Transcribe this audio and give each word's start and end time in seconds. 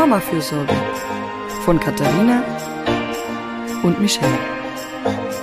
Mama-Fürsorge 0.00 0.74
von 1.66 1.78
Katharina 1.78 2.42
und 3.82 4.00
Michelle. 4.00 4.38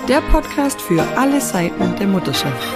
Der 0.07 0.19
Podcast 0.19 0.81
für 0.81 1.03
alle 1.15 1.39
Seiten 1.39 1.95
der 1.97 2.07
Mutterschaft. 2.07 2.67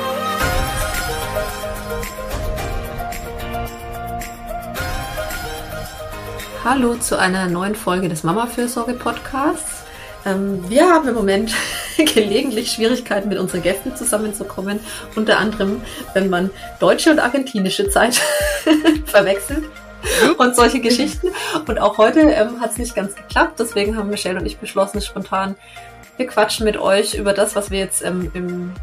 Hallo 6.64 6.94
zu 6.98 7.18
einer 7.18 7.48
neuen 7.48 7.74
Folge 7.74 8.10
des 8.10 8.22
Mama-Fürsorge-Podcasts. 8.22 9.82
Ähm, 10.28 10.64
wir 10.70 10.88
haben 10.88 11.08
im 11.08 11.16
Moment 11.16 11.52
gelegentlich 11.98 12.74
Schwierigkeiten 12.74 13.28
mit 13.28 13.40
unseren 13.40 13.64
Gästen 13.64 13.96
zusammenzukommen. 13.96 14.80
Unter 15.16 15.40
anderem, 15.40 15.82
wenn 16.14 16.30
man 16.30 16.52
deutsche 16.80 17.10
und 17.10 17.18
argentinische 17.18 17.90
Zeit 17.90 18.22
verwechselt 19.06 19.64
und 20.38 20.56
solche 20.56 20.80
Geschichten. 20.80 21.28
Und 21.68 21.80
auch 21.80 21.98
heute 21.98 22.22
ähm, 22.22 22.60
hat 22.60 22.72
es 22.72 22.78
nicht 22.78 22.96
ganz 22.96 23.16
geklappt. 23.16 23.60
Deswegen 23.60 23.98
haben 23.98 24.10
Michelle 24.10 24.40
und 24.40 24.46
ich 24.46 24.58
beschlossen, 24.58 25.02
spontan, 25.02 25.56
wir 26.18 26.28
quatschen 26.28 26.66
mit 26.66 26.78
euch 26.78 27.16
über 27.16 27.34
das, 27.34 27.56
was 27.56 27.72
wir 27.72 27.80
jetzt 27.80 28.04
ähm, 28.04 28.32
im, 28.34 28.74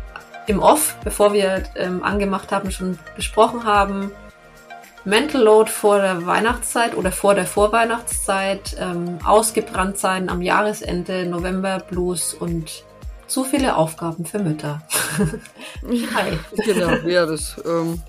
im 0.46 0.60
Off, 0.60 0.96
bevor 1.04 1.32
wir 1.32 1.64
ähm, 1.77 2.02
angemacht 2.02 2.52
haben, 2.52 2.70
schon 2.70 2.98
besprochen 3.16 3.64
haben. 3.64 4.12
Mental 5.04 5.41
Load 5.42 5.70
vor 5.70 6.00
der 6.00 6.27
Weihnachtszeit 6.27 6.96
oder 6.96 7.12
vor 7.12 7.34
der 7.34 7.46
Vorweihnachtszeit, 7.46 8.77
ähm, 8.78 9.19
ausgebrannt 9.24 9.96
sein 9.96 10.28
am 10.28 10.42
Jahresende, 10.42 11.24
November 11.24 11.78
Blues 11.78 12.34
und 12.34 12.84
zu 13.27 13.44
viele 13.44 13.77
Aufgaben 13.77 14.24
für 14.24 14.38
Mütter. 14.38 14.82
Hi. 16.14 16.38
Genau, 16.64 16.91
ja, 17.06 17.24
das, 17.27 17.56
ähm, 17.64 18.03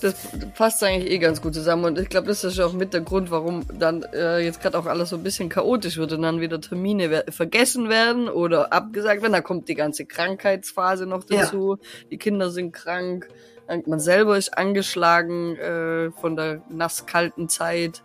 das 0.00 0.14
passt 0.56 0.82
eigentlich 0.82 1.10
eh 1.10 1.18
ganz 1.18 1.40
gut 1.40 1.54
zusammen. 1.54 1.84
Und 1.84 1.98
ich 1.98 2.08
glaube, 2.08 2.28
das 2.28 2.44
ist 2.44 2.58
auch 2.60 2.72
mit 2.72 2.92
der 2.92 3.00
Grund, 3.00 3.30
warum 3.30 3.64
dann 3.78 4.02
äh, 4.12 4.38
jetzt 4.38 4.60
gerade 4.60 4.78
auch 4.78 4.86
alles 4.86 5.10
so 5.10 5.16
ein 5.16 5.22
bisschen 5.22 5.48
chaotisch 5.48 5.96
wird 5.96 6.12
und 6.12 6.22
dann 6.22 6.40
wieder 6.40 6.60
Termine 6.60 7.24
vergessen 7.30 7.88
werden 7.88 8.28
oder 8.28 8.72
abgesagt 8.72 9.22
werden. 9.22 9.32
Da 9.32 9.40
kommt 9.40 9.68
die 9.68 9.74
ganze 9.74 10.06
Krankheitsphase 10.06 11.06
noch 11.06 11.24
dazu. 11.24 11.78
Ja. 11.80 11.88
Die 12.10 12.18
Kinder 12.18 12.50
sind 12.50 12.72
krank. 12.72 13.28
Man 13.86 14.00
selber 14.00 14.36
ist 14.36 14.56
angeschlagen 14.58 15.56
äh, 15.56 16.10
von 16.10 16.34
der 16.34 16.62
nasskalten 16.68 17.48
Zeit. 17.48 18.02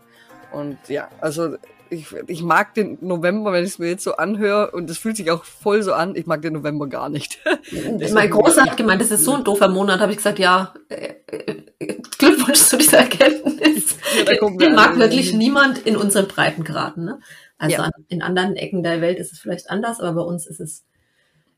Und 0.51 0.77
ja, 0.87 1.09
also 1.21 1.55
ich, 1.89 2.07
ich 2.27 2.41
mag 2.41 2.73
den 2.73 2.97
November, 3.01 3.51
wenn 3.51 3.63
ich 3.63 3.71
es 3.71 3.79
mir 3.79 3.89
jetzt 3.89 4.03
so 4.03 4.15
anhöre, 4.15 4.71
und 4.71 4.89
es 4.89 4.97
fühlt 4.97 5.17
sich 5.17 5.31
auch 5.31 5.43
voll 5.43 5.83
so 5.83 5.93
an, 5.93 6.15
ich 6.15 6.25
mag 6.25 6.41
den 6.41 6.53
November 6.53 6.87
gar 6.87 7.09
nicht. 7.09 7.39
mein 8.13 8.29
Großer 8.29 8.63
hat 8.63 8.77
gemeint, 8.77 9.01
das 9.01 9.11
ist 9.11 9.23
so 9.23 9.33
ein 9.33 9.43
doofer 9.43 9.67
Monat, 9.67 9.99
habe 9.99 10.11
ich 10.11 10.17
gesagt, 10.17 10.39
ja, 10.39 10.73
äh, 10.89 11.13
äh, 11.27 11.63
Glückwunsch 12.17 12.59
zu 12.59 12.77
dieser 12.77 12.99
Erkenntnis. 12.99 13.97
Ja, 14.15 14.49
den 14.49 14.75
mag 14.75 14.97
wirklich 14.97 15.33
niemand 15.33 15.79
in 15.79 15.97
unseren 15.97 16.27
Breitengraden. 16.27 17.03
Ne? 17.03 17.19
Also 17.57 17.77
ja. 17.77 17.91
in 18.07 18.21
anderen 18.21 18.55
Ecken 18.55 18.81
der 18.81 19.01
Welt 19.01 19.19
ist 19.19 19.33
es 19.33 19.39
vielleicht 19.39 19.69
anders, 19.69 19.99
aber 19.99 20.13
bei 20.13 20.21
uns 20.21 20.47
ist 20.47 20.61
es 20.61 20.85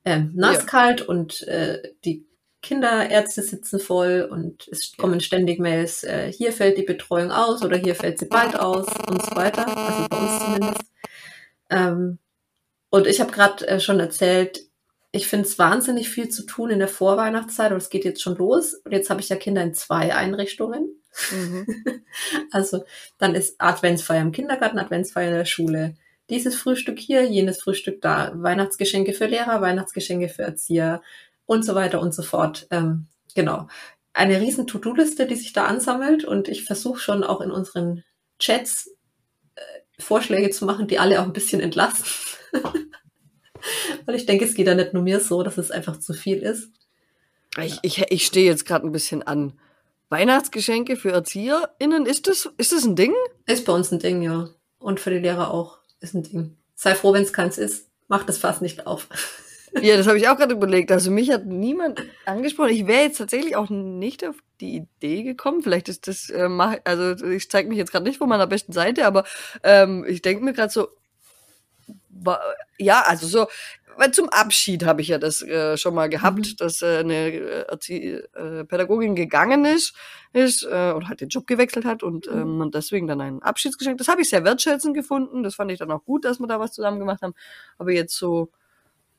äh, 0.03 0.21
nasskalt 0.33 1.01
ja. 1.01 1.05
und 1.05 1.43
äh, 1.43 1.81
die 2.03 2.25
Kinderärzte 2.61 3.41
sitzen 3.41 3.79
voll 3.79 4.27
und 4.29 4.67
es 4.69 4.93
kommen 4.97 5.19
ständig 5.19 5.59
Mails, 5.59 6.03
äh, 6.03 6.31
hier 6.31 6.51
fällt 6.51 6.77
die 6.77 6.83
Betreuung 6.83 7.31
aus 7.31 7.63
oder 7.63 7.77
hier 7.77 7.95
fällt 7.95 8.19
sie 8.19 8.25
bald 8.25 8.59
aus 8.59 8.87
und 9.07 9.23
so 9.23 9.35
weiter. 9.35 9.67
Also 9.67 10.07
bei 10.09 10.17
uns 10.17 10.43
zumindest. 10.43 10.81
Ähm, 11.69 12.19
und 12.89 13.07
ich 13.07 13.19
habe 13.19 13.31
gerade 13.31 13.67
äh, 13.67 13.79
schon 13.79 13.99
erzählt, 13.99 14.67
ich 15.11 15.27
finde 15.27 15.47
es 15.47 15.57
wahnsinnig 15.57 16.09
viel 16.09 16.29
zu 16.29 16.45
tun 16.45 16.69
in 16.69 16.79
der 16.79 16.87
Vorweihnachtszeit 16.87 17.71
und 17.71 17.77
es 17.77 17.89
geht 17.89 18.05
jetzt 18.05 18.21
schon 18.21 18.35
los. 18.37 18.73
Und 18.73 18.91
jetzt 18.91 19.09
habe 19.09 19.21
ich 19.21 19.29
ja 19.29 19.35
Kinder 19.35 19.63
in 19.63 19.73
zwei 19.73 20.13
Einrichtungen. 20.13 21.01
Mhm. 21.31 21.65
also 22.51 22.83
dann 23.17 23.35
ist 23.35 23.55
Adventsfeier 23.59 24.21
im 24.21 24.31
Kindergarten, 24.31 24.79
Adventsfeier 24.79 25.29
in 25.29 25.35
der 25.35 25.45
Schule. 25.45 25.95
Dieses 26.29 26.55
Frühstück 26.55 26.99
hier, 26.99 27.23
jenes 27.23 27.61
Frühstück 27.61 28.01
da, 28.01 28.33
Weihnachtsgeschenke 28.35 29.13
für 29.13 29.27
Lehrer, 29.27 29.61
Weihnachtsgeschenke 29.61 30.27
für 30.27 30.43
Erzieher, 30.43 31.01
und 31.47 31.65
so 31.65 31.73
weiter 31.73 31.99
und 31.99 32.13
so 32.13 32.21
fort. 32.21 32.67
Ähm, 32.69 33.07
genau. 33.33 33.67
Eine 34.13 34.39
riesen 34.39 34.67
To-Do-Liste, 34.67 35.25
die 35.25 35.35
sich 35.35 35.53
da 35.53 35.65
ansammelt 35.65 36.23
und 36.23 36.47
ich 36.47 36.65
versuche 36.65 36.99
schon 36.99 37.23
auch 37.23 37.41
in 37.41 37.49
unseren 37.49 38.03
Chats 38.37 38.91
äh, 39.55 39.61
Vorschläge 39.97 40.51
zu 40.51 40.65
machen, 40.65 40.87
die 40.87 40.99
alle 40.99 41.19
auch 41.19 41.25
ein 41.25 41.33
bisschen 41.33 41.61
entlasten. 41.61 42.05
Weil 44.05 44.15
ich 44.15 44.27
denke, 44.27 44.45
es 44.45 44.53
geht 44.53 44.67
ja 44.67 44.75
nicht 44.75 44.93
nur 44.93 45.03
mir 45.03 45.19
so, 45.19 45.41
dass 45.41 45.57
es 45.57 45.71
einfach 45.71 45.99
zu 45.99 46.13
viel 46.13 46.37
ist. 46.37 46.69
Ich, 47.59 47.79
ich, 47.81 48.11
ich 48.11 48.25
stehe 48.25 48.45
jetzt 48.45 48.65
gerade 48.65 48.85
ein 48.85 48.91
bisschen 48.91 49.23
an. 49.23 49.53
Weihnachtsgeschenke 50.09 50.95
für 50.95 51.11
ErzieherInnen, 51.11 52.05
ist 52.05 52.27
das, 52.27 52.49
ist 52.57 52.71
das 52.71 52.85
ein 52.85 52.95
Ding? 52.95 53.13
Ist 53.45 53.65
bei 53.65 53.73
uns 53.73 53.91
ein 53.91 53.99
Ding, 53.99 54.21
ja. 54.21 54.49
Und 54.79 54.99
für 54.99 55.09
die 55.09 55.17
Lehrer 55.17 55.51
auch 55.51 55.79
ist 55.99 56.13
ein 56.13 56.23
Ding. 56.23 56.55
Sei 56.75 56.95
froh, 56.95 57.13
wenn 57.13 57.23
es 57.23 57.33
keins 57.33 57.57
ist. 57.57 57.89
Mach 58.07 58.23
das 58.23 58.37
fast 58.37 58.61
nicht 58.61 58.87
auf. 58.87 59.09
Ja, 59.81 59.97
das 59.97 60.07
habe 60.07 60.17
ich 60.17 60.27
auch 60.27 60.37
gerade 60.37 60.53
überlegt. 60.53 60.91
Also 60.91 61.11
mich 61.11 61.31
hat 61.31 61.45
niemand 61.45 62.03
angesprochen. 62.25 62.71
Ich 62.71 62.87
wäre 62.87 63.03
jetzt 63.03 63.17
tatsächlich 63.17 63.55
auch 63.55 63.69
nicht 63.69 64.25
auf 64.25 64.35
die 64.59 64.77
Idee 64.77 65.23
gekommen. 65.23 65.61
Vielleicht 65.61 65.89
ist 65.89 66.07
das, 66.07 66.29
äh, 66.29 66.49
mach, 66.49 66.77
also 66.83 67.25
ich 67.25 67.49
zeige 67.49 67.69
mich 67.69 67.77
jetzt 67.77 67.91
gerade 67.91 68.05
nicht 68.05 68.17
von 68.17 68.29
meiner 68.29 68.47
besten 68.47 68.71
Seite, 68.71 69.05
aber 69.05 69.23
ähm, 69.63 70.05
ich 70.07 70.21
denke 70.21 70.43
mir 70.43 70.53
gerade 70.53 70.71
so, 70.71 70.89
ja, 72.77 73.03
also 73.05 73.27
so, 73.27 73.47
weil 73.97 74.11
zum 74.11 74.29
Abschied 74.29 74.85
habe 74.85 75.01
ich 75.01 75.07
ja 75.07 75.17
das 75.17 75.41
äh, 75.41 75.75
schon 75.75 75.95
mal 75.95 76.07
gehabt, 76.07 76.37
mhm. 76.37 76.55
dass 76.57 76.81
äh, 76.81 76.99
eine 76.99 77.31
äh, 77.31 77.73
äh, 77.89 78.63
Pädagogin 78.63 79.15
gegangen 79.15 79.65
ist, 79.65 79.95
ist 80.33 80.63
äh, 80.63 80.91
und 80.91 81.09
halt 81.09 81.21
den 81.21 81.29
Job 81.29 81.47
gewechselt 81.47 81.85
hat 81.85 82.03
und 82.03 82.31
mhm. 82.31 82.41
ähm, 82.41 82.61
und 82.61 82.75
deswegen 82.75 83.07
dann 83.07 83.21
ein 83.21 83.41
Abschiedsgeschenk. 83.41 83.97
Das 83.97 84.07
habe 84.07 84.21
ich 84.21 84.29
sehr 84.29 84.43
wertschätzend 84.43 84.95
gefunden. 84.95 85.43
Das 85.43 85.55
fand 85.55 85.71
ich 85.71 85.79
dann 85.79 85.91
auch 85.91 86.03
gut, 86.05 86.25
dass 86.25 86.39
wir 86.39 86.47
da 86.47 86.59
was 86.59 86.73
zusammen 86.73 86.99
gemacht 86.99 87.21
haben. 87.21 87.33
Aber 87.77 87.91
jetzt 87.91 88.15
so 88.15 88.51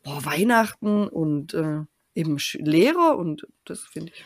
boah, 0.02 0.24
Weihnachten 0.24 1.08
und 1.08 1.54
äh, 1.54 1.80
eben 2.14 2.38
Lehrer 2.54 3.16
und 3.16 3.46
das 3.64 3.80
finde 3.80 4.12
ich. 4.14 4.24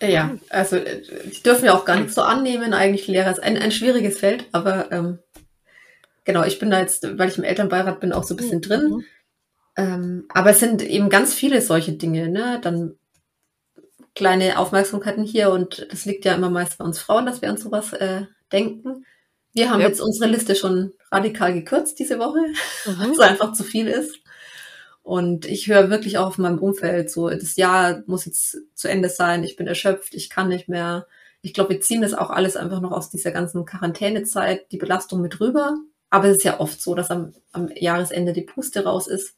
Ja, 0.00 0.34
also 0.48 0.76
äh, 0.76 1.02
die 1.26 1.42
dürfen 1.42 1.66
ja 1.66 1.74
auch 1.74 1.84
gar 1.84 2.00
nicht 2.00 2.12
so 2.12 2.22
annehmen. 2.22 2.72
Eigentlich 2.72 3.06
Lehrer 3.06 3.30
ist 3.30 3.42
ein, 3.42 3.58
ein 3.58 3.70
schwieriges 3.70 4.18
Feld, 4.18 4.46
aber 4.52 4.90
ähm, 4.92 5.18
genau, 6.24 6.44
ich 6.44 6.58
bin 6.58 6.70
da 6.70 6.80
jetzt, 6.80 7.18
weil 7.18 7.28
ich 7.28 7.38
im 7.38 7.44
Elternbeirat 7.44 8.00
bin, 8.00 8.12
auch 8.12 8.24
so 8.24 8.34
ein 8.34 8.38
bisschen 8.38 8.62
drin. 8.62 8.88
Mhm. 8.88 9.04
Ähm, 9.76 10.24
aber 10.28 10.50
es 10.50 10.60
sind 10.60 10.82
eben 10.82 11.10
ganz 11.10 11.34
viele 11.34 11.60
solche 11.60 11.92
Dinge, 11.92 12.28
ne? 12.28 12.60
Dann 12.62 12.96
kleine 14.14 14.58
Aufmerksamkeiten 14.58 15.24
hier 15.24 15.50
und 15.50 15.86
das 15.90 16.04
liegt 16.04 16.24
ja 16.24 16.34
immer 16.34 16.50
meist 16.50 16.78
bei 16.78 16.84
uns 16.84 17.00
Frauen, 17.00 17.26
dass 17.26 17.42
wir 17.42 17.50
an 17.50 17.56
sowas 17.56 17.92
äh, 17.92 18.22
denken. 18.52 19.04
Wir 19.52 19.70
haben 19.70 19.80
ja. 19.80 19.88
jetzt 19.88 20.00
unsere 20.00 20.30
Liste 20.30 20.54
schon 20.54 20.92
radikal 21.10 21.52
gekürzt 21.52 21.98
diese 21.98 22.18
Woche, 22.18 22.38
mhm. 22.86 22.98
weil 23.00 23.10
es 23.10 23.20
einfach 23.20 23.52
zu 23.52 23.64
viel 23.64 23.88
ist. 23.88 24.20
Und 25.04 25.44
ich 25.44 25.68
höre 25.68 25.90
wirklich 25.90 26.16
auch 26.16 26.28
auf 26.28 26.38
meinem 26.38 26.58
Umfeld 26.58 27.10
so, 27.10 27.28
das 27.28 27.56
Jahr 27.56 28.02
muss 28.06 28.24
jetzt 28.24 28.56
zu 28.74 28.88
Ende 28.88 29.10
sein, 29.10 29.44
ich 29.44 29.54
bin 29.54 29.66
erschöpft, 29.66 30.14
ich 30.14 30.30
kann 30.30 30.48
nicht 30.48 30.66
mehr. 30.66 31.06
Ich 31.42 31.52
glaube, 31.52 31.74
wir 31.74 31.80
ziehen 31.82 32.00
das 32.00 32.14
auch 32.14 32.30
alles 32.30 32.56
einfach 32.56 32.80
noch 32.80 32.90
aus 32.90 33.10
dieser 33.10 33.30
ganzen 33.30 33.66
Quarantänezeit, 33.66 34.72
die 34.72 34.78
Belastung 34.78 35.20
mit 35.20 35.40
rüber. 35.40 35.76
Aber 36.08 36.28
es 36.28 36.38
ist 36.38 36.44
ja 36.44 36.58
oft 36.58 36.80
so, 36.80 36.94
dass 36.94 37.10
am, 37.10 37.34
am 37.52 37.68
Jahresende 37.76 38.32
die 38.32 38.42
Puste 38.42 38.84
raus 38.84 39.06
ist. 39.06 39.36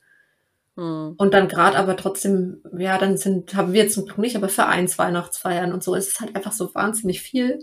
Hm. 0.76 1.15
Und 1.16 1.34
dann 1.34 1.49
gerade 1.49 1.76
aber 1.76 1.97
trotzdem, 1.97 2.62
ja, 2.78 2.97
dann 2.97 3.16
sind, 3.16 3.56
haben 3.56 3.72
wir 3.72 3.88
zum 3.88 4.05
Glück 4.05 4.19
nicht, 4.19 4.37
aber 4.37 4.49
Vereinsweihnachtsfeiern 4.49 5.72
und 5.72 5.82
so. 5.82 5.97
Es 5.97 6.06
ist 6.06 6.21
halt 6.21 6.37
einfach 6.37 6.53
so 6.53 6.72
wahnsinnig 6.76 7.22
viel. 7.22 7.59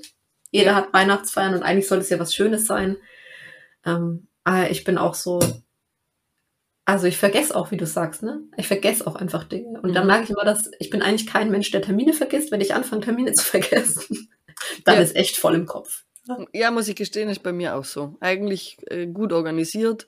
Jeder 0.51 0.71
ja. 0.71 0.75
hat 0.75 0.91
Weihnachtsfeiern 0.91 1.53
und 1.53 1.63
eigentlich 1.63 1.87
soll 1.87 1.99
es 1.99 2.09
ja 2.09 2.19
was 2.19 2.35
Schönes 2.35 2.65
sein. 2.65 2.97
Ähm, 3.85 4.27
aber 4.43 4.71
ich 4.71 4.83
bin 4.83 4.97
auch 4.97 5.13
so, 5.13 5.39
also 6.85 7.07
ich 7.07 7.17
vergesse 7.17 7.55
auch, 7.55 7.71
wie 7.71 7.77
du 7.77 7.85
sagst, 7.85 8.23
ne? 8.23 8.41
Ich 8.57 8.67
vergesse 8.67 9.07
auch 9.07 9.15
einfach 9.15 9.45
Dinge. 9.45 9.79
Und 9.81 9.91
mhm. 9.91 9.93
dann 9.93 10.07
merke 10.07 10.25
ich 10.25 10.29
immer, 10.31 10.43
dass 10.43 10.69
ich 10.79 10.89
bin 10.89 11.01
eigentlich 11.01 11.27
kein 11.27 11.49
Mensch, 11.49 11.71
der 11.71 11.81
Termine 11.81 12.13
vergisst. 12.13 12.51
Wenn 12.51 12.61
ich 12.61 12.73
anfange, 12.73 13.01
Termine 13.01 13.31
zu 13.33 13.45
vergessen, 13.45 14.29
dann 14.85 14.95
ja. 14.95 15.01
ist 15.01 15.15
echt 15.15 15.37
voll 15.37 15.55
im 15.55 15.65
Kopf. 15.65 16.03
Ja, 16.53 16.71
muss 16.71 16.87
ich 16.87 16.95
gestehen, 16.95 17.29
ist 17.29 17.43
bei 17.43 17.51
mir 17.51 17.75
auch 17.75 17.85
so. 17.85 18.15
Eigentlich 18.19 18.77
äh, 18.87 19.07
gut 19.07 19.33
organisiert. 19.33 20.07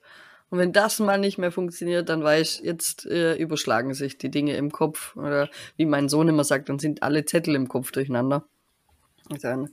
Und 0.49 0.59
wenn 0.59 0.71
das 0.71 0.99
mal 0.99 1.17
nicht 1.17 1.37
mehr 1.37 1.51
funktioniert, 1.51 2.07
dann 2.07 2.23
weiß 2.23 2.59
ich, 2.59 2.65
jetzt 2.65 3.05
äh, 3.05 3.35
überschlagen 3.35 3.93
sich 3.93 4.17
die 4.17 4.31
Dinge 4.31 4.55
im 4.55 4.71
Kopf. 4.71 5.15
Oder 5.15 5.49
wie 5.75 5.85
mein 5.85 6.07
Sohn 6.07 6.27
immer 6.27 6.43
sagt, 6.43 6.69
dann 6.69 6.79
sind 6.79 7.03
alle 7.03 7.25
Zettel 7.25 7.55
im 7.55 7.67
Kopf 7.67 7.91
durcheinander. 7.91 8.47
Dann 9.41 9.69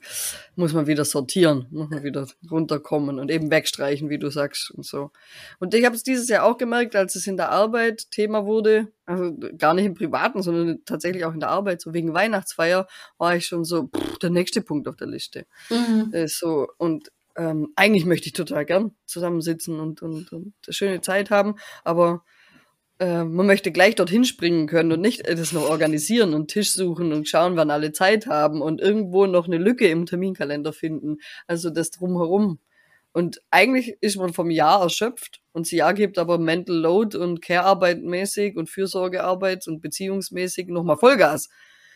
muss 0.57 0.73
man 0.73 0.87
wieder 0.87 1.05
sortieren, 1.05 1.67
muss 1.71 1.91
man 1.91 2.03
wieder 2.03 2.27
runterkommen 2.51 3.19
und 3.19 3.31
eben 3.31 3.51
wegstreichen, 3.51 4.09
wie 4.09 4.19
du 4.19 4.31
sagst 4.31 4.71
und 4.71 4.85
so. 4.85 5.11
Und 5.59 5.75
ich 5.75 5.85
habe 5.85 5.95
es 5.95 6.03
dieses 6.03 6.29
Jahr 6.29 6.45
auch 6.45 6.57
gemerkt, 6.57 6.97
als 6.97 7.17
es 7.17 7.27
in 7.27 7.37
der 7.37 7.51
Arbeit 7.51 8.11
Thema 8.11 8.47
wurde, 8.47 8.89
also 9.05 9.37
gar 9.59 9.75
nicht 9.75 9.85
im 9.85 9.95
Privaten, 9.95 10.43
sondern 10.43 10.85
tatsächlich 10.87 11.25
auch 11.25 11.35
in 11.35 11.41
der 11.41 11.51
Arbeit, 11.51 11.83
so 11.83 11.93
wegen 11.93 12.15
Weihnachtsfeier, 12.15 12.87
war 13.19 13.37
ich 13.37 13.47
schon 13.47 13.65
so 13.65 13.89
pff, 13.89 14.19
der 14.19 14.31
nächste 14.31 14.63
Punkt 14.63 14.89
auf 14.89 14.97
der 14.97 15.09
Liste. 15.09 15.47
Mhm. 15.69 16.11
Äh, 16.13 16.29
so 16.29 16.69
und 16.79 17.13
ähm, 17.37 17.73
eigentlich 17.77 18.05
möchte 18.05 18.29
ich 18.29 18.33
total 18.35 18.65
gern 18.65 18.93
zusammensitzen 19.07 19.81
und, 19.81 20.03
und, 20.03 20.33
und 20.33 20.55
eine 20.67 20.75
schöne 20.75 21.01
Zeit 21.01 21.31
haben, 21.31 21.57
aber 21.85 22.25
äh, 22.99 23.25
man 23.25 23.47
möchte 23.47 23.73
gleich 23.73 23.95
dorthin 23.95 24.25
springen 24.25 24.67
können 24.67 24.93
und 24.93 25.01
nicht 25.01 25.27
das 25.27 25.53
noch 25.53 25.69
organisieren 25.69 26.35
und 26.35 26.49
Tisch 26.49 26.73
suchen 26.73 27.13
und 27.13 27.29
schauen, 27.29 27.57
wann 27.57 27.71
alle 27.71 27.93
Zeit 27.93 28.27
haben 28.27 28.63
und 28.63 28.81
irgendwo 28.81 29.27
noch 29.27 29.47
eine 29.47 29.59
Lücke 29.59 29.89
im 29.89 30.07
Terminkalender 30.07 30.73
finden. 30.73 31.19
Also 31.47 31.71
das 31.71 31.91
drumherum. 31.91 32.59
Und 33.13 33.43
eigentlich 33.51 33.97
ist 34.01 34.17
man 34.17 34.33
vom 34.33 34.51
Jahr 34.51 34.81
erschöpft 34.81 35.43
und 35.53 35.67
das 35.67 35.73
Jahr 35.73 35.93
gibt 35.93 36.19
aber 36.19 36.39
Mental 36.39 36.77
Load 36.77 37.17
und 37.17 37.43
Care-Arbeit 37.43 38.03
mäßig 38.03 38.57
und 38.57 38.71
Fürsorgearbeit 38.71 39.67
und 39.69 39.83
beziehungsmäßig 39.83 40.69
nochmal 40.69 40.97
Vollgas. 40.97 41.51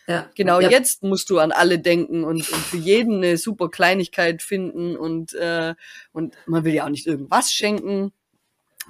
Ja. 0.07 0.29
Genau 0.35 0.61
ja. 0.61 0.69
jetzt 0.69 1.03
musst 1.03 1.29
du 1.29 1.39
an 1.39 1.51
alle 1.51 1.79
denken 1.79 2.23
und, 2.23 2.49
und, 2.49 2.61
für 2.61 2.77
jeden 2.77 3.17
eine 3.17 3.37
super 3.37 3.69
Kleinigkeit 3.69 4.41
finden 4.41 4.95
und, 4.95 5.33
äh, 5.33 5.73
und 6.13 6.35
man 6.45 6.63
will 6.63 6.73
ja 6.73 6.85
auch 6.85 6.89
nicht 6.89 7.07
irgendwas 7.07 7.51
schenken. 7.51 8.13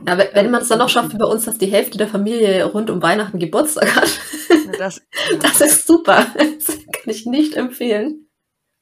Ja, 0.05 0.17
wenn, 0.17 0.27
wenn 0.33 0.51
man 0.51 0.61
es 0.61 0.67
dann 0.67 0.79
noch 0.79 0.89
schafft, 0.89 1.13
wie 1.13 1.17
bei 1.17 1.25
uns, 1.25 1.45
dass 1.45 1.57
die 1.57 1.71
Hälfte 1.71 1.97
der 1.97 2.07
Familie 2.07 2.63
rund 2.65 2.89
um 2.89 3.01
Weihnachten 3.01 3.39
Geburtstag 3.39 3.95
hat, 3.95 4.09
das, 4.77 5.01
das 5.41 5.61
ist 5.61 5.87
super. 5.87 6.27
Das 6.35 6.67
kann 6.67 7.07
ich 7.07 7.25
nicht 7.25 7.55
empfehlen. 7.55 8.27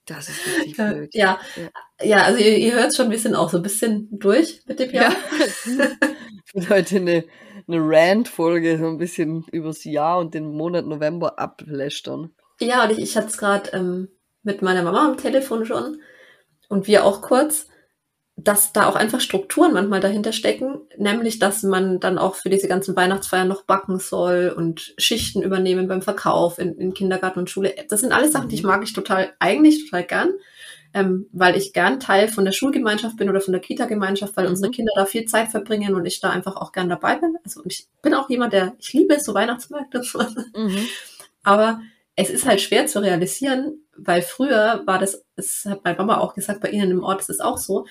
Das 0.05 0.29
ist 0.29 0.45
richtig 0.45 0.75
blöd. 0.77 1.15
Ja, 1.15 1.39
ja, 1.55 2.05
ja 2.05 2.23
also 2.23 2.39
ihr, 2.39 2.57
ihr 2.57 2.73
hört 2.73 2.95
schon, 2.95 3.09
wir 3.09 3.17
sind 3.17 3.35
auch 3.35 3.49
so 3.49 3.57
ein 3.57 3.63
bisschen 3.63 4.07
durch 4.11 4.61
mit 4.67 4.79
dem 4.79 4.91
Jahr. 4.91 5.11
Ja. 5.11 5.87
wird 6.55 6.69
heute 6.69 6.95
eine, 6.97 7.25
eine 7.67 7.79
Rant-Folge, 7.79 8.77
so 8.77 8.87
ein 8.87 8.97
bisschen 8.97 9.45
übers 9.51 9.83
Jahr 9.83 10.19
und 10.19 10.33
den 10.33 10.51
Monat 10.51 10.85
November 10.85 11.37
ablästern. 11.37 12.33
Ja, 12.59 12.85
und 12.85 12.91
ich, 12.91 12.99
ich 12.99 13.17
hatte 13.17 13.27
es 13.27 13.37
gerade 13.37 13.71
ähm, 13.73 14.07
mit 14.43 14.61
meiner 14.61 14.83
Mama 14.83 15.05
am 15.05 15.17
Telefon 15.17 15.65
schon 15.65 16.01
und 16.69 16.87
wir 16.87 17.05
auch 17.05 17.21
kurz 17.21 17.67
dass 18.37 18.73
da 18.73 18.87
auch 18.87 18.95
einfach 18.95 19.21
Strukturen 19.21 19.73
manchmal 19.73 20.01
dahinter 20.01 20.33
stecken, 20.33 20.81
nämlich 20.97 21.39
dass 21.39 21.63
man 21.63 22.01
dann 22.01 22.17
auch 22.17 22.35
für 22.35 22.49
diese 22.49 22.67
ganzen 22.67 22.95
Weihnachtsfeiern 22.95 23.47
noch 23.47 23.63
backen 23.63 23.97
soll 23.97 24.53
und 24.55 24.93
Schichten 24.97 25.41
übernehmen 25.41 25.87
beim 25.87 26.01
Verkauf 26.01 26.59
in, 26.59 26.77
in 26.77 26.93
Kindergarten 26.93 27.39
und 27.39 27.49
Schule. 27.49 27.73
Das 27.87 28.01
sind 28.01 28.11
alles 28.11 28.33
Sachen, 28.33 28.49
die 28.49 28.55
ich 28.55 28.63
mhm. 28.63 28.69
mag 28.69 28.83
ich 28.83 28.91
total, 28.91 29.33
eigentlich 29.39 29.85
total 29.85 30.03
gern, 30.03 30.29
ähm, 30.93 31.27
weil 31.31 31.55
ich 31.55 31.71
gern 31.71 32.01
Teil 32.01 32.27
von 32.27 32.43
der 32.43 32.51
Schulgemeinschaft 32.51 33.15
bin 33.15 33.29
oder 33.29 33.39
von 33.39 33.53
der 33.53 33.61
Kita-Gemeinschaft, 33.61 34.35
weil 34.35 34.45
mhm. 34.45 34.51
unsere 34.51 34.71
Kinder 34.71 34.91
da 34.95 35.05
viel 35.05 35.25
Zeit 35.25 35.47
verbringen 35.47 35.95
und 35.95 36.05
ich 36.05 36.19
da 36.19 36.29
einfach 36.29 36.57
auch 36.57 36.73
gern 36.73 36.89
dabei 36.89 37.15
bin. 37.15 37.37
Also 37.45 37.61
ich 37.65 37.87
bin 38.01 38.13
auch 38.13 38.29
jemand, 38.29 38.51
der, 38.51 38.75
ich 38.79 38.91
liebe 38.91 39.15
es, 39.15 39.23
so 39.23 39.33
Weihnachtsmärkte. 39.33 40.01
Mhm. 40.55 40.85
Aber 41.43 41.79
es 42.17 42.29
ist 42.29 42.45
halt 42.45 42.61
schwer 42.61 42.87
zu 42.87 42.99
realisieren, 42.99 43.79
weil 43.97 44.21
früher 44.21 44.83
war 44.85 44.99
das, 44.99 45.23
das 45.35 45.65
hat 45.65 45.83
meine 45.83 45.97
Mama 45.97 46.17
auch 46.17 46.33
gesagt, 46.33 46.61
bei 46.61 46.69
Ihnen 46.69 46.91
im 46.91 47.03
Ort 47.03 47.21
ist 47.21 47.29
es 47.29 47.39
auch 47.39 47.57
so, 47.57 47.85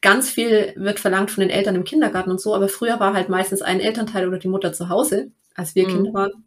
ganz 0.00 0.30
viel 0.30 0.72
wird 0.76 1.00
verlangt 1.00 1.30
von 1.30 1.42
den 1.42 1.50
Eltern 1.50 1.74
im 1.74 1.84
Kindergarten 1.84 2.30
und 2.30 2.40
so, 2.40 2.54
aber 2.54 2.68
früher 2.68 2.98
war 2.98 3.14
halt 3.14 3.28
meistens 3.28 3.62
ein 3.62 3.80
Elternteil 3.80 4.26
oder 4.26 4.38
die 4.38 4.48
Mutter 4.48 4.72
zu 4.72 4.88
Hause, 4.88 5.30
als 5.54 5.74
wir 5.74 5.86
mhm. 5.86 5.92
Kinder 5.92 6.14
waren. 6.14 6.44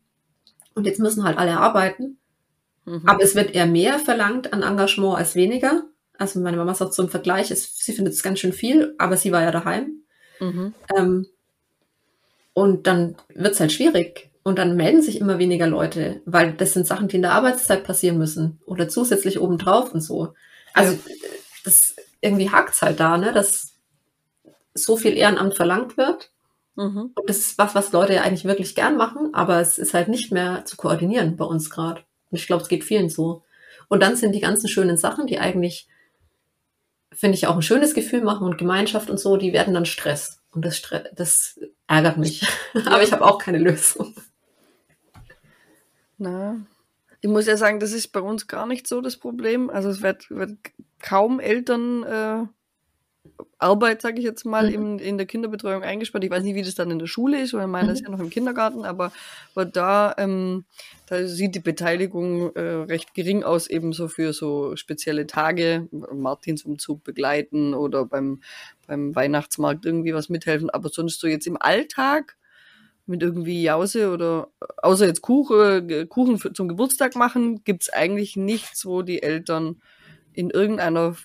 Und 0.73 0.85
jetzt 0.85 0.99
müssen 0.99 1.23
halt 1.23 1.37
alle 1.37 1.57
arbeiten. 1.57 2.17
Mhm. 2.85 3.03
Aber 3.05 3.23
es 3.23 3.35
wird 3.35 3.53
eher 3.53 3.67
mehr 3.67 3.99
verlangt 3.99 4.53
an 4.53 4.63
Engagement 4.63 5.17
als 5.17 5.35
weniger. 5.35 5.83
Also 6.17 6.39
meine 6.39 6.57
Mama 6.57 6.73
sagt 6.73 6.93
so 6.93 7.03
im 7.03 7.09
Vergleich, 7.09 7.51
es, 7.51 7.77
sie 7.77 7.93
findet 7.93 8.13
es 8.13 8.23
ganz 8.23 8.39
schön 8.39 8.53
viel, 8.53 8.95
aber 8.97 9.15
sie 9.15 9.31
war 9.31 9.41
ja 9.41 9.51
daheim. 9.51 10.03
Mhm. 10.39 10.73
Ähm, 10.97 11.27
und 12.53 12.87
dann 12.87 13.15
wird 13.33 13.53
es 13.53 13.59
halt 13.59 13.71
schwierig. 13.71 14.29
Und 14.43 14.57
dann 14.57 14.75
melden 14.75 15.01
sich 15.01 15.19
immer 15.19 15.37
weniger 15.37 15.67
Leute, 15.67 16.21
weil 16.25 16.53
das 16.53 16.73
sind 16.73 16.87
Sachen, 16.87 17.07
die 17.07 17.17
in 17.17 17.21
der 17.21 17.33
Arbeitszeit 17.33 17.83
passieren 17.83 18.17
müssen 18.17 18.59
oder 18.65 18.89
zusätzlich 18.89 19.39
obendrauf 19.39 19.93
und 19.93 20.01
so. 20.01 20.33
Also 20.73 20.93
ja. 20.93 20.99
das 21.63 21.95
irgendwie 22.21 22.49
hakt's 22.49 22.81
halt 22.81 22.99
da, 22.99 23.17
ne, 23.17 23.33
dass 23.33 23.75
so 24.73 24.97
viel 24.97 25.15
Ehrenamt 25.15 25.55
verlangt 25.55 25.97
wird. 25.97 26.31
Mhm. 26.75 27.11
Und 27.15 27.29
das 27.29 27.37
ist 27.37 27.57
was, 27.57 27.75
was 27.75 27.91
Leute 27.91 28.13
ja 28.13 28.21
eigentlich 28.21 28.45
wirklich 28.45 28.75
gern 28.75 28.97
machen, 28.97 29.33
aber 29.33 29.59
es 29.59 29.77
ist 29.77 29.93
halt 29.93 30.07
nicht 30.07 30.31
mehr 30.31 30.63
zu 30.65 30.77
koordinieren 30.77 31.35
bei 31.35 31.45
uns 31.45 31.69
gerade. 31.69 32.01
Und 32.31 32.37
ich 32.37 32.47
glaube, 32.47 32.63
es 32.63 32.69
geht 32.69 32.83
vielen 32.83 33.09
so. 33.09 33.43
Und 33.87 34.01
dann 34.01 34.15
sind 34.15 34.33
die 34.33 34.39
ganzen 34.39 34.67
schönen 34.69 34.97
Sachen, 34.97 35.27
die 35.27 35.39
eigentlich, 35.39 35.87
finde 37.11 37.35
ich, 37.37 37.47
auch 37.47 37.55
ein 37.55 37.61
schönes 37.61 37.93
Gefühl 37.93 38.21
machen 38.21 38.45
und 38.45 38.57
Gemeinschaft 38.57 39.09
und 39.09 39.19
so, 39.19 39.35
die 39.35 39.51
werden 39.51 39.73
dann 39.73 39.85
Stress. 39.85 40.41
Und 40.51 40.63
das, 40.63 40.77
Stress, 40.77 41.09
das 41.15 41.59
ärgert 41.87 42.17
mich. 42.17 42.47
aber 42.85 43.03
ich 43.03 43.11
habe 43.11 43.25
auch 43.25 43.39
keine 43.39 43.57
Lösung. 43.57 44.15
Na, 46.17 46.59
ich 47.21 47.29
muss 47.29 47.47
ja 47.47 47.57
sagen, 47.57 47.79
das 47.79 47.91
ist 47.91 48.09
bei 48.09 48.21
uns 48.21 48.47
gar 48.47 48.65
nicht 48.65 48.87
so 48.87 49.01
das 49.01 49.17
Problem. 49.17 49.69
Also 49.69 49.89
es 49.89 50.01
wird, 50.01 50.29
wird 50.29 50.57
kaum 51.01 51.39
Eltern 51.39 52.03
äh, 52.03 52.45
Arbeit, 53.57 54.01
sage 54.01 54.19
ich 54.19 54.23
jetzt 54.23 54.45
mal, 54.45 54.67
mhm. 54.69 54.73
in, 54.73 54.99
in 54.99 55.17
der 55.17 55.27
Kinderbetreuung 55.27 55.83
eingespannt. 55.83 56.23
Ich 56.23 56.31
weiß 56.31 56.43
nicht, 56.43 56.55
wie 56.55 56.61
das 56.61 56.75
dann 56.75 56.91
in 56.91 56.99
der 56.99 57.07
Schule 57.07 57.41
ist, 57.41 57.53
weil 57.53 57.67
meiner 57.67 57.89
mhm. 57.89 57.93
ist 57.93 58.01
ja 58.01 58.09
noch 58.09 58.19
im 58.19 58.29
Kindergarten, 58.29 58.85
aber, 58.85 59.11
aber 59.53 59.65
da, 59.65 60.15
ähm, 60.17 60.65
da 61.07 61.27
sieht 61.27 61.55
die 61.55 61.59
Beteiligung 61.59 62.55
äh, 62.55 62.61
recht 62.61 63.13
gering 63.13 63.43
aus, 63.43 63.67
ebenso 63.67 64.07
für 64.07 64.33
so 64.33 64.75
spezielle 64.75 65.27
Tage, 65.27 65.87
Martinsumzug 65.91 67.03
begleiten 67.03 67.73
oder 67.73 68.05
beim, 68.05 68.41
beim 68.87 69.15
Weihnachtsmarkt 69.15 69.85
irgendwie 69.85 70.13
was 70.13 70.29
mithelfen. 70.29 70.69
Aber 70.69 70.89
sonst 70.89 71.19
so 71.19 71.27
jetzt 71.27 71.47
im 71.47 71.61
Alltag 71.61 72.37
mit 73.05 73.23
irgendwie 73.23 73.63
Jause 73.63 74.11
oder 74.11 74.49
außer 74.77 75.05
jetzt 75.07 75.21
Kuchen, 75.21 76.07
Kuchen 76.07 76.37
für, 76.37 76.53
zum 76.53 76.67
Geburtstag 76.67 77.15
machen, 77.15 77.63
gibt's 77.63 77.89
eigentlich 77.89 78.37
nichts, 78.37 78.85
wo 78.85 79.01
die 79.01 79.23
Eltern 79.23 79.81
in 80.39 80.49
irgendeiner 80.49 81.15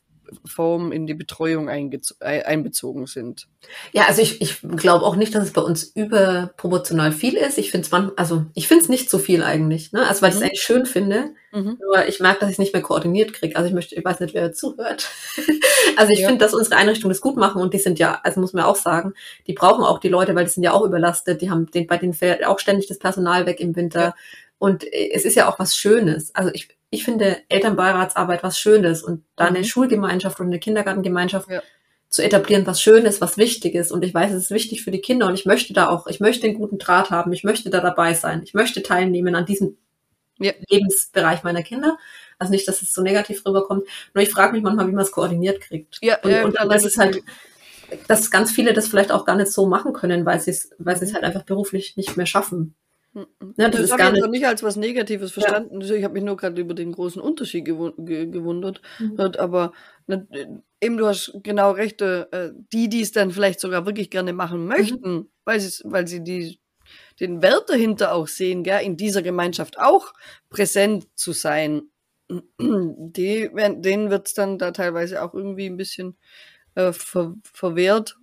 Form 0.45 0.91
in 0.93 1.07
die 1.07 1.15
Betreuung 1.15 1.69
einbezogen 1.69 3.07
sind. 3.07 3.47
Ja, 3.93 4.07
also 4.07 4.23
ich, 4.23 4.41
ich 4.41 4.61
glaube 4.63 5.05
auch 5.05 5.17
nicht, 5.17 5.35
dass 5.35 5.45
es 5.45 5.53
bei 5.53 5.61
uns 5.61 5.85
überproportional 5.85 7.13
viel 7.13 7.35
ist. 7.35 7.59
Ich 7.59 7.71
finde 7.71 7.87
es 7.87 8.19
also 8.19 8.47
ich 8.55 8.67
finde 8.67 8.83
es 8.83 8.89
nicht 8.89 9.11
so 9.11 9.19
viel 9.19 9.43
eigentlich, 9.43 9.93
ne? 9.93 10.07
Also 10.07 10.23
weil 10.23 10.31
mhm. 10.31 10.37
ich 10.37 10.43
es 10.43 10.43
eigentlich 10.43 10.63
schön 10.63 10.87
finde. 10.87 11.35
Mhm. 11.53 11.79
Nur 11.81 12.07
ich 12.09 12.21
merke, 12.21 12.41
dass 12.41 12.49
ich 12.49 12.55
es 12.55 12.59
nicht 12.59 12.73
mehr 12.73 12.83
koordiniert 12.83 13.33
kriege. 13.33 13.55
Also 13.57 13.69
ich 13.69 13.75
möchte, 13.75 13.95
ich 13.95 14.05
weiß 14.05 14.21
nicht, 14.21 14.35
wer 14.35 14.53
zuhört. 14.53 15.09
also 15.97 16.13
ich 16.13 16.21
ja. 16.21 16.29
finde, 16.29 16.45
dass 16.45 16.55
unsere 16.55 16.77
Einrichtungen 16.77 17.13
das 17.13 17.21
gut 17.21 17.37
machen 17.37 17.63
und 17.63 17.73
die 17.75 17.79
sind 17.79 17.99
ja, 17.99 18.21
also 18.25 18.41
muss 18.41 18.55
man 18.55 18.65
auch 18.65 18.77
sagen, 18.77 19.15
die 19.47 19.53
brauchen 19.53 19.85
auch 19.85 20.01
die 20.01 20.09
Leute, 20.09 20.35
weil 20.35 20.45
die 20.45 20.51
sind 20.51 20.65
ja 20.65 20.73
auch 20.73 20.85
überlastet. 20.85 21.43
Die 21.43 21.51
haben 21.51 21.71
den, 21.71 21.87
bei 21.87 21.97
denen 21.97 22.15
fällt 22.15 22.45
auch 22.45 22.59
ständig 22.59 22.89
das 22.89 22.99
Personal 22.99 23.47
weg 23.47 23.61
im 23.61 23.77
Winter. 23.77 24.01
Ja. 24.01 24.15
Und 24.59 24.85
es 24.93 25.25
ist 25.25 25.35
ja 25.35 25.49
auch 25.49 25.59
was 25.59 25.77
Schönes. 25.77 26.35
Also 26.35 26.51
ich, 26.55 26.69
ich 26.91 27.05
finde 27.05 27.39
Elternbeiratsarbeit 27.49 28.43
was 28.43 28.59
Schönes 28.59 29.03
und 29.03 29.25
da 29.37 29.47
eine 29.47 29.59
mhm. 29.59 29.65
Schulgemeinschaft 29.65 30.41
und 30.41 30.47
eine 30.47 30.59
Kindergartengemeinschaft 30.59 31.51
ja. 31.51 31.63
zu 32.09 32.23
etablieren, 32.23 32.67
was 32.67 32.81
Schönes, 32.81 33.21
was 33.21 33.37
Wichtiges. 33.37 33.93
Und 33.93 34.05
ich 34.05 34.15
weiß, 34.15 34.33
es 34.33 34.45
ist 34.45 34.51
wichtig 34.51 34.83
für 34.83 34.91
die 34.91 35.01
Kinder 35.01 35.27
und 35.27 35.35
ich 35.35 35.45
möchte 35.45 35.73
da 35.73 35.89
auch, 35.89 36.07
ich 36.07 36.21
möchte 36.21 36.47
einen 36.47 36.57
guten 36.57 36.79
Draht 36.79 37.11
haben, 37.11 37.33
ich 37.33 37.45
möchte 37.45 37.71
da 37.71 37.81
dabei 37.81 38.15
sein, 38.15 38.43
ich 38.43 38.55
möchte 38.55 38.83
teilnehmen 38.83 39.35
an 39.35 39.47
diesem 39.47 39.77
ja. 40.39 40.53
Lebensbereich 40.69 41.43
meiner 41.43 41.63
Kinder. 41.63 41.99
Also 42.39 42.53
nicht, 42.53 42.67
dass 42.67 42.83
es 42.83 42.93
so 42.93 43.03
negativ 43.03 43.45
rüberkommt. 43.47 43.87
Nur 44.13 44.23
ich 44.23 44.31
frage 44.31 44.53
mich 44.53 44.63
manchmal, 44.63 44.89
wie 44.89 44.93
man 44.93 45.05
es 45.05 45.13
koordiniert 45.13 45.61
kriegt. 45.61 45.99
Ja, 46.03 46.19
und, 46.23 46.31
ja, 46.31 46.45
und 46.45 46.53
klar, 46.53 46.69
das 46.69 46.85
ist 46.85 46.99
halt, 46.99 47.23
dass 48.09 48.31
ganz 48.31 48.51
viele 48.51 48.73
das 48.73 48.89
vielleicht 48.89 49.13
auch 49.13 49.25
gar 49.25 49.37
nicht 49.37 49.53
so 49.53 49.67
machen 49.67 49.93
können, 49.93 50.27
weil 50.27 50.41
sie 50.41 50.51
es, 50.51 50.71
weil 50.79 50.97
sie 50.97 51.05
es 51.05 51.15
halt 51.15 51.25
einfach 51.25 51.45
beruflich 51.45 51.97
nicht 51.97 52.17
mehr 52.17 52.27
schaffen. 52.27 52.75
Ja, 53.57 53.69
das, 53.69 53.83
das 53.83 53.93
habe 53.93 54.03
ich 54.03 54.23
jetzt 54.23 54.31
nicht 54.31 54.47
als 54.47 54.63
was 54.63 54.77
Negatives 54.77 55.33
verstanden. 55.33 55.81
Ja. 55.81 55.95
Ich 55.95 56.05
habe 56.05 56.15
mich 56.15 56.25
nur 56.25 56.37
gerade 56.37 56.61
über 56.61 56.75
den 56.75 56.93
großen 56.93 57.23
Unterschied 57.23 57.65
gewundert. 57.65 58.83
Mhm. 58.99 59.21
Aber 59.39 59.73
eben, 60.81 60.97
du 60.97 61.07
hast 61.07 61.33
genau 61.43 61.71
recht, 61.73 62.03
äh, 62.03 62.53
die, 62.73 62.89
die 62.89 63.03
es 63.03 63.13
dann 63.13 63.31
vielleicht 63.31 63.61
sogar 63.61 63.87
wirklich 63.87 64.11
gerne 64.11 64.33
machen 64.33 64.63
mhm. 64.63 64.69
möchten, 64.69 65.13
mhm. 65.13 65.29
weil, 65.45 65.61
weil 65.85 66.09
sie 66.09 66.25
die, 66.25 66.59
den 67.21 67.41
Wert 67.41 67.71
dahinter 67.71 68.13
auch 68.13 68.27
sehen, 68.27 68.65
gell, 68.65 68.83
in 68.83 68.97
dieser 68.97 69.23
Gemeinschaft 69.23 69.79
auch 69.79 70.13
präsent 70.51 71.07
zu 71.15 71.33
sein, 71.33 71.83
die, 72.59 73.51
denen 73.55 74.11
wird 74.11 74.27
es 74.27 74.35
dann 74.35 74.59
da 74.59 74.73
teilweise 74.73 75.23
auch 75.23 75.35
irgendwie 75.35 75.67
ein 75.67 75.77
bisschen 75.77 76.17
äh, 76.75 76.93
ver, 76.93 77.35
verwehrt. 77.45 78.17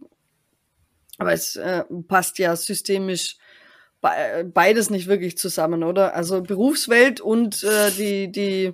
Aber 1.18 1.34
es 1.34 1.56
äh, 1.56 1.84
passt 2.08 2.40
ja 2.40 2.56
systemisch 2.56 3.38
beides 4.02 4.90
nicht 4.90 5.08
wirklich 5.08 5.38
zusammen, 5.38 5.84
oder? 5.84 6.16
Also 6.16 6.42
Berufswelt 6.42 7.22
und 7.22 7.64
äh, 7.64 7.92
die, 7.92 8.32
die, 8.32 8.74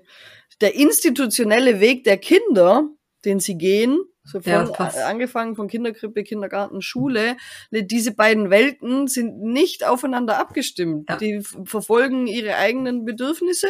der 0.62 0.75
institutionelle 0.75 1.79
Weg 1.79 2.03
der 2.03 2.17
Kinder, 2.17 2.88
den 3.25 3.39
sie 3.39 3.57
gehen, 3.57 4.00
so 4.24 4.41
von, 4.41 4.51
ja, 4.51 4.63
angefangen 5.05 5.55
von 5.55 5.69
Kinderkrippe, 5.69 6.24
Kindergarten, 6.24 6.81
Schule, 6.81 7.38
diese 7.72 8.13
beiden 8.13 8.50
Welten 8.50 9.07
sind 9.07 9.41
nicht 9.41 9.86
aufeinander 9.86 10.38
abgestimmt. 10.38 11.10
Ja. 11.10 11.15
Die 11.15 11.41
verfolgen 11.63 12.27
ihre 12.27 12.55
eigenen 12.55 13.05
Bedürfnisse 13.05 13.67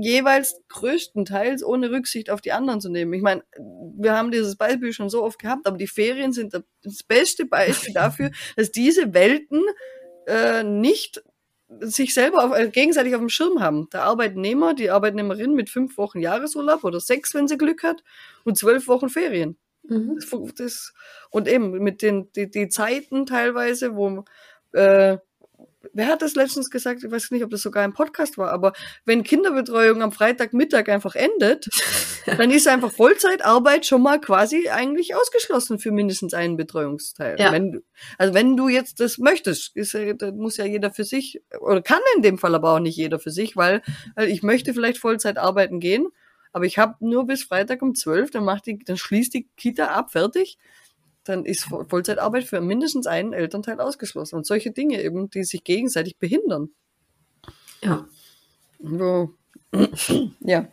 jeweils 0.00 0.60
größtenteils 0.68 1.64
ohne 1.64 1.90
Rücksicht 1.90 2.30
auf 2.30 2.40
die 2.40 2.52
anderen 2.52 2.80
zu 2.80 2.88
nehmen. 2.88 3.12
Ich 3.12 3.22
meine, 3.22 3.42
wir 3.96 4.16
haben 4.16 4.30
dieses 4.30 4.56
Beispiel 4.56 4.92
schon 4.92 5.10
so 5.10 5.22
oft 5.22 5.38
gehabt, 5.38 5.66
aber 5.66 5.76
die 5.76 5.86
Ferien 5.86 6.32
sind 6.32 6.54
das 6.82 7.02
beste 7.02 7.46
Beispiel 7.46 7.92
dafür, 7.94 8.30
dass 8.56 8.70
diese 8.70 9.12
Welten 9.12 9.62
äh, 10.30 10.62
nicht 10.62 11.22
sich 11.80 12.14
selber 12.14 12.44
auf, 12.44 12.56
äh, 12.56 12.68
gegenseitig 12.68 13.14
auf 13.14 13.20
dem 13.20 13.28
Schirm 13.28 13.60
haben. 13.60 13.88
Der 13.92 14.02
Arbeitnehmer, 14.02 14.74
die 14.74 14.90
Arbeitnehmerin 14.90 15.54
mit 15.54 15.70
fünf 15.70 15.96
Wochen 15.98 16.20
Jahresurlaub 16.20 16.84
oder 16.84 17.00
sechs, 17.00 17.34
wenn 17.34 17.48
sie 17.48 17.58
Glück 17.58 17.82
hat, 17.82 18.02
und 18.44 18.58
zwölf 18.58 18.88
Wochen 18.88 19.08
Ferien. 19.08 19.56
Mhm. 19.84 20.16
Das, 20.16 20.54
das, 20.56 20.94
und 21.30 21.48
eben 21.48 21.70
mit 21.78 22.02
den 22.02 22.30
die, 22.32 22.50
die 22.50 22.68
Zeiten 22.68 23.26
teilweise, 23.26 23.94
wo 23.94 24.24
äh, 24.72 25.18
wer 25.92 26.06
hat 26.06 26.22
das 26.22 26.34
letztens 26.34 26.70
gesagt? 26.70 27.02
Ich 27.04 27.10
weiß 27.10 27.30
nicht, 27.30 27.44
ob 27.44 27.50
das 27.50 27.62
sogar 27.62 27.84
ein 27.84 27.92
Podcast 27.92 28.38
war, 28.38 28.50
aber 28.50 28.72
wenn 29.04 29.22
Kinderbetreuung 29.22 30.02
am 30.02 30.12
Freitagmittag 30.12 30.88
einfach 30.88 31.14
endet, 31.14 31.68
dann 32.26 32.50
ist 32.50 32.68
einfach 32.68 32.92
Vollzeitarbeit 32.92 33.86
schon 33.86 34.02
mal 34.02 34.20
quasi 34.20 34.68
eigentlich 34.68 35.14
ausgeschlossen 35.14 35.78
für 35.78 35.90
mindestens 35.90 36.34
einen 36.34 36.56
Betreuungsteil. 36.56 37.36
Ja. 37.38 37.52
Wenn 37.52 37.72
du, 37.72 37.80
also 38.18 38.34
wenn 38.34 38.56
du 38.56 38.68
jetzt 38.68 39.00
das 39.00 39.18
möchtest, 39.18 39.76
ist, 39.76 39.96
muss 40.34 40.56
ja 40.56 40.64
jeder 40.64 40.90
für 40.90 41.04
sich, 41.04 41.42
oder 41.60 41.82
kann 41.82 42.00
in 42.16 42.22
dem 42.22 42.38
Fall 42.38 42.54
aber 42.54 42.74
auch 42.74 42.80
nicht 42.80 42.96
jeder 42.96 43.18
für 43.18 43.30
sich, 43.30 43.56
weil, 43.56 43.82
weil 44.14 44.28
ich 44.28 44.42
möchte 44.42 44.74
vielleicht 44.74 44.98
Vollzeit 44.98 45.38
arbeiten 45.38 45.80
gehen, 45.80 46.08
aber 46.52 46.64
ich 46.64 46.78
habe 46.78 46.96
nur 47.00 47.26
bis 47.26 47.44
Freitag 47.44 47.82
um 47.82 47.94
12, 47.94 48.30
dann 48.30 48.44
macht 48.44 48.66
die, 48.66 48.78
dann 48.78 48.96
schließt 48.96 49.32
die 49.34 49.48
Kita 49.56 49.86
ab, 49.86 50.10
fertig 50.10 50.58
dann 51.30 51.44
ist 51.44 51.64
Vo- 51.66 51.88
Vollzeitarbeit 51.88 52.44
für 52.44 52.60
mindestens 52.60 53.06
einen 53.06 53.32
Elternteil 53.32 53.80
ausgeschlossen. 53.80 54.36
Und 54.36 54.46
solche 54.46 54.70
Dinge 54.70 55.02
eben, 55.02 55.30
die 55.30 55.44
sich 55.44 55.64
gegenseitig 55.64 56.18
behindern. 56.18 56.70
Ja. 57.82 58.06
Wo, 58.78 59.30
ja. 60.40 60.68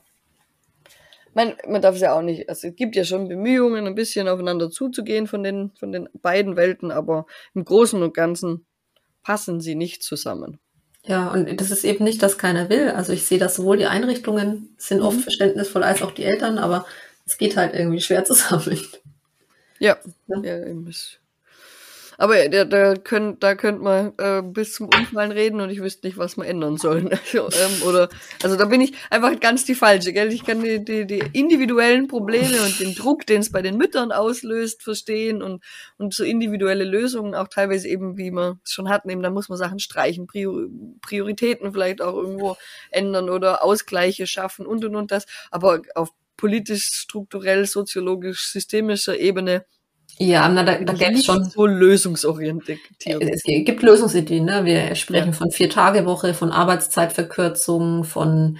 Man, 1.34 1.54
man 1.68 1.82
darf 1.82 1.96
es 1.96 2.02
ja 2.02 2.14
auch 2.18 2.24
nicht, 2.24 2.50
also 2.50 2.68
es 2.70 2.76
gibt 2.76 2.96
ja 2.96 3.04
schon 3.04 3.28
Bemühungen, 3.28 3.86
ein 3.86 3.94
bisschen 3.96 4.28
aufeinander 4.28 4.72
zuzugehen 4.72 5.28
von 5.28 5.44
den, 5.44 5.72
von 5.80 5.92
den 5.92 6.10
beiden 6.22 6.56
Welten, 6.56 6.90
aber 6.92 7.28
im 7.54 7.64
Großen 7.64 8.02
und 8.02 8.16
Ganzen 8.16 8.66
passen 9.22 9.62
sie 9.62 9.76
nicht 9.76 10.02
zusammen. 10.02 10.60
Ja, 11.06 11.30
und 11.32 11.62
das 11.62 11.70
ist 11.70 11.84
eben 11.86 12.04
nicht, 12.04 12.24
dass 12.24 12.38
keiner 12.40 12.70
will. 12.70 12.90
Also 12.90 13.14
ich 13.14 13.26
sehe, 13.28 13.38
dass 13.38 13.56
sowohl 13.56 13.78
die 13.78 13.86
Einrichtungen 13.86 14.74
sind 14.78 15.02
oft 15.02 15.18
Mhm. 15.18 15.22
verständnisvoll 15.22 15.84
als 15.84 16.02
auch 16.02 16.12
die 16.12 16.24
Eltern, 16.24 16.58
aber 16.58 16.86
es 17.26 17.38
geht 17.38 17.56
halt 17.56 17.76
irgendwie 17.76 18.02
schwer 18.02 18.24
zusammen. 18.26 18.82
Ja, 19.80 19.98
Ja. 20.28 20.42
ja 20.44 20.66
eben 20.66 20.86
aber 22.18 22.50
da, 22.50 22.66
da 22.66 22.96
könnt, 22.96 23.44
da 23.44 23.54
könnt 23.56 23.82
man 23.82 24.14
äh, 24.18 24.42
bis 24.42 24.74
zum 24.74 24.88
Umfallen 24.88 25.32
reden 25.32 25.62
und 25.62 25.70
ich 25.70 25.82
wüsste 25.82 26.08
nicht, 26.08 26.18
was 26.18 26.36
wir 26.36 26.46
ändern 26.46 26.78
sollen. 26.78 27.10
Also, 27.28 27.50
ähm, 27.52 27.84
oder, 27.86 28.10
also 28.42 28.56
da 28.56 28.66
bin 28.66 28.82
ich 28.82 28.94
einfach 29.10 29.40
ganz 29.40 29.66
die 29.66 29.76
falsche, 29.76 30.14
gell? 30.14 30.32
Ich 30.32 30.46
kann 30.46 30.64
die, 30.64 30.84
die, 30.84 31.06
die 31.06 31.22
individuellen 31.34 32.08
Probleme 32.08 32.62
und 32.64 32.80
den 32.80 32.96
Druck, 32.96 33.26
den 33.28 33.42
es 33.42 33.52
bei 33.52 33.62
den 33.62 33.78
Müttern 33.78 34.12
auslöst, 34.12 34.82
verstehen 34.82 35.44
und, 35.44 35.64
und 35.98 36.14
so 36.14 36.24
individuelle 36.24 36.86
Lösungen 36.86 37.36
auch 37.36 37.48
teilweise 37.50 37.88
eben, 37.88 38.18
wie 38.18 38.32
wir 38.32 38.60
es 38.64 38.72
schon 38.72 38.90
hatten, 38.90 39.10
eben, 39.10 39.22
da 39.22 39.30
muss 39.30 39.50
man 39.50 39.58
Sachen 39.58 39.80
streichen, 39.80 40.26
Prior 40.26 40.68
Prioritäten 41.02 41.74
vielleicht 41.74 42.02
auch 42.02 42.16
irgendwo 42.16 42.56
ändern 42.90 43.30
oder 43.30 43.64
Ausgleiche 43.64 44.26
schaffen 44.26 44.66
und 44.66 44.84
und 44.86 44.96
und 44.96 45.12
das. 45.12 45.26
Aber 45.52 45.82
auf 45.96 46.10
politisch, 46.38 46.86
strukturell, 46.94 47.66
soziologisch, 47.66 48.52
systemischer 48.52 49.18
Ebene 49.20 49.66
Ja, 50.20 50.48
na, 50.50 50.64
da, 50.64 50.78
da 50.80 50.94
gäbe 50.94 51.14
es 51.16 51.26
schon. 51.26 51.44
so 51.46 51.66
lösungsorientiert. 51.66 52.80
Es 53.06 53.44
gibt 53.44 53.82
Lösungsideen, 53.84 54.46
ne? 54.46 54.64
Wir 54.66 54.96
sprechen 54.96 55.34
von 55.34 55.52
Vier-Tage-Woche, 55.52 56.34
von 56.34 56.52
Arbeitszeitverkürzung, 56.52 58.04
von 58.04 58.58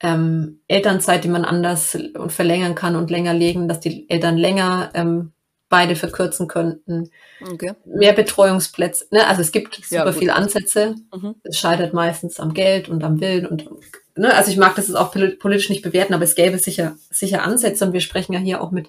ähm, 0.00 0.60
Elternzeit, 0.68 1.24
die 1.24 1.28
man 1.28 1.44
anders 1.44 1.94
und 2.14 2.32
verlängern 2.32 2.74
kann 2.74 2.96
und 2.96 3.10
länger 3.10 3.34
legen, 3.34 3.68
dass 3.68 3.80
die 3.80 4.08
Eltern 4.08 4.36
länger 4.38 4.90
ähm, 4.94 5.32
beide 5.68 5.96
verkürzen 5.96 6.48
könnten. 6.48 7.10
Okay. 7.42 7.72
Mehr 7.84 8.12
Betreuungsplätze. 8.14 9.06
Ne? 9.10 9.26
Also 9.26 9.42
es 9.42 9.52
gibt 9.52 9.76
Ja, 9.90 10.00
super 10.00 10.12
gut. 10.12 10.20
viele 10.20 10.34
Ansätze. 10.34 10.94
Mhm. 11.14 11.34
Es 11.42 11.58
scheitert 11.58 11.92
meistens 11.94 12.40
am 12.40 12.54
Geld 12.54 12.88
und 12.88 13.04
am 13.04 13.20
Willen 13.20 13.46
und 13.46 13.68
ne? 14.18 14.34
also 14.34 14.50
ich 14.50 14.56
mag 14.58 14.74
das 14.76 14.88
jetzt 14.88 14.96
auch 14.96 15.12
poli- 15.14 15.36
politisch 15.38 15.70
nicht 15.70 15.82
bewerten, 15.82 16.14
aber 16.14 16.24
es 16.24 16.34
gäbe 16.34 16.58
sicher 16.58 16.96
sicher 17.10 17.42
Ansätze 17.44 17.84
und 17.86 17.92
wir 17.92 18.00
sprechen 18.00 18.32
ja 18.34 18.38
hier 18.40 18.60
auch 18.62 18.70
mit 18.70 18.88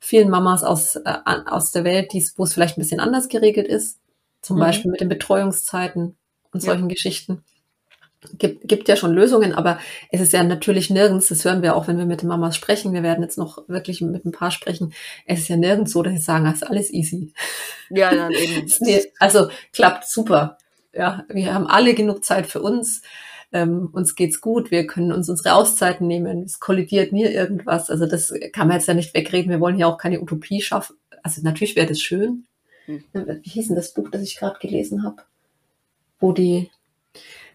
vielen 0.00 0.30
Mamas 0.30 0.62
aus 0.64 0.96
äh, 0.96 1.14
aus 1.46 1.72
der 1.72 1.84
Welt, 1.84 2.12
wo 2.36 2.44
es 2.44 2.54
vielleicht 2.54 2.76
ein 2.78 2.82
bisschen 2.82 3.00
anders 3.00 3.28
geregelt 3.28 3.68
ist, 3.68 3.98
zum 4.42 4.56
Mhm. 4.56 4.60
Beispiel 4.60 4.90
mit 4.90 5.00
den 5.00 5.08
Betreuungszeiten 5.08 6.16
und 6.52 6.62
Ja. 6.62 6.72
solchen 6.72 6.88
Geschichten. 6.88 7.42
Gibt, 8.38 8.66
gibt 8.66 8.88
ja 8.88 8.96
schon 8.96 9.12
Lösungen, 9.14 9.52
aber 9.52 9.78
es 10.10 10.20
ist 10.20 10.32
ja 10.32 10.42
natürlich 10.42 10.90
nirgends, 10.90 11.28
das 11.28 11.44
hören 11.44 11.62
wir 11.62 11.76
auch, 11.76 11.86
wenn 11.86 11.98
wir 11.98 12.06
mit 12.06 12.22
den 12.22 12.28
Mamas 12.28 12.56
sprechen, 12.56 12.92
wir 12.92 13.04
werden 13.04 13.22
jetzt 13.22 13.38
noch 13.38 13.68
wirklich 13.68 14.00
mit 14.00 14.24
ein 14.24 14.32
paar 14.32 14.50
sprechen, 14.50 14.94
es 15.26 15.40
ist 15.40 15.48
ja 15.48 15.56
nirgends 15.56 15.92
so, 15.92 16.02
dass 16.02 16.14
sie 16.14 16.20
sagen, 16.20 16.44
das 16.44 16.54
ist 16.56 16.62
alles 16.64 16.90
easy. 16.92 17.34
Ja, 17.90 18.12
dann 18.14 18.32
eben. 18.32 18.66
Nee, 18.80 19.04
also 19.20 19.48
klappt 19.72 20.08
super. 20.08 20.58
Ja, 20.92 21.24
wir 21.28 21.54
haben 21.54 21.66
alle 21.68 21.94
genug 21.94 22.24
Zeit 22.24 22.46
für 22.46 22.62
uns. 22.62 23.02
Ähm, 23.56 23.88
uns 23.92 24.16
geht's 24.16 24.42
gut. 24.42 24.70
Wir 24.70 24.86
können 24.86 25.12
uns 25.12 25.30
unsere 25.30 25.54
Auszeiten 25.54 26.06
nehmen. 26.06 26.42
Es 26.42 26.60
kollidiert 26.60 27.12
nie 27.12 27.24
irgendwas. 27.24 27.88
Also 27.88 28.04
das 28.04 28.34
kann 28.52 28.68
man 28.68 28.76
jetzt 28.76 28.86
ja 28.86 28.92
nicht 28.92 29.14
wegreden. 29.14 29.50
Wir 29.50 29.60
wollen 29.60 29.78
ja 29.78 29.86
auch 29.86 29.96
keine 29.96 30.20
Utopie 30.20 30.60
schaffen. 30.60 30.96
Also 31.22 31.40
natürlich 31.40 31.74
wäre 31.74 31.86
das 31.86 31.98
schön. 31.98 32.44
Hm. 32.84 33.02
Wie 33.14 33.48
hieß 33.48 33.68
denn 33.68 33.76
das 33.76 33.94
Buch, 33.94 34.10
das 34.10 34.20
ich 34.20 34.36
gerade 34.36 34.58
gelesen 34.58 35.04
habe? 35.04 35.22
Wo 36.20 36.32
die, 36.32 36.70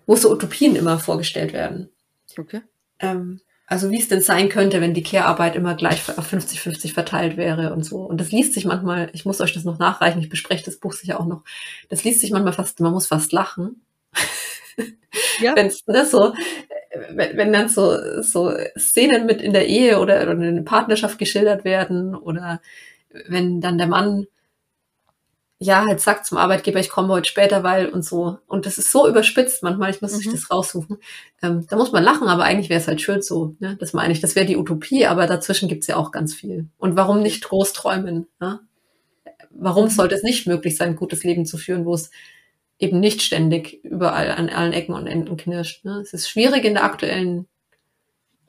wo 0.07 0.15
so 0.15 0.31
Utopien 0.31 0.75
immer 0.75 0.97
vorgestellt 0.97 1.53
werden. 1.53 1.89
Okay. 2.35 2.61
Ähm, 2.97 3.41
also 3.67 3.91
wie 3.91 3.99
es 3.99 4.07
denn 4.07 4.21
sein 4.21 4.49
könnte, 4.49 4.81
wenn 4.81 4.95
die 4.95 5.03
Care-Arbeit 5.03 5.55
immer 5.55 5.75
gleich 5.75 6.09
auf 6.17 6.33
50-50 6.33 6.93
verteilt 6.93 7.37
wäre 7.37 7.73
und 7.73 7.85
so. 7.85 7.99
Und 7.99 8.19
das 8.19 8.31
liest 8.31 8.55
sich 8.55 8.65
manchmal, 8.65 9.11
ich 9.13 9.23
muss 9.23 9.39
euch 9.39 9.53
das 9.53 9.65
noch 9.65 9.77
nachreichen, 9.77 10.19
ich 10.19 10.29
bespreche 10.29 10.65
das 10.65 10.77
Buch 10.77 10.93
sicher 10.93 11.19
auch 11.19 11.27
noch, 11.27 11.43
das 11.89 12.03
liest 12.03 12.21
sich 12.21 12.31
manchmal 12.31 12.53
fast, 12.53 12.79
man 12.79 12.91
muss 12.91 13.05
fast 13.05 13.31
lachen. 13.31 13.81
Ja. 15.39 15.53
Wenn's, 15.55 15.85
ne, 15.87 16.05
so, 16.05 16.33
wenn, 17.11 17.37
wenn 17.37 17.53
dann 17.53 17.69
so, 17.69 17.97
so 18.21 18.53
Szenen 18.77 19.25
mit 19.25 19.41
in 19.41 19.53
der 19.53 19.67
Ehe 19.67 19.99
oder, 19.99 20.21
oder 20.23 20.31
in 20.33 20.55
der 20.55 20.63
Partnerschaft 20.63 21.17
geschildert 21.19 21.63
werden 21.65 22.15
oder 22.15 22.61
wenn 23.27 23.61
dann 23.61 23.77
der 23.77 23.87
Mann 23.87 24.27
ja 25.59 25.85
halt 25.85 26.01
sagt 26.01 26.25
zum 26.25 26.39
Arbeitgeber, 26.39 26.79
ich 26.79 26.89
komme 26.89 27.09
heute 27.09 27.29
später, 27.29 27.63
weil 27.63 27.87
und 27.89 28.03
so. 28.03 28.39
Und 28.47 28.65
das 28.65 28.79
ist 28.79 28.91
so 28.91 29.07
überspitzt 29.07 29.61
manchmal, 29.61 29.91
ich 29.91 30.01
muss 30.01 30.13
sich 30.13 30.25
Mhm. 30.27 30.31
das 30.31 30.49
raussuchen. 30.49 30.97
Ähm, 31.43 31.67
da 31.69 31.75
muss 31.75 31.91
man 31.91 32.03
lachen, 32.03 32.27
aber 32.27 32.43
eigentlich 32.45 32.69
wäre 32.69 32.79
es 32.79 32.87
halt 32.87 32.99
schön 32.99 33.21
so. 33.21 33.55
Ne? 33.59 33.77
Das 33.79 33.93
meine 33.93 34.11
ich, 34.11 34.21
das 34.21 34.35
wäre 34.35 34.47
die 34.47 34.57
Utopie, 34.57 35.05
aber 35.05 35.27
dazwischen 35.27 35.69
gibt's 35.69 35.85
ja 35.87 35.97
auch 35.97 36.11
ganz 36.11 36.33
viel. 36.33 36.65
Und 36.79 36.95
warum 36.95 37.21
nicht 37.21 37.43
groß 37.43 37.73
träumen? 37.73 38.27
Ne? 38.39 38.59
Warum 39.51 39.85
Mhm. 39.85 39.89
sollte 39.89 40.15
es 40.15 40.23
nicht 40.23 40.47
möglich 40.47 40.77
sein, 40.77 40.89
ein 40.91 40.95
gutes 40.95 41.23
Leben 41.23 41.45
zu 41.45 41.57
führen, 41.57 41.85
wo 41.85 41.93
es 41.93 42.11
eben 42.81 42.99
nicht 42.99 43.21
ständig 43.21 43.83
überall 43.85 44.31
an 44.31 44.49
allen 44.49 44.73
Ecken 44.73 44.93
und 44.93 45.07
Enden 45.07 45.37
knirscht? 45.37 45.85
Ne? 45.85 45.99
Es 46.01 46.13
ist 46.13 46.27
schwierig 46.29 46.65
in 46.65 46.73
der 46.73 46.83
aktuellen, 46.83 47.47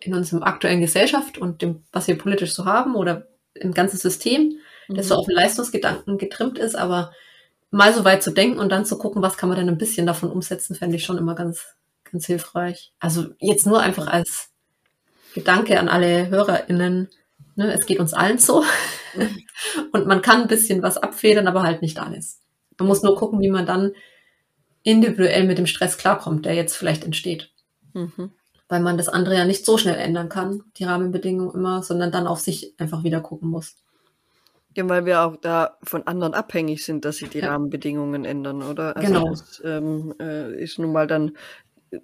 in 0.00 0.14
unserem 0.14 0.42
aktuellen 0.42 0.80
Gesellschaft 0.80 1.38
und 1.38 1.62
dem, 1.62 1.84
was 1.92 2.08
wir 2.08 2.18
politisch 2.18 2.54
so 2.54 2.64
haben 2.64 2.96
oder 2.96 3.28
im 3.54 3.74
ganzen 3.74 3.98
System, 3.98 4.58
das 4.88 5.06
Mhm. 5.06 5.08
so 5.08 5.14
auf 5.16 5.26
den 5.26 5.36
Leistungsgedanken 5.36 6.18
getrimmt 6.18 6.58
ist, 6.58 6.74
aber 6.74 7.12
mal 7.70 7.94
so 7.94 8.04
weit 8.04 8.22
zu 8.22 8.32
denken 8.32 8.58
und 8.58 8.70
dann 8.70 8.84
zu 8.84 8.98
gucken, 8.98 9.22
was 9.22 9.36
kann 9.36 9.48
man 9.48 9.58
denn 9.58 9.68
ein 9.68 9.78
bisschen 9.78 10.06
davon 10.06 10.30
umsetzen, 10.30 10.74
fände 10.74 10.96
ich 10.96 11.04
schon 11.04 11.18
immer 11.18 11.34
ganz, 11.34 11.76
ganz 12.10 12.26
hilfreich. 12.26 12.92
Also 12.98 13.26
jetzt 13.38 13.66
nur 13.66 13.80
einfach 13.80 14.06
als 14.08 14.50
Gedanke 15.34 15.78
an 15.78 15.88
alle 15.88 16.28
HörerInnen, 16.28 17.08
ne, 17.56 17.72
es 17.72 17.86
geht 17.86 18.00
uns 18.00 18.12
allen 18.14 18.38
so. 18.38 18.64
und 19.92 20.06
man 20.06 20.22
kann 20.22 20.42
ein 20.42 20.48
bisschen 20.48 20.82
was 20.82 20.98
abfedern, 20.98 21.46
aber 21.46 21.62
halt 21.62 21.82
nicht 21.82 21.98
alles. 21.98 22.40
Man 22.78 22.88
muss 22.88 23.02
nur 23.02 23.16
gucken, 23.16 23.40
wie 23.40 23.50
man 23.50 23.66
dann 23.66 23.92
individuell 24.82 25.46
mit 25.46 25.58
dem 25.58 25.66
Stress 25.66 25.98
klarkommt, 25.98 26.44
der 26.46 26.54
jetzt 26.54 26.76
vielleicht 26.76 27.04
entsteht. 27.04 27.50
Mhm. 27.92 28.32
Weil 28.68 28.80
man 28.80 28.96
das 28.96 29.08
andere 29.08 29.36
ja 29.36 29.44
nicht 29.44 29.66
so 29.66 29.76
schnell 29.78 29.96
ändern 29.96 30.28
kann, 30.28 30.62
die 30.76 30.84
Rahmenbedingungen 30.84 31.54
immer, 31.54 31.82
sondern 31.82 32.10
dann 32.10 32.26
auf 32.26 32.40
sich 32.40 32.74
einfach 32.78 33.04
wieder 33.04 33.20
gucken 33.20 33.50
muss. 33.50 33.76
Ja, 34.74 34.88
weil 34.88 35.04
wir 35.04 35.20
auch 35.20 35.36
da 35.36 35.76
von 35.82 36.06
anderen 36.06 36.32
abhängig 36.32 36.84
sind, 36.84 37.04
dass 37.04 37.18
sich 37.18 37.28
die 37.28 37.40
Ja. 37.40 37.48
Rahmenbedingungen 37.50 38.24
ändern, 38.24 38.62
oder? 38.62 38.96
Also 38.96 39.06
Genau. 39.06 39.28
Das 39.28 39.62
ähm, 39.64 40.14
äh, 40.18 40.62
ist 40.62 40.78
nun 40.78 40.92
mal 40.92 41.06
dann 41.06 41.32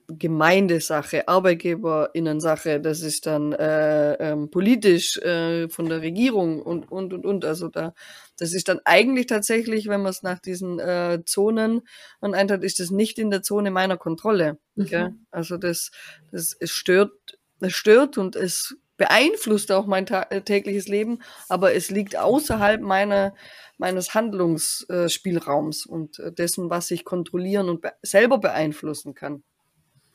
Gemeindesache, 0.09 1.27
ArbeitgeberInnen-Sache, 1.29 2.81
das 2.81 3.01
ist 3.01 3.25
dann 3.27 3.53
äh, 3.53 4.15
ähm, 4.15 4.51
politisch 4.51 5.17
äh, 5.19 5.69
von 5.71 5.89
der 5.89 6.03
Regierung 6.03 6.61
und, 6.61 6.93
und, 6.93 7.15
und, 7.15 7.25
und. 7.25 7.45
Also 7.47 7.69
da, 7.69 7.95
das 8.37 8.53
ist 8.53 8.69
dann 8.69 8.81
eigentlich 8.85 9.27
tatsächlich, 9.27 9.89
wenn 9.89 10.03
man 10.03 10.11
es 10.11 10.23
nach 10.23 10.41
diesen 10.41 10.79
äh, 10.79 11.21
Zonen 11.25 11.83
und 12.21 12.35
einteilt, 12.35 12.65
ist 12.65 12.81
das 12.81 12.91
nicht 12.91 13.19
in 13.19 13.31
der 13.31 13.43
Zone 13.43 13.71
meiner 13.71 13.97
Kontrolle. 13.97 14.59
Gell? 14.77 15.15
Also 15.31 15.57
das, 15.57 15.91
das 16.33 16.55
es 16.61 16.71
stört, 16.71 17.13
es 17.61 17.73
stört 17.73 18.19
und 18.19 18.37
es 18.37 18.77
beeinflusst 18.99 19.73
auch 19.73 19.87
mein 19.87 20.07
äh, 20.07 20.43
tägliches 20.43 20.89
Leben, 20.89 21.21
aber 21.49 21.73
es 21.75 21.91
liegt 21.91 22.19
außerhalb 22.19 22.83
meiner, 22.83 23.35
meines 23.79 24.13
Handlungsspielraums 24.13 25.87
und 25.87 26.19
äh, 26.19 26.31
dessen, 26.33 26.69
was 26.69 26.91
ich 26.91 27.05
kontrollieren 27.05 27.71
und 27.71 27.81
be 27.81 27.93
selber 28.03 28.39
beeinflussen 28.39 29.15
kann. 29.15 29.45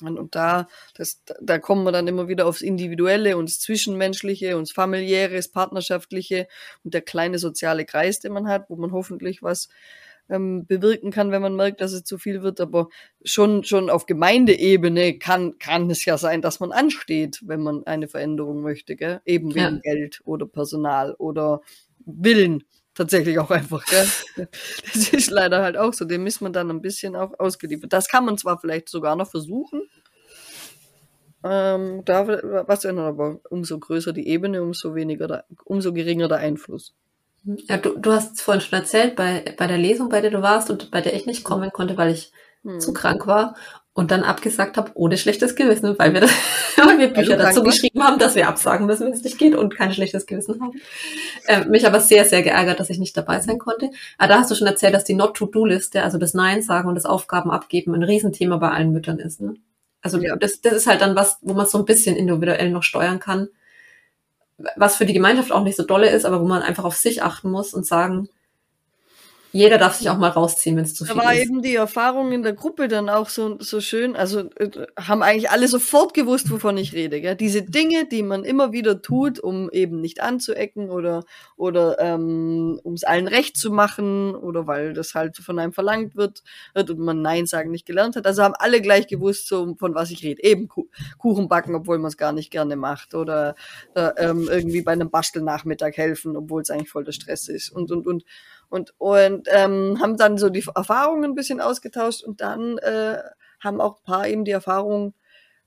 Und, 0.01 0.17
und 0.17 0.35
da, 0.35 0.67
das, 0.95 1.21
da 1.41 1.59
kommen 1.59 1.83
wir 1.83 1.91
dann 1.91 2.07
immer 2.07 2.27
wieder 2.27 2.45
aufs 2.47 2.61
Individuelle 2.61 3.37
und 3.37 3.49
das 3.49 3.59
Zwischenmenschliche 3.59 4.57
und 4.57 4.67
das 4.67 4.73
Familiäre, 4.73 5.35
das 5.35 5.49
Partnerschaftliche 5.49 6.47
und 6.83 6.93
der 6.93 7.01
kleine 7.01 7.39
soziale 7.39 7.85
Kreis, 7.85 8.19
den 8.19 8.33
man 8.33 8.47
hat, 8.47 8.69
wo 8.69 8.75
man 8.75 8.91
hoffentlich 8.91 9.43
was 9.43 9.69
ähm, 10.29 10.65
bewirken 10.65 11.11
kann, 11.11 11.31
wenn 11.31 11.41
man 11.41 11.55
merkt, 11.55 11.81
dass 11.81 11.91
es 11.91 12.03
zu 12.03 12.17
viel 12.17 12.41
wird. 12.43 12.61
Aber 12.61 12.89
schon, 13.23 13.63
schon 13.63 13.89
auf 13.89 14.05
Gemeindeebene 14.05 15.17
kann, 15.19 15.57
kann 15.59 15.89
es 15.89 16.05
ja 16.05 16.17
sein, 16.17 16.41
dass 16.41 16.59
man 16.59 16.71
ansteht, 16.71 17.41
wenn 17.45 17.61
man 17.61 17.85
eine 17.85 18.07
Veränderung 18.07 18.61
möchte, 18.61 18.95
gell? 18.95 19.21
Eben 19.25 19.53
wegen 19.53 19.81
Ja. 19.83 19.93
Geld 19.93 20.21
oder 20.25 20.45
Personal 20.45 21.13
oder 21.15 21.61
Willen. 22.05 22.63
Tatsächlich 22.95 23.39
auch 23.39 23.51
einfach. 23.51 23.85
Gell? 23.85 24.07
Das 24.93 25.09
ist 25.09 25.31
leider 25.31 25.61
halt 25.61 25.77
auch 25.77 25.93
so. 25.93 26.05
Dem 26.05 26.27
ist 26.27 26.41
man 26.41 26.53
dann 26.53 26.69
ein 26.69 26.81
bisschen 26.81 27.15
auch 27.15 27.37
ausgeliefert. 27.39 27.93
Das 27.93 28.07
kann 28.07 28.25
man 28.25 28.37
zwar 28.37 28.59
vielleicht 28.59 28.89
sogar 28.89 29.15
noch 29.15 29.29
versuchen, 29.29 29.81
ähm, 31.43 32.03
da 32.05 32.27
was 32.67 32.85
ändern, 32.85 33.05
aber 33.05 33.39
umso 33.49 33.77
größer 33.77 34.13
die 34.13 34.27
Ebene, 34.27 34.63
umso 34.63 34.95
weniger, 34.95 35.27
der, 35.27 35.45
umso 35.65 35.91
geringer 35.91 36.27
der 36.27 36.37
Einfluss. 36.37 36.93
Ja, 37.43 37.77
du, 37.77 37.97
du 37.97 38.11
hast 38.13 38.35
es 38.35 38.41
vorhin 38.41 38.61
schon 38.61 38.79
erzählt, 38.79 39.17
bei, 39.17 39.43
bei 39.57 39.67
der 39.67 39.77
Lesung, 39.77 40.07
bei 40.07 40.21
der 40.21 40.31
du 40.31 40.41
warst 40.41 40.69
und 40.69 40.91
bei 40.91 41.01
der 41.01 41.13
ich 41.13 41.25
nicht 41.25 41.43
kommen 41.43 41.71
konnte, 41.71 41.97
weil 41.97 42.13
ich 42.13 42.31
hm. 42.63 42.79
zu 42.79 42.93
krank 42.93 43.27
war 43.27 43.55
und 43.95 44.09
dann 44.09 44.23
abgesagt 44.23 44.77
habe, 44.77 44.91
ohne 44.95 45.17
schlechtes 45.17 45.55
Gewissen, 45.55 45.97
weil 45.99 46.13
wir, 46.13 46.21
das, 46.21 46.31
weil 46.77 46.97
wir 46.97 47.13
Bücher 47.13 47.37
dazu 47.37 47.57
war? 47.57 47.65
geschrieben 47.65 48.03
haben, 48.03 48.17
dass 48.17 48.35
wir 48.35 48.47
absagen 48.47 48.87
müssen, 48.87 49.05
wenn 49.05 49.13
es 49.13 49.23
nicht 49.23 49.37
geht 49.37 49.53
und 49.55 49.75
kein 49.75 49.93
schlechtes 49.93 50.25
Gewissen 50.25 50.59
haben. 50.61 50.81
Äh, 51.47 51.65
mich 51.65 51.85
aber 51.85 51.99
sehr, 51.99 52.25
sehr 52.25 52.41
geärgert, 52.41 52.79
dass 52.79 52.89
ich 52.89 52.97
nicht 52.97 53.15
dabei 53.15 53.39
sein 53.39 53.59
konnte. 53.59 53.91
Aber 54.17 54.29
da 54.29 54.39
hast 54.39 54.49
du 54.49 54.55
schon 54.55 54.67
erzählt, 54.67 54.95
dass 54.95 55.03
die 55.03 55.13
Not-to-Do-Liste, 55.13 56.01
also 56.01 56.17
das 56.17 56.33
Nein 56.33 56.63
sagen 56.63 56.89
und 56.89 56.95
das 56.95 57.05
Aufgaben 57.05 57.51
abgeben, 57.51 57.93
ein 57.93 58.03
Riesenthema 58.03 58.57
bei 58.57 58.71
allen 58.71 58.91
Müttern 58.91 59.19
ist. 59.19 59.41
Ne? 59.41 59.55
Also 60.01 60.17
ja. 60.19 60.35
das, 60.35 60.61
das 60.61 60.73
ist 60.73 60.87
halt 60.87 61.01
dann 61.01 61.15
was, 61.15 61.37
wo 61.41 61.53
man 61.53 61.67
so 61.67 61.77
ein 61.77 61.85
bisschen 61.85 62.15
individuell 62.15 62.71
noch 62.71 62.83
steuern 62.83 63.19
kann, 63.19 63.49
was 64.75 64.95
für 64.95 65.05
die 65.05 65.13
Gemeinschaft 65.13 65.51
auch 65.51 65.63
nicht 65.63 65.77
so 65.77 65.83
dolle 65.83 66.09
ist, 66.09 66.25
aber 66.25 66.41
wo 66.41 66.45
man 66.45 66.63
einfach 66.63 66.83
auf 66.83 66.95
sich 66.95 67.21
achten 67.21 67.51
muss 67.51 67.73
und 67.73 67.85
sagen, 67.85 68.27
jeder 69.55 69.77
darf 69.77 69.93
sich 69.93 70.09
auch 70.09 70.17
mal 70.17 70.29
rausziehen, 70.29 70.75
wenn 70.75 70.83
es 70.83 70.95
zu 70.95 71.05
viel 71.05 71.15
ist. 71.15 71.21
Da 71.21 71.25
war 71.25 71.35
eben 71.35 71.61
die 71.61 71.75
Erfahrung 71.75 72.31
in 72.31 72.41
der 72.41 72.53
Gruppe 72.53 72.87
dann 72.87 73.07
auch 73.07 73.29
so, 73.29 73.59
so 73.59 73.81
schön. 73.81 74.15
Also 74.15 74.49
äh, 74.55 74.87
haben 74.99 75.21
eigentlich 75.21 75.51
alle 75.51 75.67
sofort 75.67 76.15
gewusst, 76.15 76.49
wovon 76.49 76.75
ich 76.77 76.93
rede. 76.93 77.21
Gell? 77.21 77.35
Diese 77.35 77.61
Dinge, 77.61 78.07
die 78.07 78.23
man 78.23 78.45
immer 78.45 78.71
wieder 78.71 79.03
tut, 79.03 79.39
um 79.39 79.69
eben 79.69 80.01
nicht 80.01 80.21
anzuecken 80.21 80.89
oder, 80.89 81.23
oder 81.55 81.99
ähm, 81.99 82.79
um 82.83 82.93
es 82.95 83.03
allen 83.03 83.27
recht 83.27 83.55
zu 83.55 83.71
machen 83.71 84.33
oder 84.33 84.65
weil 84.65 84.93
das 84.93 85.13
halt 85.13 85.37
von 85.37 85.59
einem 85.59 85.71
verlangt 85.71 86.15
wird, 86.15 86.41
wird 86.73 86.89
und 86.89 86.99
man 86.99 87.21
Nein 87.21 87.45
sagen 87.45 87.69
nicht 87.69 87.85
gelernt 87.85 88.15
hat. 88.15 88.25
Also 88.25 88.41
haben 88.41 88.55
alle 88.57 88.81
gleich 88.81 89.05
gewusst, 89.05 89.47
so, 89.47 89.75
von 89.77 89.93
was 89.93 90.09
ich 90.09 90.23
rede. 90.23 90.41
Eben 90.43 90.67
Kuchen 91.19 91.47
backen, 91.47 91.75
obwohl 91.75 91.99
man 91.99 92.09
es 92.09 92.17
gar 92.17 92.31
nicht 92.31 92.49
gerne 92.49 92.75
macht. 92.75 93.13
Oder 93.13 93.53
äh, 93.93 94.09
ähm, 94.17 94.49
irgendwie 94.49 94.81
bei 94.81 94.93
einem 94.93 95.11
Bastelnachmittag 95.11 95.95
helfen, 95.95 96.35
obwohl 96.35 96.63
es 96.63 96.71
eigentlich 96.71 96.89
voll 96.89 97.03
der 97.03 97.11
Stress 97.11 97.49
ist. 97.49 97.69
Und, 97.69 97.91
und, 97.91 98.07
und 98.07 98.23
und, 98.73 98.95
und 98.97 99.47
ähm, 99.51 99.99
haben 100.01 100.17
dann 100.17 100.39
so 100.39 100.49
die 100.49 100.65
Erfahrungen 100.75 101.25
ein 101.25 101.35
bisschen 101.35 101.61
ausgetauscht 101.61 102.23
und 102.23 102.41
dann 102.41 102.79
äh, 102.79 103.21
haben 103.59 103.79
auch 103.79 103.99
ein 103.99 104.03
paar 104.03 104.27
eben 104.27 104.45
die 104.45 104.51
Erfahrung 104.51 105.13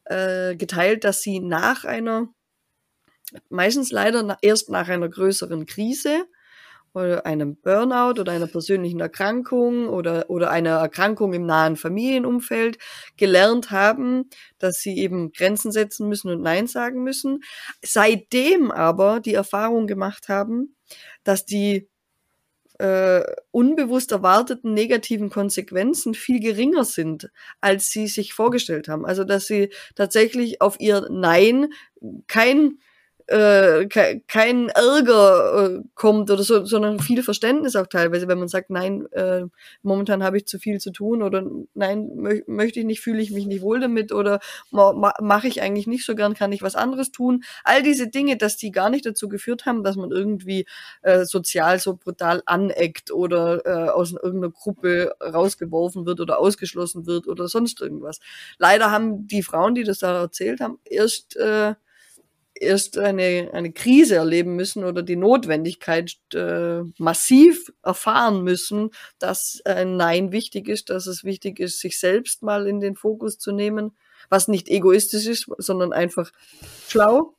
äh, 0.06 0.56
geteilt, 0.56 1.04
dass 1.04 1.22
sie 1.22 1.38
nach 1.38 1.84
einer, 1.84 2.26
meistens 3.48 3.92
leider 3.92 4.24
na, 4.24 4.36
erst 4.42 4.70
nach 4.70 4.88
einer 4.88 5.08
größeren 5.08 5.66
Krise 5.66 6.24
oder 6.94 7.24
einem 7.26 7.54
Burnout 7.54 8.18
oder 8.20 8.32
einer 8.32 8.48
persönlichen 8.48 8.98
Erkrankung 8.98 9.88
oder, 9.88 10.28
oder 10.28 10.50
einer 10.50 10.78
Erkrankung 10.78 11.32
im 11.32 11.46
nahen 11.46 11.76
Familienumfeld 11.76 12.76
gelernt 13.16 13.70
haben, 13.70 14.30
dass 14.58 14.80
sie 14.80 14.98
eben 14.98 15.30
Grenzen 15.30 15.70
setzen 15.70 16.08
müssen 16.08 16.32
und 16.32 16.42
Nein 16.42 16.66
sagen 16.66 17.04
müssen. 17.04 17.44
Seitdem 17.84 18.72
aber 18.72 19.20
die 19.20 19.34
Erfahrung 19.34 19.86
gemacht 19.86 20.28
haben, 20.28 20.74
dass 21.22 21.44
die 21.44 21.88
äh, 22.78 23.22
unbewusst 23.50 24.12
erwarteten 24.12 24.74
negativen 24.74 25.30
Konsequenzen 25.30 26.14
viel 26.14 26.40
geringer 26.40 26.84
sind, 26.84 27.30
als 27.60 27.90
sie 27.90 28.06
sich 28.06 28.34
vorgestellt 28.34 28.88
haben. 28.88 29.06
Also 29.06 29.24
dass 29.24 29.46
sie 29.46 29.70
tatsächlich 29.94 30.60
auf 30.60 30.78
ihr 30.80 31.08
Nein 31.10 31.68
kein 32.26 32.78
äh, 33.28 33.86
kein 33.86 34.68
Ärger 34.68 35.78
äh, 35.78 35.82
kommt 35.94 36.30
oder 36.30 36.42
so, 36.42 36.64
sondern 36.64 37.00
viel 37.00 37.22
Verständnis 37.22 37.74
auch 37.74 37.86
teilweise, 37.88 38.28
wenn 38.28 38.38
man 38.38 38.48
sagt, 38.48 38.70
nein, 38.70 39.06
äh, 39.12 39.44
momentan 39.82 40.22
habe 40.22 40.36
ich 40.36 40.46
zu 40.46 40.58
viel 40.58 40.78
zu 40.78 40.92
tun 40.92 41.22
oder 41.22 41.44
nein, 41.74 42.10
mö 42.14 42.42
möchte 42.46 42.80
ich 42.80 42.86
nicht, 42.86 43.00
fühle 43.00 43.20
ich 43.20 43.32
mich 43.32 43.46
nicht 43.46 43.62
wohl 43.62 43.80
damit 43.80 44.12
oder 44.12 44.38
ma 44.70 45.14
mache 45.20 45.48
ich 45.48 45.60
eigentlich 45.60 45.86
nicht 45.86 46.06
so 46.06 46.14
gern, 46.14 46.34
kann 46.34 46.52
ich 46.52 46.62
was 46.62 46.76
anderes 46.76 47.10
tun. 47.10 47.42
All 47.64 47.82
diese 47.82 48.08
Dinge, 48.08 48.36
dass 48.36 48.56
die 48.56 48.70
gar 48.70 48.90
nicht 48.90 49.06
dazu 49.06 49.28
geführt 49.28 49.66
haben, 49.66 49.82
dass 49.82 49.96
man 49.96 50.12
irgendwie 50.12 50.66
äh, 51.02 51.24
sozial 51.24 51.78
so 51.80 51.96
brutal 51.96 52.42
aneckt 52.46 53.10
oder 53.10 53.66
äh, 53.66 53.90
aus 53.90 54.12
irgendeiner 54.12 54.52
Gruppe 54.52 55.14
rausgeworfen 55.20 56.06
wird 56.06 56.20
oder 56.20 56.38
ausgeschlossen 56.38 57.06
wird 57.06 57.26
oder 57.26 57.48
sonst 57.48 57.80
irgendwas. 57.80 58.20
Leider 58.58 58.90
haben 58.90 59.26
die 59.26 59.42
Frauen, 59.42 59.74
die 59.74 59.84
das 59.84 59.98
da 59.98 60.20
erzählt 60.20 60.60
haben, 60.60 60.78
erst 60.84 61.36
äh, 61.36 61.74
erst 62.60 62.98
eine, 62.98 63.50
eine 63.52 63.72
Krise 63.72 64.16
erleben 64.16 64.56
müssen 64.56 64.84
oder 64.84 65.02
die 65.02 65.16
Notwendigkeit 65.16 66.16
äh, 66.34 66.80
massiv 66.98 67.72
erfahren 67.82 68.42
müssen, 68.42 68.90
dass 69.18 69.60
ein 69.64 69.96
Nein 69.96 70.32
wichtig 70.32 70.68
ist, 70.68 70.90
dass 70.90 71.06
es 71.06 71.24
wichtig 71.24 71.60
ist, 71.60 71.80
sich 71.80 71.98
selbst 71.98 72.42
mal 72.42 72.66
in 72.66 72.80
den 72.80 72.96
Fokus 72.96 73.38
zu 73.38 73.52
nehmen, 73.52 73.96
was 74.28 74.48
nicht 74.48 74.68
egoistisch 74.68 75.26
ist, 75.26 75.46
sondern 75.58 75.92
einfach 75.92 76.32
schlau. 76.88 77.34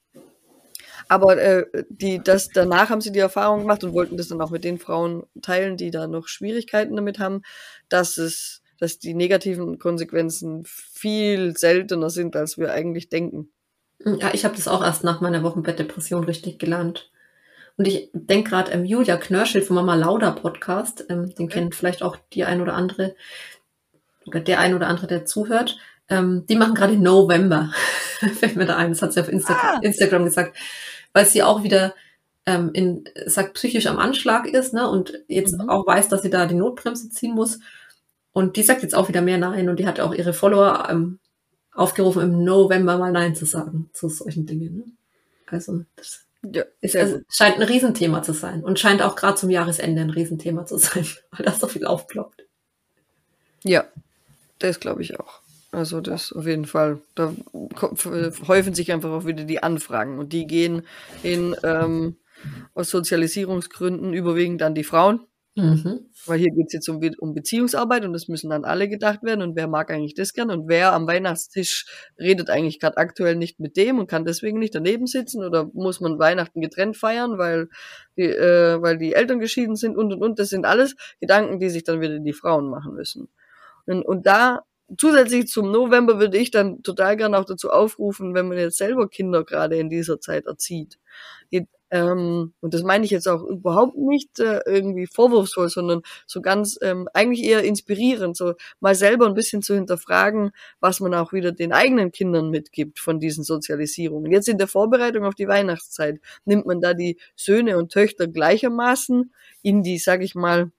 Aber 1.09 1.37
äh, 1.37 1.65
die, 1.89 2.21
das, 2.21 2.49
danach 2.49 2.89
haben 2.89 3.01
sie 3.01 3.11
die 3.11 3.19
Erfahrung 3.19 3.61
gemacht 3.61 3.83
und 3.83 3.93
wollten 3.93 4.17
das 4.17 4.27
dann 4.27 4.41
auch 4.41 4.51
mit 4.51 4.63
den 4.63 4.77
Frauen 4.77 5.23
teilen, 5.41 5.77
die 5.77 5.91
da 5.91 6.07
noch 6.07 6.27
Schwierigkeiten 6.27 6.95
damit 6.95 7.19
haben, 7.19 7.43
dass 7.87 8.17
es, 8.17 8.61
dass 8.79 8.99
die 8.99 9.13
negativen 9.13 9.79
Konsequenzen 9.79 10.63
viel 10.65 11.55
seltener 11.55 12.09
sind, 12.09 12.35
als 12.35 12.57
wir 12.57 12.73
eigentlich 12.73 13.09
denken. 13.09 13.51
Ja, 14.05 14.33
ich 14.33 14.45
habe 14.45 14.55
das 14.55 14.67
auch 14.67 14.83
erst 14.83 15.03
nach 15.03 15.21
meiner 15.21 15.43
Wochenbettdepression 15.43 16.23
richtig 16.23 16.59
gelernt. 16.59 17.09
Und 17.77 17.87
ich 17.87 18.09
denke 18.13 18.49
gerade, 18.49 18.71
ähm, 18.71 18.85
Julia 18.85 19.17
Knörschild 19.17 19.65
vom 19.65 19.75
Mama 19.75 19.95
Lauda 19.95 20.31
Podcast, 20.31 21.05
ähm, 21.09 21.33
den 21.35 21.47
kennt 21.47 21.75
vielleicht 21.75 22.01
auch 22.01 22.17
die 22.33 22.43
ein 22.43 22.61
oder 22.61 22.73
andere, 22.73 23.15
oder 24.25 24.39
der 24.39 24.59
ein 24.59 24.73
oder 24.73 24.87
andere, 24.87 25.07
der 25.07 25.25
zuhört. 25.25 25.77
Ähm, 26.09 26.45
die 26.47 26.55
machen 26.55 26.73
gerade 26.73 26.97
November. 26.97 27.71
Fällt 28.39 28.55
mir 28.55 28.65
da 28.65 28.77
ein, 28.77 28.91
das 28.91 29.01
hat 29.01 29.13
sie 29.13 29.21
auf 29.21 29.29
Insta 29.29 29.53
ah. 29.53 29.79
Instagram 29.81 30.25
gesagt, 30.25 30.57
weil 31.13 31.25
sie 31.25 31.43
auch 31.43 31.63
wieder 31.63 31.93
ähm, 32.45 32.71
in, 32.73 33.03
sagt, 33.25 33.53
psychisch 33.55 33.87
am 33.87 33.99
Anschlag 33.99 34.47
ist, 34.47 34.73
ne, 34.73 34.89
und 34.89 35.13
jetzt 35.27 35.59
mhm. 35.59 35.69
auch 35.69 35.85
weiß, 35.85 36.07
dass 36.07 36.21
sie 36.21 36.29
da 36.29 36.45
die 36.45 36.55
Notbremse 36.55 37.09
ziehen 37.09 37.35
muss. 37.35 37.59
Und 38.31 38.55
die 38.55 38.63
sagt 38.63 38.83
jetzt 38.83 38.95
auch 38.95 39.07
wieder 39.07 39.21
mehr 39.21 39.37
Nein 39.37 39.69
und 39.69 39.79
die 39.79 39.87
hat 39.87 39.99
auch 39.99 40.13
ihre 40.13 40.33
Follower 40.33 40.87
ähm, 40.89 41.19
aufgerufen, 41.77 42.23
im 42.23 42.43
November 42.43 42.97
mal 42.97 43.11
Nein 43.11 43.35
zu 43.35 43.45
sagen 43.45 43.89
zu 43.93 44.09
solchen 44.09 44.45
Dingen. 44.45 44.77
Ne? 44.77 44.83
Also 45.45 45.83
das 45.95 46.25
ja, 46.43 46.63
ist, 46.81 46.95
also, 46.95 47.19
scheint 47.29 47.57
ein 47.57 47.63
Riesenthema 47.63 48.21
zu 48.23 48.33
sein 48.33 48.63
und 48.63 48.79
scheint 48.79 49.01
auch 49.01 49.15
gerade 49.15 49.37
zum 49.37 49.49
Jahresende 49.49 50.01
ein 50.01 50.09
Riesenthema 50.09 50.65
zu 50.65 50.77
sein, 50.77 51.05
weil 51.31 51.45
das 51.45 51.59
so 51.59 51.67
viel 51.67 51.85
aufploppt. 51.85 52.45
Ja, 53.63 53.85
das 54.59 54.79
glaube 54.79 55.01
ich 55.01 55.19
auch. 55.19 55.41
Also 55.71 56.01
das 56.01 56.31
auf 56.31 56.45
jeden 56.45 56.65
Fall. 56.65 57.01
Da 57.15 57.33
häufen 58.47 58.73
sich 58.73 58.91
einfach 58.91 59.11
auch 59.11 59.25
wieder 59.25 59.43
die 59.43 59.61
Anfragen 59.61 60.17
und 60.17 60.33
die 60.33 60.47
gehen 60.47 60.83
in 61.23 61.55
ähm, 61.63 62.15
aus 62.73 62.89
Sozialisierungsgründen 62.89 64.13
überwiegend 64.13 64.61
an 64.61 64.75
die 64.75 64.83
Frauen, 64.83 65.19
Mhm. 65.57 66.05
Weil 66.27 66.37
hier 66.37 66.51
geht's 66.51 66.73
jetzt 66.73 66.87
um, 66.87 67.01
um 67.17 67.33
Beziehungsarbeit 67.33 68.05
und 68.05 68.13
das 68.13 68.27
müssen 68.27 68.51
dann 68.51 68.63
alle 68.63 68.87
gedacht 68.87 69.23
werden 69.23 69.41
und 69.41 69.55
wer 69.55 69.67
mag 69.67 69.89
eigentlich 69.89 70.13
das 70.13 70.33
gern 70.33 70.51
und 70.51 70.67
wer 70.67 70.93
am 70.93 71.07
Weihnachtstisch 71.07 71.87
redet 72.19 72.51
eigentlich 72.51 72.79
gerade 72.79 72.97
aktuell 72.97 73.35
nicht 73.35 73.59
mit 73.59 73.75
dem 73.75 73.97
und 73.97 74.07
kann 74.07 74.23
deswegen 74.23 74.59
nicht 74.59 74.75
daneben 74.75 75.07
sitzen 75.07 75.43
oder 75.43 75.67
muss 75.73 75.99
man 75.99 76.19
Weihnachten 76.19 76.61
getrennt 76.61 76.95
feiern, 76.95 77.39
weil 77.39 77.69
die, 78.17 78.23
äh, 78.23 78.79
weil 78.81 78.99
die 78.99 79.13
Eltern 79.13 79.39
geschieden 79.39 79.75
sind 79.75 79.97
und 79.97 80.13
und 80.13 80.21
und. 80.21 80.37
Das 80.37 80.49
sind 80.49 80.65
alles 80.65 80.95
Gedanken, 81.19 81.59
die 81.59 81.69
sich 81.69 81.83
dann 81.83 82.01
wieder 82.01 82.19
die 82.19 82.33
Frauen 82.33 82.69
machen 82.69 82.93
müssen. 82.93 83.27
Und, 83.87 84.03
und 84.03 84.27
da 84.27 84.61
zusätzlich 84.95 85.47
zum 85.47 85.71
November 85.71 86.19
würde 86.19 86.37
ich 86.37 86.51
dann 86.51 86.83
total 86.83 87.17
gerne 87.17 87.37
auch 87.39 87.45
dazu 87.45 87.71
aufrufen, 87.71 88.35
wenn 88.35 88.47
man 88.47 88.59
jetzt 88.59 88.77
selber 88.77 89.09
Kinder 89.09 89.43
gerade 89.43 89.77
in 89.77 89.89
dieser 89.89 90.19
Zeit 90.19 90.45
erzieht, 90.45 90.99
ähm, 91.89 92.53
und 92.59 92.73
das 92.73 92.83
meine 92.83 93.05
ich 93.05 93.11
jetzt 93.11 93.27
auch 93.27 93.43
überhaupt 93.43 93.97
nicht 93.97 94.39
äh, 94.39 94.61
irgendwie 94.65 95.07
vorwurfsvoll, 95.07 95.69
sondern 95.69 96.01
so 96.25 96.41
ganz 96.41 96.77
ähm, 96.81 97.07
eigentlich 97.13 97.43
eher 97.43 97.63
inspirierend, 97.63 98.35
so 98.35 98.55
mal 98.79 98.95
selber 98.95 99.25
ein 99.25 99.33
bisschen 99.33 99.61
zu 99.61 99.73
hinterfragen, 99.75 100.51
was 100.79 100.99
man 100.99 101.13
auch 101.13 101.33
wieder 101.33 101.51
den 101.51 101.71
eigenen 101.71 102.11
Kindern 102.11 102.49
mitgibt 102.49 102.99
von 102.99 103.19
diesen 103.19 103.43
Sozialisierungen. 103.43 104.31
Jetzt 104.31 104.49
in 104.49 104.57
der 104.57 104.67
Vorbereitung 104.67 105.25
auf 105.25 105.35
die 105.35 105.47
Weihnachtszeit 105.47 106.19
nimmt 106.45 106.65
man 106.65 106.81
da 106.81 106.93
die 106.93 107.17
Söhne 107.35 107.77
und 107.77 107.91
Töchter 107.91 108.27
gleichermaßen 108.27 109.33
in 109.61 109.83
die, 109.83 109.97
sag 109.97 110.21
ich 110.21 110.35
mal, 110.35 110.71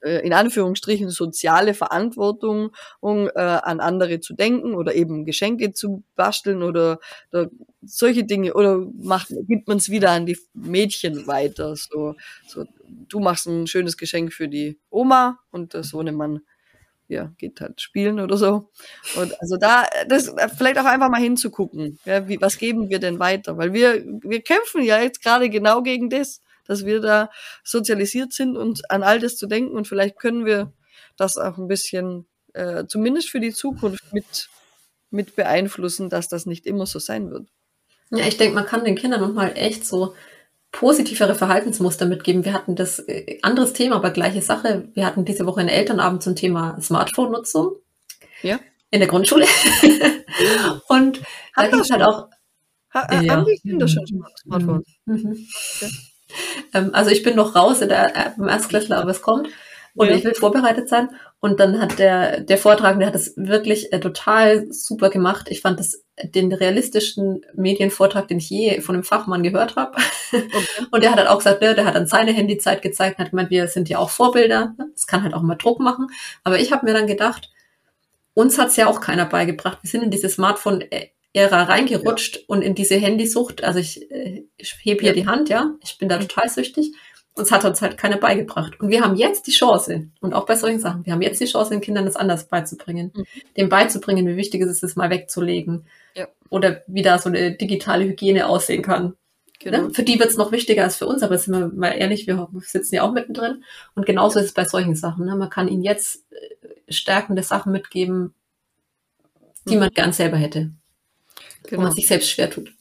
in 0.00 0.32
Anführungsstrichen 0.32 1.10
soziale 1.10 1.74
Verantwortung, 1.74 2.70
um 3.00 3.28
äh, 3.28 3.40
an 3.40 3.80
andere 3.80 4.20
zu 4.20 4.34
denken 4.34 4.74
oder 4.74 4.94
eben 4.94 5.24
Geschenke 5.24 5.72
zu 5.72 6.02
basteln 6.16 6.62
oder, 6.62 6.98
oder 7.32 7.50
solche 7.82 8.24
Dinge 8.24 8.54
oder 8.54 8.84
macht, 9.00 9.32
gibt 9.46 9.68
man 9.68 9.78
es 9.78 9.90
wieder 9.90 10.10
an 10.10 10.26
die 10.26 10.38
Mädchen 10.54 11.26
weiter. 11.26 11.76
So, 11.76 12.14
so, 12.46 12.64
du 13.08 13.20
machst 13.20 13.46
ein 13.46 13.66
schönes 13.66 13.96
Geschenk 13.96 14.32
für 14.32 14.48
die 14.48 14.78
Oma 14.90 15.38
und 15.50 15.74
der 15.74 15.84
Sohnemann 15.84 16.40
ja, 17.08 17.32
geht 17.38 17.60
halt 17.60 17.80
spielen 17.80 18.20
oder 18.20 18.36
so. 18.36 18.70
Und 19.16 19.40
also 19.40 19.56
da, 19.56 19.86
das 20.08 20.32
vielleicht 20.56 20.78
auch 20.78 20.84
einfach 20.84 21.08
mal 21.08 21.20
hinzugucken, 21.20 21.98
ja, 22.04 22.28
wie, 22.28 22.40
was 22.40 22.58
geben 22.58 22.90
wir 22.90 22.98
denn 22.98 23.18
weiter? 23.18 23.56
Weil 23.56 23.72
wir, 23.72 24.04
wir 24.22 24.42
kämpfen 24.42 24.82
ja 24.82 25.00
jetzt 25.00 25.22
gerade 25.22 25.48
genau 25.48 25.82
gegen 25.82 26.10
das 26.10 26.42
dass 26.68 26.84
wir 26.84 27.00
da 27.00 27.30
sozialisiert 27.64 28.32
sind 28.32 28.56
und 28.56 28.88
an 28.90 29.02
all 29.02 29.18
das 29.18 29.36
zu 29.36 29.48
denken 29.48 29.76
und 29.76 29.88
vielleicht 29.88 30.16
können 30.18 30.44
wir 30.44 30.72
das 31.16 31.36
auch 31.36 31.58
ein 31.58 31.66
bisschen, 31.66 32.26
äh, 32.52 32.84
zumindest 32.86 33.30
für 33.30 33.40
die 33.40 33.52
Zukunft 33.52 34.12
mit, 34.12 34.48
mit 35.10 35.34
beeinflussen, 35.34 36.08
dass 36.08 36.28
das 36.28 36.46
nicht 36.46 36.66
immer 36.66 36.86
so 36.86 37.00
sein 37.00 37.30
wird. 37.30 37.48
Ja, 38.10 38.26
ich 38.26 38.36
denke, 38.36 38.54
man 38.54 38.66
kann 38.66 38.84
den 38.84 38.94
Kindern 38.94 39.20
nochmal 39.20 39.52
echt 39.56 39.84
so 39.84 40.14
positivere 40.70 41.34
Verhaltensmuster 41.34 42.06
mitgeben. 42.06 42.44
Wir 42.44 42.52
hatten 42.52 42.76
das 42.76 43.00
äh, 43.00 43.38
anderes 43.42 43.72
Thema, 43.72 43.96
aber 43.96 44.10
gleiche 44.10 44.42
Sache. 44.42 44.88
Wir 44.94 45.06
hatten 45.06 45.24
diese 45.24 45.46
Woche 45.46 45.60
einen 45.60 45.68
Elternabend 45.68 46.22
zum 46.22 46.36
Thema 46.36 46.78
Smartphone-Nutzung. 46.80 47.76
Ja. 48.42 48.60
In 48.90 49.00
der 49.00 49.08
Grundschule. 49.08 49.46
und 50.88 51.22
da 51.54 51.66
ging 51.68 51.80
es 51.80 51.90
halt 51.90 52.02
auch. 52.02 52.28
Ha, 52.94 53.22
ja. 53.22 53.34
Haben 53.34 53.44
die 53.44 53.58
Kinder 53.60 53.86
schon 53.86 54.06
Smartphones? 54.06 54.86
Mhm. 55.04 55.46
Ja. 55.80 55.88
Ähm, 56.74 56.90
also 56.92 57.10
ich 57.10 57.22
bin 57.22 57.36
noch 57.36 57.54
raus 57.54 57.80
in 57.80 57.88
der 57.88 58.16
äh, 58.16 58.30
im 58.36 58.48
Erstklässler, 58.48 58.98
aber 58.98 59.10
es 59.10 59.22
kommt. 59.22 59.48
Und 59.94 60.08
ja. 60.08 60.14
ich 60.14 60.24
will 60.24 60.34
vorbereitet 60.34 60.88
sein. 60.88 61.08
Und 61.40 61.60
dann 61.60 61.80
hat 61.80 61.98
der, 61.98 62.40
der 62.40 62.58
Vortragende 62.58 63.06
hat 63.06 63.14
das 63.14 63.32
wirklich 63.36 63.92
äh, 63.92 64.00
total 64.00 64.72
super 64.72 65.10
gemacht. 65.10 65.48
Ich 65.50 65.60
fand 65.60 65.80
das 65.80 66.04
den 66.22 66.52
realistischen 66.52 67.42
Medienvortrag, 67.54 68.28
den 68.28 68.38
ich 68.38 68.50
je 68.50 68.80
von 68.80 68.96
einem 68.96 69.04
Fachmann 69.04 69.42
gehört 69.42 69.76
habe. 69.76 69.96
Okay. 70.32 70.48
Und 70.90 71.02
der 71.02 71.10
hat 71.10 71.18
halt 71.18 71.28
auch 71.28 71.38
gesagt, 71.38 71.60
ne, 71.62 71.74
der 71.74 71.84
hat 71.84 71.94
dann 71.94 72.06
seine 72.06 72.32
Handyzeit 72.32 72.82
gezeigt 72.82 73.18
und 73.18 73.24
hat 73.24 73.30
gemeint, 73.30 73.50
wir 73.50 73.66
sind 73.68 73.88
ja 73.88 73.98
auch 73.98 74.10
Vorbilder. 74.10 74.74
Es 74.94 75.06
kann 75.06 75.22
halt 75.22 75.34
auch 75.34 75.42
mal 75.42 75.54
Druck 75.54 75.80
machen. 75.80 76.08
Aber 76.44 76.58
ich 76.58 76.72
habe 76.72 76.86
mir 76.86 76.92
dann 76.92 77.06
gedacht, 77.06 77.50
uns 78.34 78.58
hat's 78.58 78.76
ja 78.76 78.86
auch 78.86 79.00
keiner 79.00 79.26
beigebracht. 79.26 79.78
Wir 79.82 79.90
sind 79.90 80.02
in 80.02 80.10
diese 80.10 80.28
Smartphone-Ära 81.34 81.62
reingerutscht 81.64 82.36
ja. 82.36 82.42
und 82.46 82.62
in 82.62 82.74
diese 82.74 82.96
Handysucht. 82.96 83.64
Also 83.64 83.78
ich, 83.78 84.10
äh, 84.10 84.44
ich 84.56 84.76
hebe 84.82 85.00
hier 85.00 85.10
ja. 85.10 85.14
die 85.14 85.26
Hand, 85.26 85.48
ja. 85.48 85.74
Ich 85.82 85.98
bin 85.98 86.08
da 86.08 86.18
total 86.18 86.48
süchtig. 86.48 86.92
Uns 87.34 87.52
hat 87.52 87.64
uns 87.64 87.80
halt 87.82 87.96
keiner 87.96 88.16
beigebracht. 88.16 88.80
Und 88.80 88.88
wir 88.88 89.02
haben 89.02 89.14
jetzt 89.14 89.46
die 89.46 89.52
Chance, 89.52 90.08
und 90.20 90.34
auch 90.34 90.44
bei 90.44 90.56
solchen 90.56 90.80
Sachen, 90.80 91.06
wir 91.06 91.12
haben 91.12 91.22
jetzt 91.22 91.40
die 91.40 91.46
Chance, 91.46 91.70
den 91.70 91.80
Kindern 91.80 92.04
das 92.04 92.16
anders 92.16 92.48
beizubringen. 92.48 93.12
Mhm. 93.14 93.24
Dem 93.56 93.68
beizubringen, 93.68 94.26
wie 94.26 94.36
wichtig 94.36 94.62
es 94.62 94.70
ist, 94.70 94.82
es 94.82 94.96
mal 94.96 95.10
wegzulegen. 95.10 95.86
Ja. 96.16 96.26
Oder 96.50 96.82
wie 96.88 97.02
da 97.02 97.18
so 97.18 97.28
eine 97.28 97.52
digitale 97.52 98.04
Hygiene 98.04 98.48
aussehen 98.48 98.82
kann. 98.82 99.14
Genau. 99.60 99.82
Ne? 99.82 99.90
Für 99.94 100.02
die 100.02 100.18
wird 100.18 100.30
es 100.30 100.36
noch 100.36 100.50
wichtiger 100.52 100.84
als 100.84 100.96
für 100.96 101.06
uns, 101.06 101.22
aber 101.22 101.38
sind 101.38 101.54
wir 101.54 101.68
mal 101.68 101.90
ehrlich, 101.90 102.26
wir 102.26 102.48
sitzen 102.60 102.96
ja 102.96 103.02
auch 103.02 103.12
mittendrin. 103.12 103.62
Und 103.94 104.06
genauso 104.06 104.40
ist 104.40 104.46
es 104.46 104.52
bei 104.52 104.64
solchen 104.64 104.96
Sachen. 104.96 105.26
Ne? 105.26 105.36
Man 105.36 105.50
kann 105.50 105.68
ihnen 105.68 105.82
jetzt 105.82 106.24
äh, 106.32 106.92
stärkende 106.92 107.42
Sachen 107.42 107.70
mitgeben, 107.70 108.34
die 109.68 109.74
mhm. 109.74 109.80
man 109.80 109.90
gern 109.90 110.12
selber 110.12 110.36
hätte. 110.36 110.72
Genau. 111.64 111.82
Wo 111.82 111.86
man 111.86 111.92
sich 111.92 112.06
selbst 112.06 112.30
schwer 112.30 112.50
tut. 112.50 112.72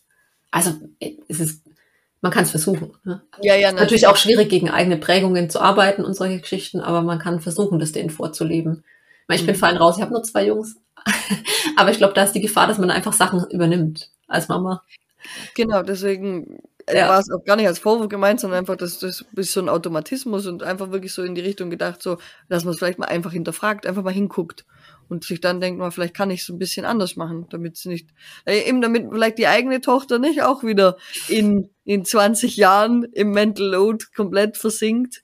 Also 0.52 0.76
äh, 1.00 1.14
es 1.28 1.40
ist 1.40 1.62
man 2.22 2.32
kann 2.32 2.44
es 2.44 2.52
versuchen. 2.52 2.94
Ne? 3.04 3.22
Ja, 3.42 3.56
ja, 3.56 3.68
natürlich. 3.68 3.82
natürlich 3.82 4.08
auch 4.08 4.18
schwierig, 4.18 4.50
gegen 4.50 4.70
eigene 4.70 4.98
Prägungen 4.98 5.50
zu 5.50 5.62
arbeiten 5.62 6.04
und 6.04 6.16
solche 6.16 6.40
Geschichten, 6.40 6.80
aber 6.80 7.02
man 7.02 7.20
kann 7.20 7.42
versuchen, 7.42 7.80
das 7.80 7.92
denen 7.92 8.10
vorzuleben. 8.10 8.84
Ich, 9.30 9.46
bin 9.46 9.56
mhm. 9.56 9.60
fallen 9.60 9.78
raus, 9.78 9.98
ich 9.98 10.02
habe 10.02 10.14
nur 10.14 10.24
zwei 10.24 10.46
Jungs. 10.46 10.78
aber 11.78 11.92
ich 11.92 11.98
glaube, 11.98 12.14
da 12.14 12.24
ist 12.24 12.34
die 12.34 12.42
Gefahr, 12.42 12.68
dass 12.68 12.78
man 12.78 12.90
einfach 12.90 13.14
Sachen 13.14 13.46
übernimmt 13.52 14.10
als 14.28 14.48
Mama. 14.48 14.84
Genau, 15.56 15.84
deswegen 15.84 16.60
äh, 16.86 16.98
ja. 16.98 17.10
war 17.10 17.20
es 17.20 17.30
auch 17.30 17.44
gar 17.44 17.56
nicht 17.56 17.68
als 17.68 17.80
Vorwurf 17.80 18.10
gemeint, 18.10 18.40
sondern 18.40 18.60
einfach, 18.60 18.78
dass 18.78 19.00
das 19.00 19.26
ist 19.36 19.54
so 19.54 19.60
ein 19.60 19.70
Automatismus 19.70 20.48
und 20.48 20.64
einfach 20.64 20.92
wirklich 20.92 21.14
so 21.14 21.24
in 21.24 21.36
die 21.36 21.42
Richtung 21.42 21.70
gedacht, 21.70 22.02
so, 22.02 22.18
dass 22.50 22.64
man 22.64 22.74
es 22.74 22.80
vielleicht 22.80 23.00
mal 23.00 23.08
einfach 23.08 23.32
hinterfragt, 23.32 23.86
einfach 23.86 24.04
mal 24.04 24.14
hinguckt 24.14 24.66
und 25.10 25.24
sich 25.24 25.42
dann 25.42 25.62
denkt 25.62 25.80
man, 25.80 25.92
vielleicht 25.92 26.14
kann 26.14 26.32
ich 26.32 26.42
es 26.42 26.50
ein 26.50 26.60
bisschen 26.60 26.86
anders 26.86 27.16
machen, 27.16 27.48
damit 27.50 27.78
sie 27.78 27.90
nicht, 27.90 28.10
äh, 28.46 28.68
eben 28.68 28.82
damit 28.82 29.08
vielleicht 29.12 29.38
die 29.38 29.48
eigene 29.48 29.82
Tochter 29.82 30.20
nicht 30.20 30.42
auch 30.44 30.64
wieder 30.64 30.98
in, 31.28 31.70
in 31.86 32.06
20 32.06 32.58
Jahren 32.58 33.04
im 33.14 33.32
Mental 33.32 33.68
Load 33.68 34.06
komplett 34.16 34.58
versinkt, 34.58 35.24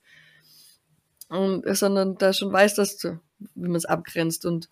und, 1.30 1.66
sondern 1.76 2.18
da 2.18 2.32
schon 2.32 2.54
weiß, 2.54 2.76
dass, 2.76 3.04
wie 3.04 3.68
man 3.68 3.76
es 3.76 3.86
abgrenzt 3.86 4.46
und 4.46 4.70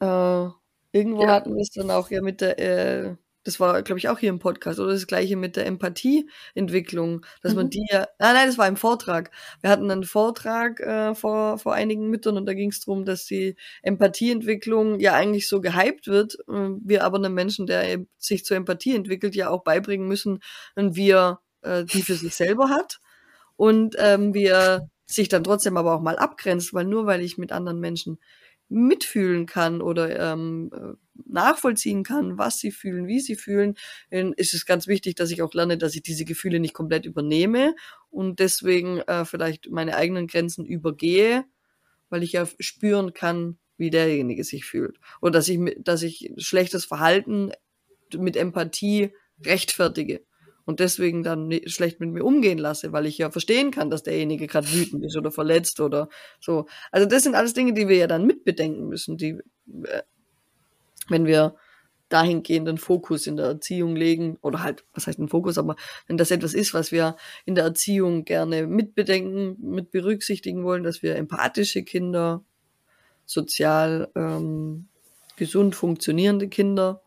äh, 0.00 0.46
irgendwo 0.92 1.22
ja. 1.22 1.28
hatten 1.28 1.54
wir 1.54 1.62
es 1.62 1.70
dann 1.70 1.90
auch 1.90 2.10
ja 2.10 2.22
mit 2.22 2.40
der, 2.40 2.58
äh, 2.58 3.16
das 3.44 3.58
war, 3.58 3.82
glaube 3.82 3.98
ich, 3.98 4.08
auch 4.08 4.18
hier 4.18 4.28
im 4.28 4.38
Podcast, 4.38 4.78
oder 4.80 4.92
das 4.92 5.06
gleiche 5.06 5.36
mit 5.36 5.56
der 5.56 5.66
Empathieentwicklung, 5.66 7.24
dass 7.42 7.52
mhm. 7.52 7.58
man 7.58 7.70
die 7.70 7.86
ja, 7.90 8.06
ah, 8.18 8.32
nein, 8.32 8.46
das 8.46 8.58
war 8.58 8.68
im 8.68 8.76
Vortrag. 8.76 9.30
Wir 9.62 9.70
hatten 9.70 9.90
einen 9.90 10.04
Vortrag 10.04 10.80
äh, 10.80 11.14
vor, 11.14 11.58
vor 11.58 11.74
einigen 11.74 12.08
Müttern 12.08 12.36
und 12.36 12.46
da 12.46 12.54
ging 12.54 12.70
es 12.70 12.80
darum, 12.80 13.04
dass 13.04 13.24
die 13.24 13.56
Empathieentwicklung 13.82 15.00
ja 15.00 15.14
eigentlich 15.14 15.48
so 15.48 15.60
gehypt 15.60 16.06
wird, 16.06 16.34
äh, 16.48 16.68
wir 16.84 17.04
aber 17.04 17.18
einem 17.18 17.34
Menschen, 17.34 17.66
der 17.66 18.04
sich 18.18 18.44
zur 18.44 18.56
Empathie 18.56 18.94
entwickelt, 18.94 19.34
ja 19.34 19.48
auch 19.50 19.62
beibringen 19.62 20.06
müssen, 20.06 20.40
wie 20.76 21.10
er 21.10 21.40
äh, 21.62 21.84
die 21.84 22.02
für 22.02 22.14
sich 22.14 22.34
selber 22.34 22.68
hat 22.68 23.00
und 23.56 23.96
ähm, 23.98 24.34
wie 24.34 24.46
er 24.46 24.88
sich 25.06 25.28
dann 25.28 25.44
trotzdem 25.44 25.76
aber 25.76 25.94
auch 25.94 26.00
mal 26.00 26.16
abgrenzt, 26.16 26.72
weil 26.72 26.84
nur 26.84 27.06
weil 27.06 27.20
ich 27.20 27.36
mit 27.36 27.52
anderen 27.52 27.80
Menschen 27.80 28.18
mitfühlen 28.70 29.46
kann 29.46 29.82
oder 29.82 30.32
ähm, 30.32 30.70
äh, 30.72 30.94
nachvollziehen 31.26 32.04
kann, 32.04 32.38
was 32.38 32.58
sie 32.58 32.70
fühlen, 32.70 33.06
wie 33.06 33.20
sie 33.20 33.36
fühlen, 33.36 33.74
ist 34.10 34.54
es 34.54 34.64
ganz 34.64 34.86
wichtig, 34.86 35.16
dass 35.16 35.30
ich 35.30 35.42
auch 35.42 35.52
lerne, 35.52 35.76
dass 35.76 35.94
ich 35.94 36.02
diese 36.02 36.24
Gefühle 36.24 36.60
nicht 36.60 36.72
komplett 36.72 37.04
übernehme 37.04 37.74
und 38.10 38.38
deswegen 38.38 39.00
äh, 39.00 39.24
vielleicht 39.24 39.70
meine 39.70 39.96
eigenen 39.96 40.28
Grenzen 40.28 40.64
übergehe, 40.64 41.44
weil 42.08 42.22
ich 42.22 42.32
ja 42.32 42.46
spüren 42.58 43.12
kann, 43.12 43.58
wie 43.76 43.90
derjenige 43.90 44.44
sich 44.44 44.64
fühlt. 44.64 44.98
Oder 45.20 45.32
dass 45.32 45.48
ich, 45.48 45.58
dass 45.78 46.02
ich 46.02 46.32
schlechtes 46.38 46.84
Verhalten 46.84 47.52
mit 48.16 48.36
Empathie 48.36 49.12
rechtfertige 49.44 50.22
und 50.70 50.78
deswegen 50.78 51.24
dann 51.24 51.50
schlecht 51.66 51.98
mit 51.98 52.10
mir 52.10 52.24
umgehen 52.24 52.58
lasse, 52.58 52.92
weil 52.92 53.06
ich 53.06 53.18
ja 53.18 53.30
verstehen 53.30 53.72
kann, 53.72 53.90
dass 53.90 54.04
derjenige 54.04 54.46
gerade 54.46 54.72
wütend 54.72 55.04
ist 55.04 55.16
oder 55.16 55.32
verletzt 55.32 55.80
oder 55.80 56.08
so. 56.38 56.66
Also 56.92 57.08
das 57.08 57.24
sind 57.24 57.34
alles 57.34 57.54
Dinge, 57.54 57.72
die 57.72 57.88
wir 57.88 57.96
ja 57.96 58.06
dann 58.06 58.24
mitbedenken 58.24 58.86
müssen, 58.88 59.16
die, 59.16 59.40
äh, 59.82 60.02
wenn 61.08 61.26
wir 61.26 61.56
dahingehend 62.08 62.68
den 62.68 62.78
Fokus 62.78 63.26
in 63.26 63.36
der 63.36 63.46
Erziehung 63.46 63.96
legen, 63.96 64.38
oder 64.42 64.62
halt, 64.62 64.84
was 64.94 65.08
heißt 65.08 65.18
ein 65.18 65.28
Fokus, 65.28 65.58
aber 65.58 65.74
wenn 66.06 66.16
das 66.16 66.30
etwas 66.30 66.54
ist, 66.54 66.72
was 66.72 66.92
wir 66.92 67.16
in 67.46 67.56
der 67.56 67.64
Erziehung 67.64 68.24
gerne 68.24 68.68
mitbedenken, 68.68 69.56
mit 69.60 69.90
berücksichtigen 69.90 70.62
wollen, 70.62 70.84
dass 70.84 71.02
wir 71.02 71.16
empathische 71.16 71.82
Kinder, 71.82 72.44
sozial 73.26 74.08
ähm, 74.14 74.88
gesund 75.36 75.74
funktionierende 75.74 76.48
Kinder 76.48 77.02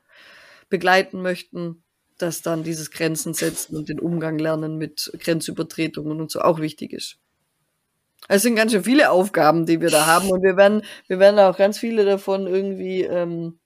begleiten 0.70 1.22
möchten, 1.22 1.83
dass 2.18 2.42
dann 2.42 2.64
dieses 2.64 2.92
Grenzen 2.92 3.34
setzen 3.34 3.76
und 3.76 3.90
den 3.90 4.00
Umgang 4.00 4.38
lernen 4.38 4.78
mit 4.78 5.12
Grenzübertretungen 5.20 6.20
und 6.22 6.32
so 6.32 6.42
auch 6.42 6.60
wichtig 6.60 6.94
ist. 6.94 7.18
Es 8.30 8.42
sind 8.42 8.56
ganz 8.56 8.72
schön 8.72 8.84
viele 8.84 9.12
Aufgaben, 9.12 9.66
die 9.66 9.82
wir 9.82 9.90
da 9.90 10.06
haben 10.06 10.30
und 10.30 10.44
wir 10.44 10.56
werden, 10.56 10.84
wir 11.08 11.20
werden 11.20 11.40
auch 11.40 11.58
ganz 11.58 11.78
viele 11.78 12.06
davon 12.06 12.48
irgendwie 12.48 13.02
ähm, 13.02 13.60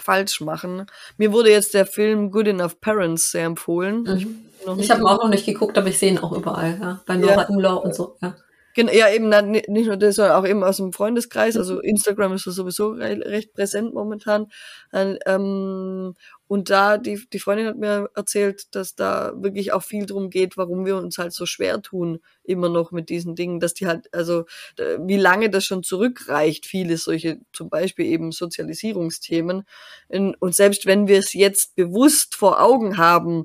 falsch 0.00 0.40
machen. 0.40 0.86
Mir 1.16 1.32
wurde 1.32 1.50
jetzt 1.50 1.74
der 1.74 1.86
Film 1.86 2.30
Good 2.30 2.48
Enough 2.48 2.80
Parents 2.80 3.30
sehr 3.30 3.44
empfohlen. 3.44 4.02
Mhm. 4.02 4.16
Ich, 4.16 4.84
ich 4.84 4.90
habe 4.90 5.02
ihn 5.02 5.06
auch 5.06 5.22
noch 5.22 5.28
nicht 5.28 5.46
geguckt, 5.46 5.78
aber 5.78 5.88
ich 5.88 5.98
sehe 5.98 6.10
ihn 6.10 6.18
auch 6.18 6.32
überall, 6.32 6.78
ja. 6.80 7.00
Bei 7.06 7.16
Nora 7.16 7.42
ja. 7.42 7.48
Imlau 7.48 7.78
und 7.78 7.94
so, 7.94 8.16
ja. 8.20 8.34
Genau, 8.74 8.92
ja, 8.92 9.08
eben 9.10 9.28
nicht 9.28 9.68
nur 9.68 9.96
das, 9.96 10.16
sondern 10.16 10.36
auch 10.36 10.46
eben 10.46 10.62
aus 10.62 10.76
dem 10.76 10.92
Freundeskreis. 10.92 11.56
Also 11.56 11.74
mhm. 11.74 11.80
Instagram 11.80 12.34
ist 12.34 12.44
sowieso 12.44 12.90
recht 12.90 13.52
präsent 13.52 13.92
momentan. 13.92 14.46
Ähm, 14.92 16.14
und 16.48 16.70
da, 16.70 16.96
die, 16.96 17.20
die 17.30 17.38
Freundin 17.38 17.66
hat 17.66 17.76
mir 17.76 18.10
erzählt, 18.14 18.74
dass 18.74 18.94
da 18.94 19.34
wirklich 19.36 19.72
auch 19.72 19.82
viel 19.82 20.06
drum 20.06 20.30
geht, 20.30 20.56
warum 20.56 20.86
wir 20.86 20.96
uns 20.96 21.18
halt 21.18 21.34
so 21.34 21.44
schwer 21.44 21.82
tun, 21.82 22.20
immer 22.42 22.70
noch 22.70 22.90
mit 22.90 23.10
diesen 23.10 23.34
Dingen, 23.34 23.60
dass 23.60 23.74
die 23.74 23.86
halt, 23.86 24.12
also 24.14 24.46
wie 24.76 25.18
lange 25.18 25.50
das 25.50 25.66
schon 25.66 25.82
zurückreicht, 25.82 26.64
viele 26.64 26.96
solche, 26.96 27.38
zum 27.52 27.68
Beispiel 27.68 28.06
eben 28.06 28.32
Sozialisierungsthemen. 28.32 29.64
Und 30.08 30.54
selbst 30.54 30.86
wenn 30.86 31.06
wir 31.06 31.18
es 31.18 31.34
jetzt 31.34 31.76
bewusst 31.76 32.34
vor 32.34 32.62
Augen 32.62 32.96
haben, 32.96 33.44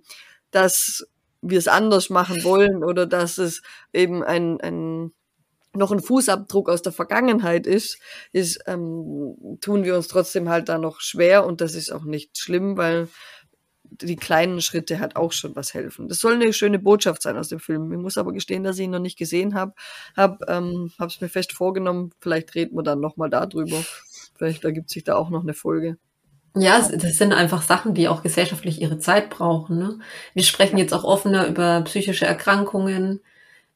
dass 0.51 1.05
wir 1.41 1.59
es 1.59 1.67
anders 1.67 2.09
machen 2.09 2.43
wollen 2.45 2.85
oder 2.85 3.05
dass 3.05 3.37
es 3.37 3.61
eben 3.91 4.23
ein, 4.23 4.61
ein 4.61 5.11
noch 5.75 5.91
ein 5.91 6.01
Fußabdruck 6.01 6.69
aus 6.69 6.81
der 6.81 6.91
Vergangenheit 6.91 7.67
ist, 7.67 7.99
ist 8.31 8.59
ähm, 8.67 9.35
tun 9.61 9.83
wir 9.83 9.95
uns 9.95 10.07
trotzdem 10.07 10.49
halt 10.49 10.69
da 10.69 10.77
noch 10.77 11.01
schwer 11.01 11.45
und 11.45 11.61
das 11.61 11.75
ist 11.75 11.91
auch 11.91 12.03
nicht 12.03 12.37
schlimm, 12.37 12.77
weil 12.77 13.07
die 14.01 14.15
kleinen 14.15 14.61
Schritte 14.61 14.99
halt 14.99 15.15
auch 15.15 15.31
schon 15.31 15.55
was 15.55 15.73
helfen. 15.73 16.07
Das 16.07 16.19
soll 16.19 16.33
eine 16.33 16.53
schöne 16.53 16.79
Botschaft 16.79 17.21
sein 17.21 17.37
aus 17.37 17.49
dem 17.49 17.59
Film. 17.59 17.91
Ich 17.91 17.99
muss 17.99 18.17
aber 18.17 18.33
gestehen, 18.33 18.63
dass 18.63 18.77
ich 18.77 18.85
ihn 18.85 18.91
noch 18.91 18.99
nicht 18.99 19.17
gesehen 19.17 19.53
habe. 19.53 19.73
Hab, 20.15 20.41
ähm, 20.49 20.91
habe 20.99 21.11
es 21.11 21.21
mir 21.21 21.29
fest 21.29 21.53
vorgenommen. 21.53 22.11
Vielleicht 22.19 22.55
reden 22.55 22.75
wir 22.75 22.83
dann 22.83 22.99
nochmal 22.99 23.29
darüber. 23.29 23.83
Vielleicht 24.35 24.63
ergibt 24.63 24.89
sich 24.89 25.03
da 25.03 25.15
auch 25.15 25.29
noch 25.29 25.43
eine 25.43 25.53
Folge. 25.53 25.97
Ja, 26.55 26.79
das 26.79 27.17
sind 27.17 27.33
einfach 27.33 27.63
Sachen, 27.63 27.95
die 27.95 28.07
auch 28.07 28.21
gesellschaftlich 28.21 28.79
ihre 28.79 28.99
Zeit 28.99 29.29
brauchen. 29.29 29.79
Ne? 29.79 29.99
Wir 30.33 30.43
sprechen 30.43 30.77
jetzt 30.77 30.93
auch 30.93 31.03
offener 31.03 31.47
über 31.47 31.81
psychische 31.81 32.25
Erkrankungen 32.25 33.21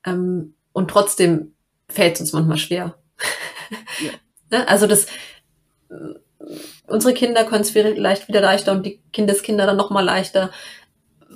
ähm, 0.06 0.54
und 0.74 0.90
trotzdem 0.90 1.54
fällt 1.90 2.16
es 2.16 2.22
uns 2.22 2.34
manchmal 2.34 2.58
schwer. 2.58 2.96
Ja. 4.00 4.12
Ne? 4.50 4.68
also 4.70 4.88
das, 4.88 5.08
unsere 6.88 7.14
Kinder 7.14 7.44
können 7.44 7.62
es 7.62 7.72
vielleicht 7.72 8.30
wieder 8.30 8.40
leichter 8.40 8.72
und 8.72 8.86
die 8.86 9.02
Kindeskinder 9.12 9.66
dann 9.66 9.76
noch 9.76 9.90
mal 9.90 10.06
leichter, 10.06 10.52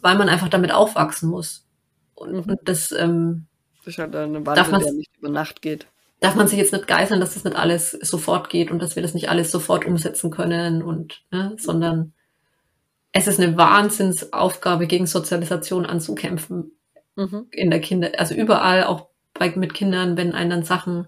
weil 0.02 0.18
man 0.18 0.30
einfach 0.30 0.48
damit 0.48 0.72
aufwachsen 0.72 1.30
muss. 1.30 1.68
Und, 2.16 2.32
mhm. 2.32 2.52
und 2.52 2.60
das, 2.64 2.92
ähm, 2.94 3.48
das 3.80 3.96
ist 3.96 3.98
halt 3.98 4.16
eine 4.16 4.46
Wandel, 4.46 4.80
der 4.80 4.94
nicht 4.94 5.12
über 5.18 5.30
Nacht 5.30 5.62
geht. 5.62 5.88
Darf 6.22 6.36
man 6.36 6.48
sich 6.48 6.60
jetzt 6.60 6.72
nicht 6.72 6.88
geißeln, 6.88 7.20
dass 7.20 7.34
das 7.34 7.44
nicht 7.44 7.58
alles 7.58 7.92
sofort 7.92 8.50
geht 8.50 8.70
und 8.70 8.80
dass 8.80 8.96
wir 8.96 9.02
das 9.02 9.16
nicht 9.16 9.30
alles 9.30 9.52
sofort 9.52 9.86
umsetzen 9.86 10.30
können 10.30 10.84
und, 10.84 11.24
ne, 11.32 11.56
sondern 11.58 12.14
es 13.12 13.28
ist 13.28 13.40
eine 13.40 13.58
Wahnsinnsaufgabe, 13.58 14.88
gegen 14.88 15.08
Sozialisation 15.08 15.86
anzukämpfen 15.86 16.72
mhm. 17.16 17.48
in 17.52 17.72
der 17.72 17.82
Kinder, 17.82 18.12
also 18.18 18.36
überall, 18.36 18.84
auch 18.84 19.11
bei, 19.34 19.50
mit 19.56 19.74
Kindern, 19.74 20.18
wenn 20.18 20.34
einen 20.34 20.50
dann 20.50 20.64
Sachen 20.64 21.08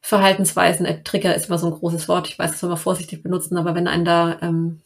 Verhaltensweisen, 0.00 0.84
äh, 0.84 1.02
Trigger 1.02 1.34
ist 1.34 1.48
immer 1.48 1.58
so 1.58 1.66
ein 1.66 1.78
großes 1.78 2.08
Wort, 2.08 2.28
ich 2.28 2.38
weiß, 2.38 2.50
das 2.50 2.60
soll 2.60 2.68
man 2.68 2.78
vorsichtig 2.78 3.22
benutzen, 3.22 3.56
aber 3.56 3.74
wenn 3.74 3.88
einen 3.88 4.04
da, 4.04 4.38
ähm, 4.42 4.82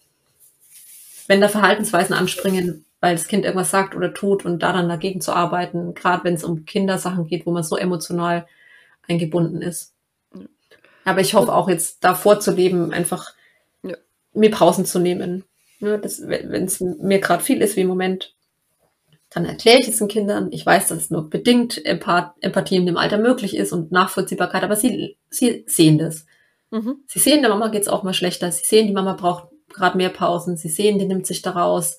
wenn 1.26 1.40
da 1.40 1.48
Verhaltensweisen 1.48 2.14
anspringen, 2.14 2.84
weil 3.00 3.16
das 3.16 3.26
Kind 3.26 3.44
irgendwas 3.44 3.72
sagt 3.72 3.96
oder 3.96 4.14
tut 4.14 4.44
und 4.44 4.62
da 4.62 4.72
dann 4.72 4.88
dagegen 4.88 5.20
zu 5.20 5.32
arbeiten, 5.32 5.94
gerade 5.94 6.22
wenn 6.22 6.34
es 6.34 6.44
um 6.44 6.64
Kindersachen 6.64 7.26
geht, 7.26 7.46
wo 7.46 7.50
man 7.50 7.64
so 7.64 7.76
emotional 7.76 8.46
eingebunden 9.08 9.60
ist. 9.60 9.92
Ja. 10.34 10.42
Aber 11.04 11.20
ich 11.20 11.34
hoffe 11.34 11.52
auch 11.52 11.68
jetzt 11.68 12.04
davor 12.04 12.38
zu 12.38 12.52
leben, 12.52 12.92
einfach 12.92 13.34
ja. 13.82 13.96
mir 14.34 14.52
Pausen 14.52 14.84
zu 14.84 15.00
nehmen. 15.00 15.44
Ja, 15.80 16.00
wenn 16.00 16.64
es 16.64 16.80
mir 16.80 17.20
gerade 17.20 17.42
viel 17.42 17.60
ist 17.60 17.76
wie 17.76 17.82
im 17.82 17.88
Moment, 17.88 18.34
dann 19.30 19.44
erkläre 19.44 19.78
ich 19.78 19.88
es 19.88 19.98
den 19.98 20.08
Kindern. 20.08 20.48
Ich 20.52 20.64
weiß, 20.64 20.88
dass 20.88 20.98
es 20.98 21.10
nur 21.10 21.28
bedingt 21.28 21.84
Empath 21.84 22.32
Empathie 22.40 22.76
in 22.76 22.86
dem 22.86 22.96
Alter 22.96 23.18
möglich 23.18 23.56
ist 23.56 23.72
und 23.72 23.92
Nachvollziehbarkeit, 23.92 24.62
aber 24.62 24.76
sie, 24.76 25.18
sie 25.28 25.64
sehen 25.66 25.98
das. 25.98 26.26
Mhm. 26.70 27.02
Sie 27.06 27.18
sehen, 27.18 27.42
der 27.42 27.50
Mama 27.50 27.68
geht's 27.68 27.88
auch 27.88 28.02
mal 28.02 28.14
schlechter. 28.14 28.50
Sie 28.50 28.64
sehen, 28.64 28.86
die 28.86 28.92
Mama 28.92 29.14
braucht 29.14 29.48
gerade 29.68 29.96
mehr 29.96 30.08
Pausen. 30.08 30.56
Sie 30.56 30.68
sehen, 30.68 30.98
die 30.98 31.06
nimmt 31.06 31.26
sich 31.26 31.42
daraus. 31.42 31.98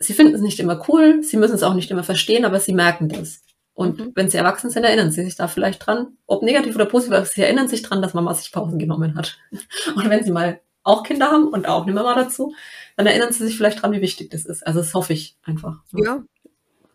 Sie 0.00 0.12
finden 0.12 0.34
es 0.34 0.40
nicht 0.40 0.60
immer 0.60 0.84
cool, 0.88 1.22
sie 1.22 1.36
müssen 1.36 1.54
es 1.54 1.64
auch 1.64 1.74
nicht 1.74 1.90
immer 1.90 2.04
verstehen, 2.04 2.44
aber 2.44 2.60
sie 2.60 2.72
merken 2.72 3.08
das. 3.08 3.42
Und 3.74 3.98
mhm. 3.98 4.12
wenn 4.14 4.28
sie 4.28 4.38
erwachsen 4.38 4.70
sind, 4.70 4.84
erinnern 4.84 5.12
sie 5.12 5.24
sich 5.24 5.36
da 5.36 5.46
vielleicht 5.46 5.86
dran, 5.86 6.16
ob 6.26 6.42
negativ 6.42 6.74
oder 6.74 6.86
positiv, 6.86 7.14
aber 7.14 7.26
sie 7.26 7.42
erinnern 7.42 7.68
sich 7.68 7.82
dran, 7.82 8.02
dass 8.02 8.14
Mama 8.14 8.34
sich 8.34 8.50
Pausen 8.50 8.78
genommen 8.78 9.16
hat. 9.16 9.38
Und 9.96 10.08
wenn 10.10 10.24
sie 10.24 10.32
mal 10.32 10.60
auch 10.88 11.02
Kinder 11.02 11.30
haben 11.30 11.48
und 11.48 11.68
auch 11.68 11.82
eine 11.82 11.92
Mama 11.92 12.14
dazu, 12.14 12.54
dann 12.96 13.06
erinnern 13.06 13.32
sie 13.32 13.44
sich 13.44 13.56
vielleicht 13.56 13.82
dran, 13.82 13.92
wie 13.92 14.00
wichtig 14.00 14.30
das 14.30 14.44
ist. 14.44 14.66
Also 14.66 14.80
das 14.80 14.94
hoffe 14.94 15.12
ich 15.12 15.36
einfach. 15.44 15.82
Ja, 15.92 16.24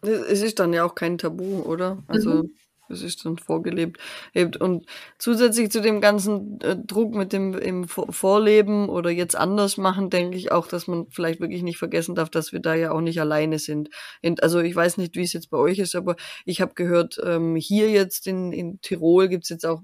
es 0.04 0.42
ist 0.42 0.60
dann 0.60 0.74
ja 0.74 0.84
auch 0.84 0.96
kein 0.96 1.18
Tabu, 1.18 1.62
oder? 1.62 2.04
Also 2.08 2.30
mhm. 2.30 2.56
es 2.90 3.02
ist 3.02 3.26
dann 3.26 3.38
vorgelebt. 3.38 4.00
Und 4.60 4.86
zusätzlich 5.18 5.72
zu 5.72 5.82
dem 5.82 6.02
ganzen 6.02 6.60
äh, 6.62 6.76
Druck 6.76 7.16
mit 7.16 7.32
dem 7.32 7.54
im 7.54 7.88
Vorleben 7.88 8.90
oder 8.90 9.12
jetzt 9.12 9.36
anders 9.36 9.78
machen, 9.78 10.10
denke 10.10 10.38
ich 10.38 10.52
auch, 10.52 10.68
dass 10.68 10.88
man 10.88 11.08
vielleicht 11.10 11.40
wirklich 11.40 11.64
nicht 11.64 11.78
vergessen 11.78 12.16
darf, 12.16 12.30
dass 12.30 12.52
wir 12.52 12.60
da 12.60 12.76
ja 12.76 12.92
auch 12.92 13.02
nicht 13.02 13.22
alleine 13.22 13.60
sind. 13.60 13.90
Und 14.22 14.44
also 14.44 14.60
ich 14.60 14.76
weiß 14.76 14.98
nicht, 14.98 15.16
wie 15.16 15.24
es 15.24 15.34
jetzt 15.34 15.50
bei 15.50 15.58
euch 15.58 15.80
ist, 15.80 15.96
aber 15.96 16.18
ich 16.46 16.60
habe 16.60 16.74
gehört, 16.74 17.18
ähm, 17.24 17.56
hier 17.56 17.90
jetzt 17.90 18.28
in, 18.28 18.52
in 18.52 18.82
Tirol 18.82 19.30
gibt 19.30 19.44
es 19.44 19.50
jetzt 19.50 19.66
auch 19.66 19.82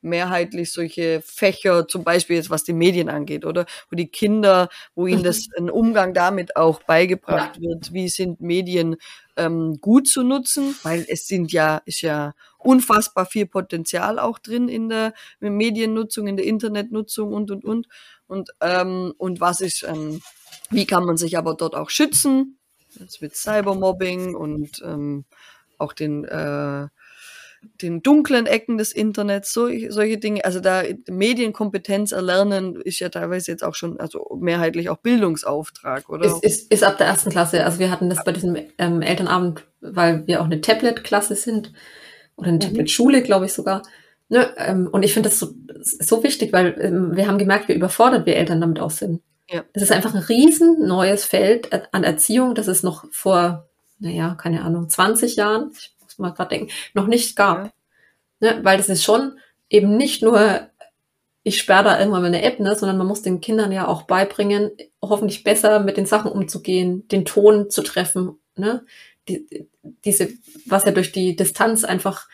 mehrheitlich 0.00 0.72
solche 0.72 1.22
Fächer, 1.24 1.86
zum 1.88 2.04
Beispiel 2.04 2.36
jetzt 2.36 2.50
was 2.50 2.64
die 2.64 2.72
Medien 2.72 3.08
angeht, 3.08 3.44
oder? 3.44 3.66
Wo 3.90 3.96
die 3.96 4.08
Kinder, 4.08 4.68
wo 4.94 5.06
ihnen 5.06 5.22
das 5.22 5.46
ein 5.56 5.70
Umgang 5.70 6.14
damit 6.14 6.56
auch 6.56 6.82
beigebracht 6.82 7.60
wird, 7.60 7.92
wie 7.92 8.08
sind 8.08 8.40
Medien 8.40 8.96
ähm, 9.36 9.78
gut 9.80 10.08
zu 10.08 10.22
nutzen, 10.22 10.74
weil 10.82 11.04
es 11.08 11.26
sind 11.26 11.52
ja, 11.52 11.82
ist 11.84 12.02
ja 12.02 12.34
unfassbar 12.58 13.26
viel 13.26 13.46
Potenzial 13.46 14.18
auch 14.18 14.38
drin 14.38 14.68
in 14.68 14.88
der 14.88 15.14
Mediennutzung, 15.40 16.26
in 16.26 16.36
der 16.36 16.46
Internetnutzung 16.46 17.32
und 17.32 17.50
und 17.50 17.64
und. 17.64 17.88
Und, 18.26 18.50
ähm, 18.60 19.12
und 19.18 19.40
was 19.40 19.60
ist, 19.60 19.82
ähm, 19.82 20.22
wie 20.70 20.86
kann 20.86 21.04
man 21.04 21.16
sich 21.16 21.36
aber 21.36 21.54
dort 21.54 21.74
auch 21.74 21.90
schützen? 21.90 22.58
Jetzt 22.98 23.20
mit 23.20 23.36
Cybermobbing 23.36 24.34
und 24.34 24.82
ähm, 24.84 25.24
auch 25.78 25.92
den 25.92 26.24
äh, 26.24 26.88
den 27.80 28.02
dunklen 28.02 28.46
Ecken 28.46 28.78
des 28.78 28.92
Internets, 28.92 29.52
so, 29.52 29.68
solche 29.88 30.18
Dinge. 30.18 30.44
Also 30.44 30.60
da 30.60 30.82
Medienkompetenz 31.08 32.12
erlernen 32.12 32.80
ist 32.80 33.00
ja 33.00 33.08
teilweise 33.08 33.50
jetzt 33.50 33.64
auch 33.64 33.74
schon, 33.74 33.98
also 34.00 34.38
mehrheitlich 34.40 34.88
auch 34.90 34.98
Bildungsauftrag, 34.98 36.08
oder? 36.08 36.26
Ist, 36.26 36.44
ist, 36.44 36.72
ist 36.72 36.84
ab 36.84 36.98
der 36.98 37.06
ersten 37.06 37.30
Klasse. 37.30 37.64
Also 37.64 37.78
wir 37.78 37.90
hatten 37.90 38.10
das 38.10 38.24
bei 38.24 38.32
diesem 38.32 38.56
ähm, 38.78 39.02
Elternabend, 39.02 39.64
weil 39.80 40.26
wir 40.26 40.40
auch 40.40 40.46
eine 40.46 40.60
Tablet-Klasse 40.60 41.34
sind 41.34 41.72
oder 42.36 42.48
eine 42.48 42.56
mhm. 42.56 42.60
Tablet-Schule, 42.60 43.22
glaube 43.22 43.46
ich 43.46 43.52
sogar. 43.52 43.82
Ne? 44.28 44.50
Ähm, 44.56 44.88
und 44.90 45.02
ich 45.02 45.12
finde 45.12 45.28
das 45.28 45.38
so, 45.38 45.50
so 45.82 46.22
wichtig, 46.22 46.52
weil 46.52 46.76
ähm, 46.80 47.16
wir 47.16 47.26
haben 47.26 47.38
gemerkt, 47.38 47.68
wie 47.68 47.74
überfordert 47.74 48.26
wir 48.26 48.36
Eltern 48.36 48.60
damit 48.60 48.80
auch 48.80 48.90
sind. 48.90 49.20
Ja. 49.50 49.64
Das 49.74 49.82
ist 49.82 49.92
einfach 49.92 50.14
ein 50.14 50.22
riesen 50.22 50.86
neues 50.86 51.24
Feld 51.24 51.70
an 51.92 52.04
Erziehung, 52.04 52.54
das 52.54 52.68
ist 52.68 52.82
noch 52.82 53.04
vor, 53.10 53.68
naja, 53.98 54.34
keine 54.40 54.62
Ahnung, 54.62 54.88
20 54.88 55.36
Jahren, 55.36 55.72
ich 55.74 55.94
mal 56.22 56.30
gerade 56.30 56.50
denken, 56.50 56.72
noch 56.94 57.06
nicht 57.06 57.36
gab. 57.36 57.72
Ja. 58.40 58.54
Ne? 58.54 58.60
Weil 58.62 58.78
das 58.78 58.88
ist 58.88 59.04
schon 59.04 59.38
eben 59.68 59.96
nicht 59.96 60.22
nur, 60.22 60.68
ich 61.42 61.58
sperre 61.58 61.84
da 61.84 61.98
irgendwann 61.98 62.22
mal 62.22 62.28
eine 62.28 62.42
App, 62.42 62.60
ne? 62.60 62.74
sondern 62.74 62.98
man 62.98 63.06
muss 63.06 63.22
den 63.22 63.40
Kindern 63.40 63.72
ja 63.72 63.86
auch 63.86 64.02
beibringen, 64.02 64.70
hoffentlich 65.00 65.44
besser 65.44 65.80
mit 65.80 65.96
den 65.96 66.06
Sachen 66.06 66.30
umzugehen, 66.30 67.06
den 67.08 67.24
Ton 67.24 67.70
zu 67.70 67.82
treffen. 67.82 68.38
Ne? 68.56 68.84
Die, 69.28 69.68
diese, 70.04 70.28
was 70.66 70.84
ja 70.84 70.92
durch 70.92 71.12
die 71.12 71.36
Distanz 71.36 71.84
einfach 71.84 72.28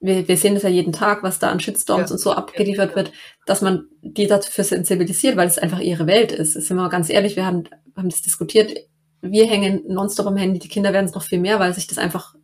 wir, 0.00 0.28
wir 0.28 0.36
sehen 0.36 0.54
das 0.54 0.62
ja 0.62 0.68
jeden 0.68 0.92
Tag, 0.92 1.22
was 1.22 1.38
da 1.38 1.50
an 1.50 1.60
Shitstorms 1.60 2.10
ja. 2.10 2.14
und 2.14 2.20
so 2.20 2.32
abgeliefert 2.32 2.94
wird, 2.96 3.12
dass 3.46 3.62
man 3.62 3.88
die 4.02 4.26
dafür 4.26 4.64
sensibilisiert, 4.64 5.36
weil 5.36 5.48
es 5.48 5.58
einfach 5.58 5.80
ihre 5.80 6.06
Welt 6.06 6.32
ist. 6.32 6.56
Das 6.56 6.66
sind 6.66 6.76
wir 6.76 6.88
ganz 6.88 7.08
ehrlich, 7.10 7.36
wir 7.36 7.46
haben, 7.46 7.64
haben 7.96 8.08
das 8.08 8.22
diskutiert. 8.22 8.76
Wir 9.22 9.46
hängen 9.46 9.84
nonstop 9.88 10.26
am 10.26 10.36
Handy, 10.36 10.58
die 10.58 10.68
Kinder 10.68 10.92
werden 10.92 11.06
es 11.06 11.14
noch 11.14 11.22
viel 11.22 11.40
mehr, 11.40 11.58
weil 11.58 11.72
sich 11.74 11.86
das 11.86 11.98
einfach 11.98 12.34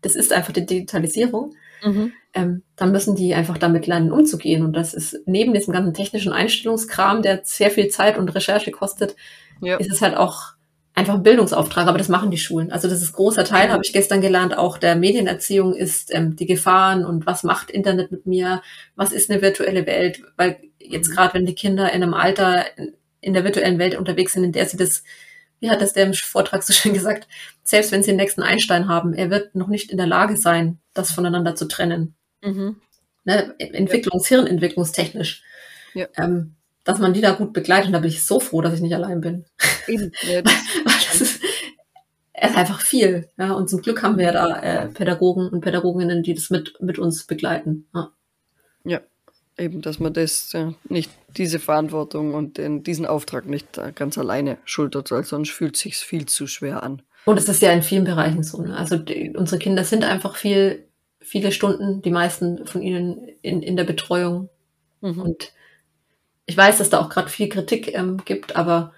das 0.00 0.16
ist 0.16 0.32
einfach 0.32 0.52
die 0.52 0.66
Digitalisierung, 0.66 1.54
mhm. 1.82 2.12
ähm, 2.34 2.62
dann 2.76 2.92
müssen 2.92 3.16
die 3.16 3.34
einfach 3.34 3.58
damit 3.58 3.86
lernen, 3.86 4.12
umzugehen. 4.12 4.64
Und 4.64 4.74
das 4.74 4.94
ist 4.94 5.20
neben 5.26 5.52
diesem 5.54 5.72
ganzen 5.72 5.94
technischen 5.94 6.32
Einstellungskram, 6.32 7.22
der 7.22 7.40
sehr 7.44 7.70
viel 7.70 7.88
Zeit 7.88 8.18
und 8.18 8.28
Recherche 8.34 8.70
kostet, 8.70 9.16
ja. 9.60 9.76
ist 9.76 9.90
es 9.90 10.02
halt 10.02 10.16
auch 10.16 10.52
einfach 10.94 11.14
ein 11.14 11.22
Bildungsauftrag, 11.22 11.86
aber 11.86 11.98
das 11.98 12.08
machen 12.08 12.30
die 12.30 12.38
Schulen. 12.38 12.72
Also 12.72 12.88
das 12.88 13.02
ist 13.02 13.12
großer 13.12 13.44
Teil, 13.44 13.68
mhm. 13.68 13.72
habe 13.72 13.84
ich 13.84 13.92
gestern 13.92 14.20
gelernt, 14.20 14.58
auch 14.58 14.78
der 14.78 14.96
Medienerziehung 14.96 15.74
ist 15.74 16.12
ähm, 16.12 16.34
die 16.34 16.46
Gefahren 16.46 17.04
und 17.04 17.24
was 17.24 17.44
macht 17.44 17.70
Internet 17.70 18.10
mit 18.10 18.26
mir, 18.26 18.62
was 18.96 19.12
ist 19.12 19.30
eine 19.30 19.40
virtuelle 19.40 19.86
Welt, 19.86 20.22
weil 20.36 20.58
jetzt 20.80 21.10
mhm. 21.10 21.14
gerade, 21.14 21.34
wenn 21.34 21.46
die 21.46 21.54
Kinder 21.54 21.92
in 21.92 22.02
einem 22.02 22.14
Alter 22.14 22.64
in 23.20 23.32
der 23.32 23.44
virtuellen 23.44 23.78
Welt 23.78 23.96
unterwegs 23.96 24.32
sind, 24.32 24.44
in 24.44 24.52
der 24.52 24.66
sie 24.66 24.76
das 24.76 25.04
wie 25.60 25.70
hat 25.70 25.80
das 25.80 25.92
der 25.92 26.06
im 26.06 26.14
Vortrag 26.14 26.62
so 26.62 26.72
schön 26.72 26.94
gesagt, 26.94 27.28
selbst 27.62 27.92
wenn 27.92 28.02
sie 28.02 28.10
den 28.10 28.16
nächsten 28.16 28.42
Einstein 28.42 28.88
haben, 28.88 29.14
er 29.14 29.30
wird 29.30 29.54
noch 29.54 29.68
nicht 29.68 29.90
in 29.90 29.96
der 29.96 30.06
Lage 30.06 30.36
sein, 30.36 30.78
das 30.94 31.12
voneinander 31.12 31.54
zu 31.54 31.66
trennen. 31.66 32.14
Mhm. 32.42 32.76
Ne, 33.24 33.54
Entwicklungs-, 33.58 34.30
ja. 34.30 34.38
Hirnentwicklungstechnisch. 34.38 35.42
Ja. 35.94 36.06
Ähm, 36.16 36.54
dass 36.84 36.98
man 36.98 37.12
die 37.12 37.20
da 37.20 37.32
gut 37.32 37.52
begleitet, 37.52 37.88
und 37.88 37.92
da 37.92 37.98
bin 37.98 38.08
ich 38.08 38.24
so 38.24 38.40
froh, 38.40 38.62
dass 38.62 38.72
ich 38.72 38.80
nicht 38.80 38.94
allein 38.94 39.20
bin. 39.20 39.44
Eben. 39.86 40.12
Ja, 40.22 40.42
das, 40.42 40.54
das 40.84 41.20
ist, 41.20 41.42
ist 41.42 42.56
einfach 42.56 42.80
viel. 42.80 43.28
Ja, 43.36 43.52
und 43.52 43.68
zum 43.68 43.82
Glück 43.82 44.02
haben 44.02 44.16
wir 44.16 44.24
ja 44.26 44.32
da 44.32 44.60
äh, 44.60 44.88
Pädagogen 44.88 45.48
und 45.48 45.60
Pädagoginnen, 45.60 46.22
die 46.22 46.34
das 46.34 46.48
mit, 46.48 46.80
mit 46.80 46.98
uns 46.98 47.24
begleiten. 47.24 47.86
Ja. 48.84 49.00
Eben, 49.58 49.82
dass 49.82 49.98
man 49.98 50.12
das 50.12 50.52
ja, 50.52 50.74
nicht 50.88 51.10
diese 51.36 51.58
Verantwortung 51.58 52.34
und 52.34 52.58
den, 52.58 52.82
diesen 52.82 53.06
Auftrag 53.06 53.46
nicht 53.46 53.80
ganz 53.94 54.18
alleine 54.18 54.58
schultert, 54.64 55.10
weil 55.10 55.24
sonst 55.24 55.50
fühlt 55.50 55.76
sich 55.76 55.96
viel 55.96 56.26
zu 56.26 56.46
schwer 56.46 56.82
an. 56.82 57.02
Und 57.24 57.36
es 57.36 57.48
ist 57.48 57.60
ja 57.60 57.72
in 57.72 57.82
vielen 57.82 58.04
Bereichen 58.04 58.42
so. 58.42 58.62
Ne? 58.62 58.76
Also 58.76 58.96
die, 58.96 59.34
unsere 59.36 59.58
Kinder 59.58 59.84
sind 59.84 60.04
einfach 60.04 60.36
viel, 60.36 60.88
viele 61.20 61.52
Stunden, 61.52 62.00
die 62.00 62.10
meisten 62.10 62.66
von 62.66 62.80
ihnen 62.80 63.28
in, 63.42 63.62
in 63.62 63.76
der 63.76 63.84
Betreuung. 63.84 64.48
Mhm. 65.00 65.20
Und 65.20 65.52
ich 66.46 66.56
weiß, 66.56 66.78
dass 66.78 66.88
da 66.88 67.00
auch 67.00 67.10
gerade 67.10 67.28
viel 67.28 67.50
Kritik 67.50 67.94
ähm, 67.94 68.22
gibt, 68.24 68.56
aber 68.56 68.92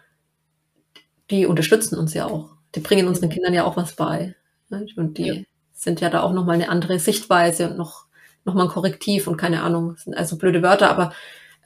die 1.30 1.46
unterstützen 1.46 1.98
uns 1.98 2.14
ja 2.14 2.26
auch. 2.26 2.50
Die 2.76 2.80
bringen 2.80 3.08
unseren. 3.08 3.30
Kindern 3.30 3.54
ja 3.54 3.64
auch 3.64 3.76
was 3.76 3.94
bei. 3.94 4.36
Ne? 4.68 4.86
Und 4.94 5.18
die 5.18 5.26
ja. 5.26 5.34
sind 5.72 6.00
ja 6.00 6.10
da 6.10 6.22
auch 6.22 6.32
nochmal 6.32 6.54
eine 6.54 6.68
andere 6.68 7.00
Sichtweise 7.00 7.68
und 7.68 7.76
noch 7.76 8.06
nochmal 8.50 8.66
ein 8.66 8.72
Korrektiv 8.72 9.26
und 9.26 9.36
keine 9.36 9.62
Ahnung, 9.62 9.94
das 9.94 10.04
sind 10.04 10.14
also 10.14 10.36
blöde 10.36 10.62
Wörter, 10.62 10.90
aber 10.90 11.12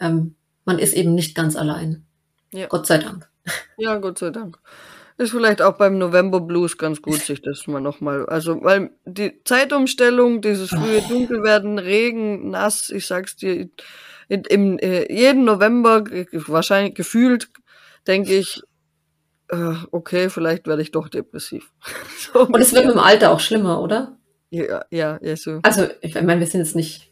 ähm, 0.00 0.34
man 0.64 0.78
ist 0.78 0.94
eben 0.94 1.14
nicht 1.14 1.34
ganz 1.34 1.56
allein. 1.56 2.04
Ja. 2.52 2.66
Gott 2.66 2.86
sei 2.86 2.98
Dank. 2.98 3.28
Ja, 3.76 3.96
Gott 3.98 4.18
sei 4.18 4.30
Dank. 4.30 4.58
Ist 5.16 5.30
vielleicht 5.30 5.62
auch 5.62 5.76
beim 5.76 5.98
November 5.98 6.40
Blues 6.40 6.76
ganz 6.76 7.00
gut, 7.00 7.20
sich 7.22 7.42
das 7.42 7.66
mal 7.66 7.80
nochmal, 7.80 8.26
also, 8.26 8.62
weil 8.62 8.90
die 9.04 9.42
Zeitumstellung, 9.44 10.40
dieses 10.40 10.70
frühe 10.70 11.02
Dunkelwerden, 11.02 11.78
Regen, 11.78 12.50
nass, 12.50 12.90
ich 12.90 13.06
sag's 13.06 13.36
dir, 13.36 13.68
in, 14.28 14.42
im, 14.44 14.78
äh, 14.78 15.12
jeden 15.12 15.44
November, 15.44 16.04
wahrscheinlich 16.46 16.94
gefühlt, 16.94 17.48
denke 18.06 18.34
ich, 18.34 18.62
äh, 19.48 19.74
okay, 19.90 20.30
vielleicht 20.30 20.66
werde 20.66 20.82
ich 20.82 20.90
doch 20.90 21.08
depressiv. 21.08 21.72
so 22.32 22.40
Und 22.40 22.56
es 22.60 22.72
wird 22.72 22.86
mit 22.86 22.94
dem 22.94 23.00
Alter 23.00 23.30
auch 23.30 23.40
schlimmer, 23.40 23.80
oder? 23.80 24.16
Ja, 24.54 24.84
ja, 24.90 25.18
ja, 25.20 25.36
so. 25.36 25.60
Also, 25.62 25.88
ich 26.00 26.14
meine, 26.14 26.40
wir 26.40 26.46
sind 26.46 26.60
jetzt 26.60 26.76
nicht 26.76 27.10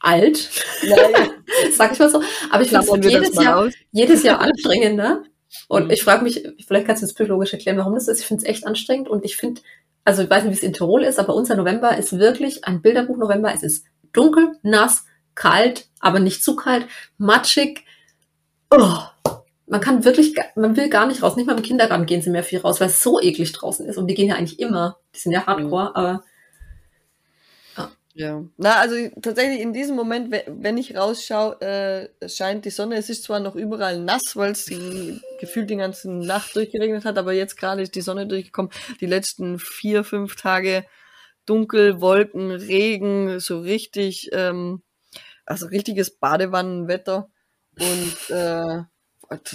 alt, 0.00 0.36
sag 1.72 1.92
ich 1.92 1.98
mal 1.98 2.08
so, 2.08 2.22
aber 2.50 2.62
ich 2.62 2.70
finde 2.70 2.86
es 2.86 3.12
jedes 3.12 3.34
Jahr, 3.42 3.68
jedes 3.90 4.22
Jahr 4.22 4.40
anstrengender, 4.40 5.22
Und 5.68 5.86
mhm. 5.86 5.90
ich 5.90 6.02
frage 6.02 6.22
mich, 6.22 6.46
vielleicht 6.66 6.86
kannst 6.86 7.02
du 7.02 7.06
das 7.06 7.14
psychologisch 7.14 7.52
erklären, 7.52 7.78
warum 7.78 7.94
das 7.94 8.08
ist. 8.08 8.20
Ich 8.20 8.26
finde 8.26 8.42
es 8.42 8.48
echt 8.48 8.66
anstrengend 8.66 9.08
und 9.08 9.24
ich 9.24 9.36
finde, 9.36 9.60
also 10.04 10.22
ich 10.22 10.30
weiß 10.30 10.44
nicht, 10.44 10.52
wie 10.52 10.56
es 10.56 10.62
in 10.62 10.72
Tirol 10.72 11.02
ist, 11.04 11.18
aber 11.18 11.34
unser 11.34 11.56
November 11.56 11.96
ist 11.96 12.18
wirklich 12.18 12.64
ein 12.64 12.82
Bilderbuch 12.82 13.16
November. 13.16 13.52
Es 13.54 13.62
ist 13.62 13.84
dunkel, 14.12 14.52
nass, 14.62 15.04
kalt, 15.34 15.88
aber 16.00 16.20
nicht 16.20 16.42
zu 16.42 16.56
kalt, 16.56 16.86
matschig. 17.16 17.84
Oh, 18.70 18.98
man 19.66 19.80
kann 19.80 20.04
wirklich, 20.04 20.34
man 20.54 20.76
will 20.76 20.88
gar 20.88 21.06
nicht 21.06 21.22
raus. 21.22 21.36
Nicht 21.36 21.46
mal 21.46 21.56
im 21.56 21.62
Kindergarten 21.62 22.06
gehen 22.06 22.22
sie 22.22 22.30
mehr 22.30 22.44
viel 22.44 22.60
raus, 22.60 22.80
weil 22.80 22.88
es 22.88 23.02
so 23.02 23.20
eklig 23.20 23.52
draußen 23.52 23.86
ist. 23.86 23.98
Und 23.98 24.06
die 24.06 24.14
gehen 24.14 24.28
ja 24.28 24.36
eigentlich 24.36 24.60
immer. 24.60 24.98
Die 25.14 25.18
sind 25.18 25.32
ja 25.32 25.46
hardcore, 25.46 25.90
mhm. 25.90 25.96
aber 25.96 26.24
ja, 28.18 28.42
na, 28.56 28.80
also 28.80 28.96
tatsächlich 29.22 29.60
in 29.60 29.72
diesem 29.72 29.94
Moment, 29.94 30.34
wenn 30.48 30.76
ich 30.76 30.96
rausschaue, 30.96 31.60
äh, 31.60 32.28
scheint 32.28 32.64
die 32.64 32.70
Sonne. 32.70 32.96
Es 32.96 33.08
ist 33.08 33.22
zwar 33.22 33.38
noch 33.38 33.54
überall 33.54 34.00
nass, 34.00 34.34
weil 34.34 34.50
es 34.50 34.66
gefühlt 35.38 35.70
die 35.70 35.76
ganze 35.76 36.10
Nacht 36.10 36.56
durchgeregnet 36.56 37.04
hat, 37.04 37.16
aber 37.16 37.32
jetzt 37.32 37.56
gerade 37.56 37.80
ist 37.80 37.94
die 37.94 38.00
Sonne 38.00 38.26
durchgekommen. 38.26 38.72
Die 39.00 39.06
letzten 39.06 39.60
vier, 39.60 40.02
fünf 40.02 40.34
Tage 40.34 40.84
dunkel, 41.46 42.00
Wolken, 42.00 42.50
Regen, 42.50 43.38
so 43.38 43.60
richtig, 43.60 44.30
ähm, 44.32 44.82
also 45.46 45.66
richtiges 45.66 46.10
Badewannenwetter 46.10 47.30
und 47.78 48.30
äh, 48.34 48.82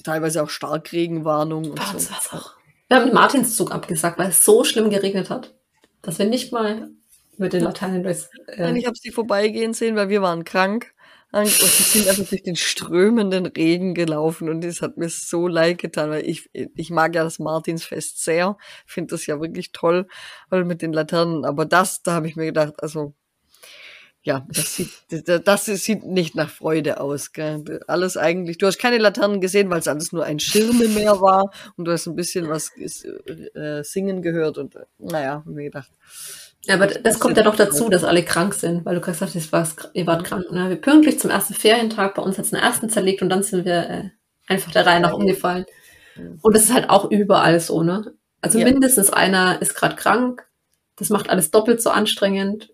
teilweise 0.06 0.42
auch 0.42 0.50
Starkregenwarnung. 0.50 1.72
Und 1.72 2.00
so. 2.00 2.14
auch. 2.32 2.54
Wir 2.88 2.96
haben 2.96 3.08
den 3.08 3.14
Martinszug 3.14 3.74
abgesagt, 3.74 4.18
weil 4.18 4.30
es 4.30 4.46
so 4.46 4.64
schlimm 4.64 4.90
geregnet 4.90 5.30
hat, 5.30 5.54
dass 6.02 6.18
wir 6.18 6.28
nicht 6.28 6.54
mal 6.54 6.92
mit 7.38 7.54
den 7.54 7.64
Laternen 7.64 8.04
durchs. 8.04 8.30
Äh 8.48 8.62
Nein, 8.62 8.76
ich 8.76 8.86
habe 8.86 8.98
sie 8.98 9.12
vorbeigehen 9.12 9.74
sehen, 9.74 9.96
weil 9.96 10.10
wir 10.10 10.22
waren 10.22 10.44
krank. 10.44 10.94
Und 11.32 11.48
sie 11.48 12.00
sind 12.00 12.08
einfach 12.08 12.30
durch 12.30 12.44
den 12.44 12.56
strömenden 12.56 13.48
Regen 13.48 13.96
gelaufen 13.96 14.50
und 14.50 14.64
das 14.64 14.84
hat 14.84 14.98
mir 14.98 15.10
so 15.10 15.48
leid 15.48 15.80
getan, 15.80 16.12
weil 16.12 16.30
ich, 16.30 16.48
ich 16.54 16.92
mag 16.92 17.16
ja 17.16 17.24
das 17.24 17.40
Martinsfest 17.40 18.24
sehr, 18.24 18.56
finde 18.86 19.16
das 19.16 19.26
ja 19.26 19.42
wirklich 19.42 19.72
toll, 19.72 20.08
weil 20.50 20.64
mit 20.64 20.84
den 20.84 20.94
Laternen, 20.94 21.44
aber 21.44 21.66
das, 21.66 22.04
da 22.04 22.12
habe 22.12 22.28
ich 22.28 22.36
mir 22.36 22.46
gedacht, 22.46 22.76
also 22.84 23.16
ja, 24.26 24.48
das 24.50 24.76
sieht, 24.76 24.90
das 25.10 25.66
sieht 25.66 26.06
nicht 26.06 26.34
nach 26.34 26.50
Freude 26.50 27.02
aus. 27.02 27.34
Gell? 27.34 27.82
Alles 27.88 28.16
eigentlich. 28.16 28.58
Du 28.58 28.68
hast 28.68 28.80
keine 28.80 28.98
Laternen 28.98 29.42
gesehen, 29.42 29.70
weil 29.70 29.80
es 29.80 29.88
alles 29.90 30.14
nur 30.14 30.24
ein 30.24 30.40
Schirmemeer 30.40 31.20
war 31.20 31.52
und 31.76 31.86
du 31.86 31.92
hast 31.92 32.08
ein 32.08 32.16
bisschen 32.16 32.48
was 32.48 32.72
äh, 32.78 33.84
singen 33.84 34.22
gehört 34.22 34.58
und 34.58 34.78
naja, 34.98 35.32
habe 35.32 35.52
mir 35.52 35.64
gedacht, 35.64 35.92
ja, 36.66 36.76
aber 36.76 36.88
das 36.88 37.20
kommt 37.20 37.36
ja 37.36 37.44
doch 37.44 37.56
dazu, 37.56 37.90
dass 37.90 38.04
alle 38.04 38.24
krank 38.24 38.54
sind, 38.54 38.86
weil 38.86 38.96
du 38.96 39.02
gesagt 39.02 39.22
hast, 39.36 39.90
ihr 39.94 40.08
wart 40.08 40.24
krank. 40.24 40.50
Ne? 40.52 40.70
Wir 40.70 40.78
pünktlich 40.78 41.20
zum 41.20 41.30
ersten 41.30 41.54
Ferientag, 41.54 42.16
bei 42.16 42.22
uns 42.22 42.38
hat 42.38 42.46
es 42.46 42.54
einen 42.54 42.64
ersten 42.64 42.90
zerlegt 42.90 43.22
und 43.22 43.30
dann 43.30 43.44
sind 43.44 43.66
wir 43.66 43.90
äh, 43.90 44.10
einfach 44.48 44.72
der 44.72 44.86
Reihe 44.86 45.02
nach 45.02 45.14
umgefallen. 45.14 45.66
Und 46.42 46.56
das 46.56 46.66
ist 46.66 46.74
halt 46.74 46.90
auch 46.90 47.10
überall 47.10 47.60
so, 47.60 47.84
ne? 47.84 48.14
Also 48.40 48.60
ja. 48.60 48.66
mindestens 48.66 49.10
einer 49.10 49.62
ist 49.62 49.74
gerade 49.74 49.96
krank. 49.96 50.48
Das 50.96 51.10
macht 51.10 51.30
alles 51.30 51.52
doppelt 51.52 51.82
so 51.82 51.90
anstrengend. 51.90 52.70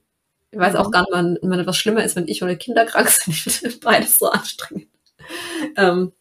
Ich 0.52 0.60
weiß 0.60 0.76
auch 0.76 0.88
mhm. 0.88 0.92
gar 0.92 1.02
nicht, 1.02 1.42
wenn, 1.42 1.52
wenn 1.52 1.66
was 1.66 1.78
schlimmer 1.78 2.04
ist, 2.04 2.16
wenn 2.16 2.28
ich 2.28 2.44
oder 2.44 2.56
Kinder 2.56 2.86
krank 2.86 3.10
sind. 3.10 3.34
Ich 3.46 3.54
finde 3.54 3.78
beides 3.78 4.18
so 4.18 4.30
anstrengend. 4.30 4.88
Ähm, 5.78 6.12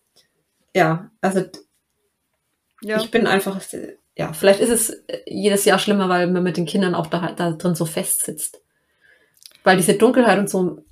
ja, 0.74 1.10
also 1.20 1.44
ja. 2.82 2.98
ich 2.98 3.10
bin 3.10 3.26
einfach 3.26 3.60
ja, 4.18 4.32
vielleicht 4.32 4.60
ist 4.60 4.70
es 4.70 4.90
äh, 4.90 5.20
jedes 5.26 5.64
Jahr 5.64 5.78
schlimmer, 5.78 6.08
weil 6.08 6.26
man 6.26 6.42
mit 6.42 6.56
den 6.56 6.66
Kindern 6.66 6.94
auch 6.94 7.06
da, 7.06 7.32
da 7.32 7.52
drin 7.52 7.76
so 7.76 7.86
festsitzt. 7.86 8.60
Weil 9.62 9.76
diese 9.76 9.94
Dunkelheit 9.94 10.38
und 10.38 10.50
so, 10.50 10.84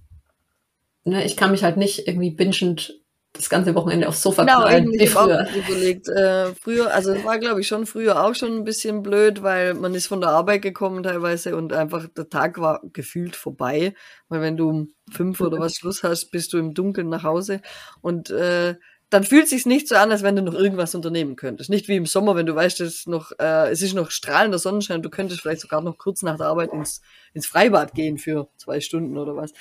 ne, 1.05 1.25
ich 1.25 1.37
kann 1.37 1.51
mich 1.51 1.65
halt 1.65 1.77
nicht 1.77 2.07
irgendwie 2.07 2.31
bingend 2.31 3.01
das 3.33 3.51
ganze 3.51 3.75
Wochenende 3.75 4.09
aufs 4.09 4.23
Sofa 4.23 4.45
genau, 4.45 4.61
knallen, 4.61 4.93
wie 4.93 5.07
früher. 5.09 5.47
Überlegt. 5.55 6.09
Äh, 6.09 6.55
früher, 6.55 6.95
also 6.95 7.13
es 7.13 7.25
war 7.25 7.39
glaube 7.39 7.61
ich 7.61 7.69
schon 7.69 7.85
früher 7.85 8.25
auch 8.25 8.35
schon 8.35 8.57
ein 8.57 8.65
bisschen 8.65 9.03
blöd, 9.03 9.43
weil 9.43 9.75
man 9.75 9.95
ist 9.95 10.07
von 10.07 10.21
der 10.21 10.31
Arbeit 10.31 10.63
gekommen 10.63 11.03
teilweise 11.03 11.57
und 11.57 11.73
einfach 11.73 12.07
der 12.17 12.29
Tag 12.29 12.59
war 12.59 12.81
gefühlt 12.93 13.37
vorbei, 13.37 13.93
weil 14.29 14.41
wenn 14.41 14.57
du 14.57 14.69
um 14.71 14.95
fünf 15.11 15.41
oder 15.41 15.59
was 15.59 15.75
Schluss 15.75 16.03
hast, 16.03 16.31
bist 16.31 16.53
du 16.53 16.59
im 16.59 16.75
Dunkeln 16.75 17.09
nach 17.09 17.25
Hause 17.25 17.61
und 18.01 18.31
äh, 18.31 18.77
dann 19.09 19.23
fühlt 19.23 19.49
sich's 19.49 19.67
nicht 19.67 19.87
so 19.87 19.95
an, 19.95 20.11
als 20.11 20.25
wenn 20.25 20.35
du 20.35 20.43
noch 20.43 20.55
irgendwas 20.55 20.95
unternehmen 20.97 21.37
könntest. 21.37 21.71
Nicht 21.71 21.87
wie 21.87 21.95
im 21.95 22.07
Sommer, 22.07 22.35
wenn 22.35 22.47
du 22.47 22.57
weißt, 22.57 22.81
es 22.81 22.97
ist 22.97 23.09
noch, 23.09 23.31
äh, 23.39 23.71
es 23.71 23.81
ist 23.81 23.95
noch 23.95 24.11
strahlender 24.11 24.59
Sonnenschein, 24.59 25.01
du 25.01 25.11
könntest 25.11 25.41
vielleicht 25.41 25.61
sogar 25.61 25.81
noch 25.81 25.97
kurz 25.97 26.23
nach 26.23 26.37
der 26.37 26.47
Arbeit 26.47 26.73
ins, 26.73 27.03
ins 27.33 27.47
Freibad 27.47 27.95
gehen 27.95 28.19
für 28.19 28.49
zwei 28.57 28.81
Stunden 28.81 29.17
oder 29.17 29.37
was. 29.37 29.53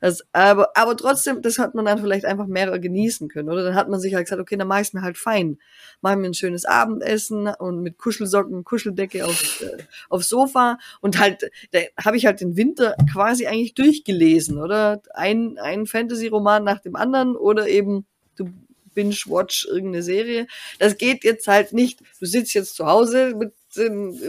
Das, 0.00 0.24
aber, 0.32 0.70
aber 0.74 0.96
trotzdem, 0.96 1.42
das 1.42 1.58
hat 1.58 1.74
man 1.74 1.84
dann 1.84 1.98
vielleicht 1.98 2.24
einfach 2.24 2.46
mehr 2.46 2.78
genießen 2.78 3.28
können, 3.28 3.50
oder? 3.50 3.62
Dann 3.62 3.74
hat 3.74 3.90
man 3.90 4.00
sich 4.00 4.14
halt 4.14 4.24
gesagt, 4.24 4.40
okay, 4.40 4.56
dann 4.56 4.68
mach 4.68 4.80
ich's 4.80 4.94
mir 4.94 5.02
halt 5.02 5.18
fein. 5.18 5.58
Mach 6.00 6.16
mir 6.16 6.24
ein 6.26 6.34
schönes 6.34 6.64
Abendessen 6.64 7.48
und 7.58 7.82
mit 7.82 7.98
Kuschelsocken, 7.98 8.64
Kuscheldecke 8.64 9.26
auf, 9.26 9.60
äh, 9.60 9.82
aufs 10.08 10.30
Sofa 10.30 10.78
und 11.02 11.18
halt, 11.18 11.50
da 11.72 11.80
habe 12.02 12.16
ich 12.16 12.24
halt 12.24 12.40
den 12.40 12.56
Winter 12.56 12.96
quasi 13.12 13.46
eigentlich 13.46 13.74
durchgelesen, 13.74 14.56
oder? 14.56 15.02
Ein, 15.12 15.58
ein 15.58 15.84
Fantasy-Roman 15.84 16.64
nach 16.64 16.80
dem 16.80 16.96
anderen 16.96 17.36
oder 17.36 17.68
eben 17.68 18.06
du 18.36 18.48
binge-watch 18.94 19.66
irgendeine 19.68 20.02
Serie. 20.02 20.46
Das 20.78 20.96
geht 20.96 21.24
jetzt 21.24 21.46
halt 21.46 21.72
nicht, 21.72 22.00
du 22.20 22.26
sitzt 22.26 22.54
jetzt 22.54 22.76
zu 22.76 22.86
Hause 22.86 23.34
mit, 23.34 23.52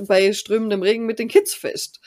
bei 0.07 0.33
strömendem 0.33 0.81
Regen 0.81 1.05
mit 1.05 1.19
den 1.19 1.27
Kids 1.27 1.53
fest. 1.53 1.99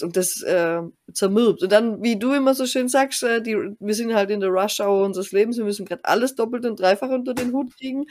Und 0.00 0.16
das 0.16 0.40
äh, 0.42 0.80
zermürbt. 1.12 1.64
Und 1.64 1.72
dann, 1.72 2.04
wie 2.04 2.16
du 2.16 2.32
immer 2.32 2.54
so 2.54 2.66
schön 2.66 2.88
sagst, 2.88 3.24
äh, 3.24 3.42
die, 3.42 3.56
wir 3.80 3.94
sind 3.94 4.14
halt 4.14 4.30
in 4.30 4.38
der 4.38 4.50
Rush-Hour 4.50 5.04
unseres 5.04 5.32
Lebens, 5.32 5.56
wir 5.56 5.64
müssen 5.64 5.86
gerade 5.86 6.04
alles 6.04 6.36
doppelt 6.36 6.64
und 6.66 6.78
dreifach 6.78 7.08
unter 7.08 7.34
den 7.34 7.52
Hut 7.52 7.76
kriegen. 7.76 8.06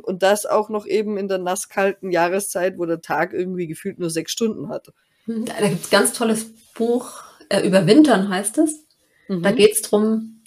Und 0.00 0.24
das 0.24 0.46
auch 0.46 0.68
noch 0.68 0.84
eben 0.84 1.18
in 1.18 1.28
der 1.28 1.38
nasskalten 1.38 2.10
Jahreszeit, 2.10 2.76
wo 2.76 2.86
der 2.86 3.02
Tag 3.02 3.32
irgendwie 3.34 3.68
gefühlt 3.68 4.00
nur 4.00 4.10
sechs 4.10 4.32
Stunden 4.32 4.68
hat. 4.68 4.88
Da, 5.26 5.52
da 5.60 5.68
gibt 5.68 5.84
es 5.84 5.90
ganz 5.90 6.12
tolles 6.12 6.46
Buch, 6.74 7.22
äh, 7.50 7.64
Überwintern 7.64 8.28
heißt 8.28 8.58
es. 8.58 8.84
Mhm. 9.28 9.42
Da 9.42 9.52
geht 9.52 9.74
es 9.74 9.82
darum, 9.82 10.41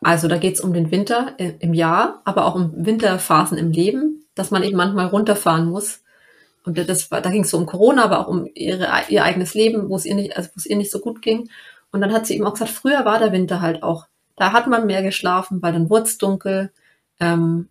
also 0.00 0.28
da 0.28 0.38
geht 0.38 0.54
es 0.54 0.60
um 0.60 0.72
den 0.72 0.90
Winter 0.90 1.34
im 1.38 1.74
Jahr, 1.74 2.22
aber 2.24 2.46
auch 2.46 2.54
um 2.54 2.72
Winterphasen 2.74 3.58
im 3.58 3.72
Leben, 3.72 4.24
dass 4.34 4.50
man 4.50 4.62
eben 4.62 4.76
manchmal 4.76 5.06
runterfahren 5.06 5.68
muss. 5.68 6.02
Und 6.64 6.78
das, 6.78 7.08
da 7.08 7.20
ging 7.20 7.44
es 7.44 7.50
so 7.50 7.58
um 7.58 7.66
Corona, 7.66 8.04
aber 8.04 8.20
auch 8.20 8.28
um 8.28 8.48
ihre, 8.54 8.88
ihr 9.08 9.24
eigenes 9.24 9.54
Leben, 9.54 9.88
wo 9.88 9.96
es 9.96 10.04
ihr 10.04 10.14
nicht, 10.14 10.36
also 10.36 10.50
wo 10.50 10.54
es 10.56 10.66
ihr 10.66 10.76
nicht 10.76 10.90
so 10.90 11.00
gut 11.00 11.22
ging. 11.22 11.48
Und 11.90 12.00
dann 12.00 12.12
hat 12.12 12.26
sie 12.26 12.34
eben 12.34 12.46
auch 12.46 12.52
gesagt, 12.52 12.70
früher 12.70 13.04
war 13.04 13.18
der 13.18 13.32
Winter 13.32 13.60
halt 13.60 13.82
auch. 13.82 14.06
Da 14.36 14.52
hat 14.52 14.66
man 14.66 14.86
mehr 14.86 15.02
geschlafen, 15.02 15.62
weil 15.62 15.72
dann 15.72 15.90
wurde 15.90 16.04
es 16.04 16.18
dunkel. 16.18 16.70
Ähm, 17.18 17.68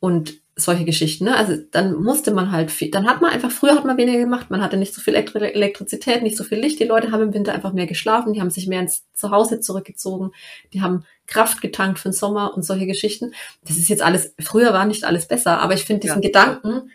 und 0.00 0.41
solche 0.62 0.84
Geschichten. 0.84 1.24
Ne? 1.24 1.36
Also 1.36 1.56
dann 1.70 1.94
musste 1.94 2.32
man 2.32 2.52
halt 2.52 2.70
viel, 2.70 2.90
dann 2.90 3.06
hat 3.06 3.20
man 3.20 3.32
einfach, 3.32 3.50
früher 3.50 3.74
hat 3.74 3.84
man 3.84 3.96
weniger 3.96 4.18
gemacht, 4.18 4.50
man 4.50 4.62
hatte 4.62 4.76
nicht 4.76 4.94
so 4.94 5.00
viel 5.00 5.14
Elektrizität, 5.14 6.22
nicht 6.22 6.36
so 6.36 6.44
viel 6.44 6.58
Licht. 6.58 6.80
Die 6.80 6.84
Leute 6.84 7.10
haben 7.10 7.22
im 7.22 7.34
Winter 7.34 7.52
einfach 7.52 7.72
mehr 7.72 7.86
geschlafen, 7.86 8.32
die 8.32 8.40
haben 8.40 8.50
sich 8.50 8.66
mehr 8.66 8.80
ins 8.80 9.04
Zuhause 9.12 9.60
zurückgezogen, 9.60 10.32
die 10.72 10.82
haben 10.82 11.04
Kraft 11.26 11.60
getankt 11.60 11.98
für 11.98 12.08
den 12.08 12.14
Sommer 12.14 12.54
und 12.54 12.64
solche 12.64 12.86
Geschichten. 12.86 13.32
Das 13.64 13.76
ist 13.76 13.88
jetzt 13.88 14.02
alles, 14.02 14.34
früher 14.40 14.72
war 14.72 14.86
nicht 14.86 15.04
alles 15.04 15.28
besser, 15.28 15.60
aber 15.60 15.74
ich 15.74 15.84
finde 15.84 16.00
diesen 16.00 16.22
ja. 16.22 16.28
Gedanken, 16.28 16.90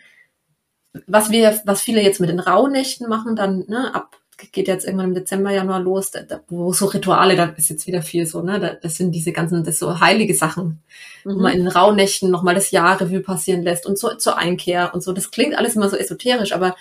was 1.06 1.30
wir, 1.30 1.60
was 1.64 1.82
viele 1.82 2.02
jetzt 2.02 2.20
mit 2.20 2.30
den 2.30 2.40
Rauhnächten 2.40 3.08
machen, 3.08 3.36
dann 3.36 3.64
ne, 3.68 3.94
ab 3.94 4.16
geht 4.52 4.68
jetzt 4.68 4.84
irgendwann 4.84 5.08
im 5.08 5.14
Dezember, 5.14 5.50
Januar 5.50 5.80
los, 5.80 6.10
da, 6.12 6.22
da, 6.22 6.40
wo 6.48 6.72
so 6.72 6.86
Rituale, 6.86 7.34
da 7.36 7.46
ist 7.56 7.70
jetzt 7.70 7.86
wieder 7.86 8.02
viel 8.02 8.24
so, 8.24 8.40
ne? 8.42 8.60
Da, 8.60 8.74
das 8.74 8.96
sind 8.96 9.12
diese 9.12 9.32
ganzen, 9.32 9.64
das 9.64 9.78
so 9.78 10.00
heilige 10.00 10.34
Sachen, 10.34 10.82
mhm. 11.24 11.34
wo 11.34 11.40
man 11.40 11.52
in 11.52 11.58
den 11.58 11.68
Rauhnächten 11.68 12.30
nochmal 12.30 12.54
das 12.54 12.70
Jahr 12.70 13.00
Revue 13.00 13.20
passieren 13.20 13.62
lässt 13.62 13.84
und 13.84 13.98
so, 13.98 14.14
zur 14.14 14.38
Einkehr 14.38 14.94
und 14.94 15.02
so. 15.02 15.12
Das 15.12 15.30
klingt 15.30 15.56
alles 15.56 15.74
immer 15.74 15.88
so 15.88 15.96
esoterisch, 15.96 16.52
aber 16.52 16.76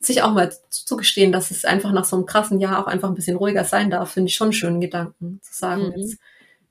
sich 0.00 0.22
auch 0.22 0.32
mal 0.32 0.52
zugestehen, 0.70 1.32
dass 1.32 1.50
es 1.50 1.64
einfach 1.64 1.92
nach 1.92 2.04
so 2.04 2.16
einem 2.16 2.26
krassen 2.26 2.60
Jahr 2.60 2.82
auch 2.82 2.86
einfach 2.86 3.08
ein 3.08 3.14
bisschen 3.14 3.36
ruhiger 3.36 3.64
sein 3.64 3.90
darf, 3.90 4.12
finde 4.12 4.28
ich 4.28 4.34
schon 4.34 4.46
einen 4.46 4.52
schönen 4.52 4.80
Gedanken. 4.80 5.40
Zu 5.42 5.54
sagen, 5.54 5.88
mhm. 5.88 5.92
jetzt 5.96 6.18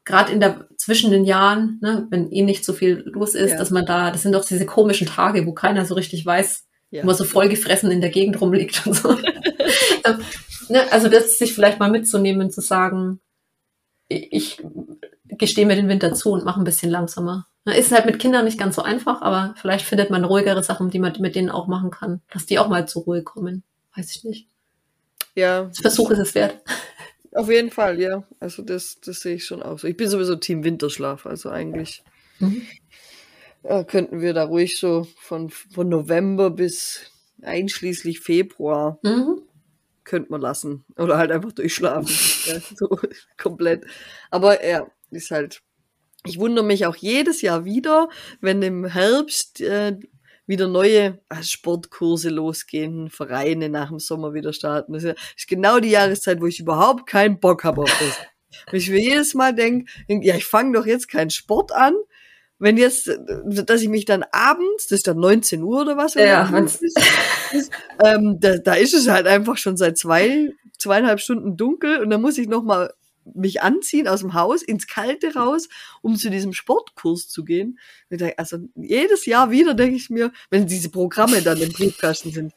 gerade 0.05 0.31
in 0.31 0.39
der 0.39 0.67
zwischen 0.77 1.11
den 1.11 1.25
Jahren, 1.25 1.79
ne, 1.81 2.07
wenn 2.09 2.31
eh 2.31 2.41
nicht 2.41 2.65
so 2.65 2.73
viel 2.73 3.03
los 3.05 3.35
ist, 3.35 3.51
ja. 3.51 3.57
dass 3.57 3.69
man 3.69 3.85
da, 3.85 4.11
das 4.11 4.23
sind 4.23 4.33
doch 4.33 4.45
diese 4.45 4.65
komischen 4.65 5.07
Tage, 5.07 5.45
wo 5.45 5.53
keiner 5.53 5.85
so 5.85 5.95
richtig 5.95 6.25
weiß, 6.25 6.65
ja. 6.93 7.01
wo 7.01 7.07
man 7.07 7.15
so 7.15 7.23
vollgefressen 7.23 7.89
in 7.89 8.01
der 8.01 8.11
Gegend 8.11 8.39
rumliegt 8.39 8.85
und 8.85 8.93
so. 8.93 9.13
ne, 10.69 10.91
also 10.91 11.09
das 11.09 11.39
sich 11.39 11.53
vielleicht 11.53 11.79
mal 11.79 11.89
mitzunehmen, 11.89 12.51
zu 12.51 12.61
sagen, 12.61 13.19
ich 14.07 14.61
gestehe 15.27 15.65
mir 15.65 15.75
den 15.75 15.89
Winter 15.89 16.13
zu 16.13 16.31
und 16.31 16.45
mache 16.45 16.61
ein 16.61 16.65
bisschen 16.65 16.91
langsamer. 16.91 17.47
Ne, 17.65 17.75
ist 17.75 17.91
halt 17.91 18.05
mit 18.05 18.19
Kindern 18.19 18.45
nicht 18.45 18.59
ganz 18.59 18.75
so 18.75 18.83
einfach, 18.83 19.23
aber 19.23 19.55
vielleicht 19.59 19.85
findet 19.85 20.11
man 20.11 20.23
ruhigere 20.23 20.61
Sachen, 20.61 20.91
die 20.91 20.99
man 20.99 21.13
mit 21.19 21.35
denen 21.35 21.49
auch 21.49 21.67
machen 21.67 21.89
kann, 21.89 22.21
dass 22.31 22.45
die 22.45 22.59
auch 22.59 22.67
mal 22.67 22.87
zur 22.87 23.03
Ruhe 23.03 23.23
kommen. 23.23 23.63
Weiß 23.95 24.15
ich 24.15 24.23
nicht. 24.23 24.47
Ja. 25.33 25.63
Das 25.63 25.79
Versuch 25.79 26.11
ist 26.11 26.19
es 26.19 26.35
wert. 26.35 26.61
Auf 27.31 27.49
jeden 27.49 27.71
Fall, 27.71 27.99
ja. 27.99 28.23
Also 28.39 28.61
das, 28.61 28.99
das 29.03 29.21
sehe 29.21 29.35
ich 29.35 29.45
schon 29.45 29.63
auch 29.63 29.79
so. 29.79 29.87
Ich 29.87 29.97
bin 29.97 30.07
sowieso 30.07 30.35
Team 30.35 30.63
Winterschlaf, 30.63 31.25
also 31.25 31.49
eigentlich 31.49 32.03
mhm. 32.37 32.61
Äh, 33.63 33.83
könnten 33.83 34.21
wir 34.21 34.33
da 34.33 34.43
ruhig 34.43 34.77
so 34.77 35.07
von, 35.17 35.49
von 35.49 35.89
November 35.89 36.49
bis 36.49 37.11
einschließlich 37.41 38.19
Februar 38.19 38.99
mhm. 39.03 39.41
könnte 40.03 40.31
man 40.31 40.41
lassen. 40.41 40.85
Oder 40.97 41.17
halt 41.17 41.31
einfach 41.31 41.51
durchschlafen. 41.51 42.07
ja, 42.45 42.59
so 42.75 42.99
komplett. 43.37 43.85
Aber 44.29 44.65
ja, 44.65 44.87
ist 45.11 45.31
halt 45.31 45.61
ich 46.25 46.39
wundere 46.39 46.65
mich 46.65 46.85
auch 46.85 46.95
jedes 46.95 47.41
Jahr 47.41 47.65
wieder, 47.65 48.09
wenn 48.39 48.61
im 48.61 48.85
Herbst 48.85 49.61
äh, 49.61 49.97
wieder 50.45 50.67
neue 50.67 51.19
äh, 51.29 51.43
Sportkurse 51.43 52.29
losgehen, 52.29 53.09
Vereine 53.09 53.69
nach 53.69 53.89
dem 53.89 53.99
Sommer 53.99 54.33
wieder 54.33 54.53
starten. 54.53 54.93
Das 54.93 55.03
ist 55.03 55.47
genau 55.47 55.79
die 55.79 55.89
Jahreszeit, 55.89 56.41
wo 56.41 56.47
ich 56.47 56.59
überhaupt 56.59 57.07
keinen 57.07 57.39
Bock 57.39 57.63
habe 57.63 57.81
auf 57.81 57.99
das. 57.99 58.17
Und 58.71 58.77
ich 58.77 58.89
mir 58.89 59.01
jedes 59.01 59.33
Mal 59.33 59.53
denke, 59.53 59.91
ja, 60.07 60.35
ich 60.35 60.45
fange 60.45 60.77
doch 60.77 60.85
jetzt 60.85 61.09
keinen 61.09 61.29
Sport 61.29 61.71
an, 61.71 61.95
wenn 62.63 62.77
jetzt, 62.77 63.11
dass 63.45 63.81
ich 63.81 63.89
mich 63.89 64.05
dann 64.05 64.23
abends, 64.31 64.87
das 64.87 64.99
ist 64.99 65.07
dann 65.07 65.19
19 65.19 65.61
Uhr 65.61 65.81
oder 65.81 65.97
was, 65.97 66.13
ja, 66.13 66.43
ist, 66.57 66.81
ist, 66.81 67.71
ähm, 68.03 68.39
da, 68.39 68.57
da 68.57 68.73
ist 68.73 68.93
es 68.93 69.09
halt 69.09 69.27
einfach 69.27 69.57
schon 69.57 69.75
seit 69.75 69.97
zwei, 69.97 70.53
zweieinhalb 70.77 71.19
Stunden 71.19 71.57
dunkel 71.57 71.99
und 71.99 72.09
dann 72.09 72.21
muss 72.21 72.37
ich 72.37 72.47
noch 72.47 72.63
mal 72.63 72.93
mich 73.33 73.61
anziehen 73.61 74.07
aus 74.07 74.21
dem 74.21 74.33
Haus 74.33 74.61
ins 74.61 74.87
Kalte 74.87 75.33
raus, 75.33 75.67
um 76.01 76.15
zu 76.15 76.29
diesem 76.29 76.53
Sportkurs 76.53 77.27
zu 77.27 77.43
gehen. 77.43 77.79
Also 78.37 78.59
jedes 78.75 79.25
Jahr 79.25 79.51
wieder 79.51 79.73
denke 79.73 79.97
ich 79.97 80.09
mir, 80.09 80.31
wenn 80.49 80.65
diese 80.65 80.89
Programme 80.89 81.41
dann 81.41 81.59
im 81.59 81.71
Briefkasten 81.71 82.31
sind, 82.31 82.53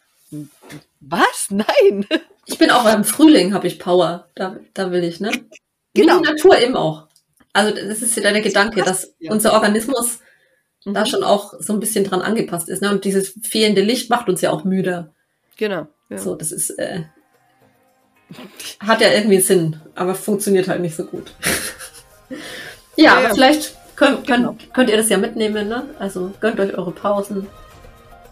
was? 1.00 1.48
Nein. 1.50 2.07
Ich 2.46 2.59
bin 2.59 2.70
auch 2.70 2.92
im 2.92 3.04
Frühling, 3.04 3.54
habe 3.54 3.66
ich 3.66 3.80
Power. 3.80 4.28
Da, 4.36 4.59
da 4.72 4.92
will 4.92 5.02
ich, 5.02 5.18
ne? 5.18 5.32
Genau. 5.94 6.18
Wie 6.18 6.22
die 6.22 6.28
Natur 6.30 6.59
eben 6.59 6.76
auch. 6.76 7.05
Also 7.57 7.74
das 7.74 8.02
ist 8.02 8.14
ja 8.16 8.30
der 8.30 8.42
Gedanke, 8.42 8.82
dass 8.82 9.14
ja. 9.18 9.32
unser 9.32 9.54
Organismus 9.54 10.20
mhm. 10.84 10.92
da 10.92 11.07
schon 11.07 11.24
auch 11.24 11.54
so 11.59 11.72
ein 11.72 11.80
bisschen 11.80 12.04
dran 12.04 12.20
angepasst 12.20 12.68
ist. 12.68 12.82
Ne? 12.82 12.90
Und 12.90 13.04
dieses 13.04 13.34
fehlende 13.42 13.80
Licht 13.80 14.11
macht 14.11 14.28
uns 14.28 14.42
ja 14.42 14.50
auch 14.50 14.64
müde. 14.64 15.11
Genau. 15.57 15.86
Ja. 16.11 16.18
So, 16.18 16.34
das 16.34 16.52
ist 16.52 16.70
äh, 16.78 17.04
hat 18.80 19.00
ja 19.00 19.11
irgendwie 19.11 19.40
Sinn, 19.40 19.80
aber 19.94 20.14
funktioniert 20.14 20.68
halt 20.68 20.82
nicht 20.82 20.96
so 20.96 21.04
gut. 21.04 21.32
ja, 22.96 23.04
ja, 23.04 23.16
aber 23.16 23.34
vielleicht 23.34 23.74
könnt, 23.96 24.26
könnt, 24.26 24.26
genau. 24.26 24.57
könnt 24.74 24.90
ihr 24.90 24.96
das 24.98 25.09
ja 25.09 25.16
mitnehmen, 25.16 25.68
ne? 25.68 25.88
Also 25.98 26.32
gönnt 26.40 26.61
euch 26.61 26.76
eure 26.76 26.92
Pausen, 26.92 27.46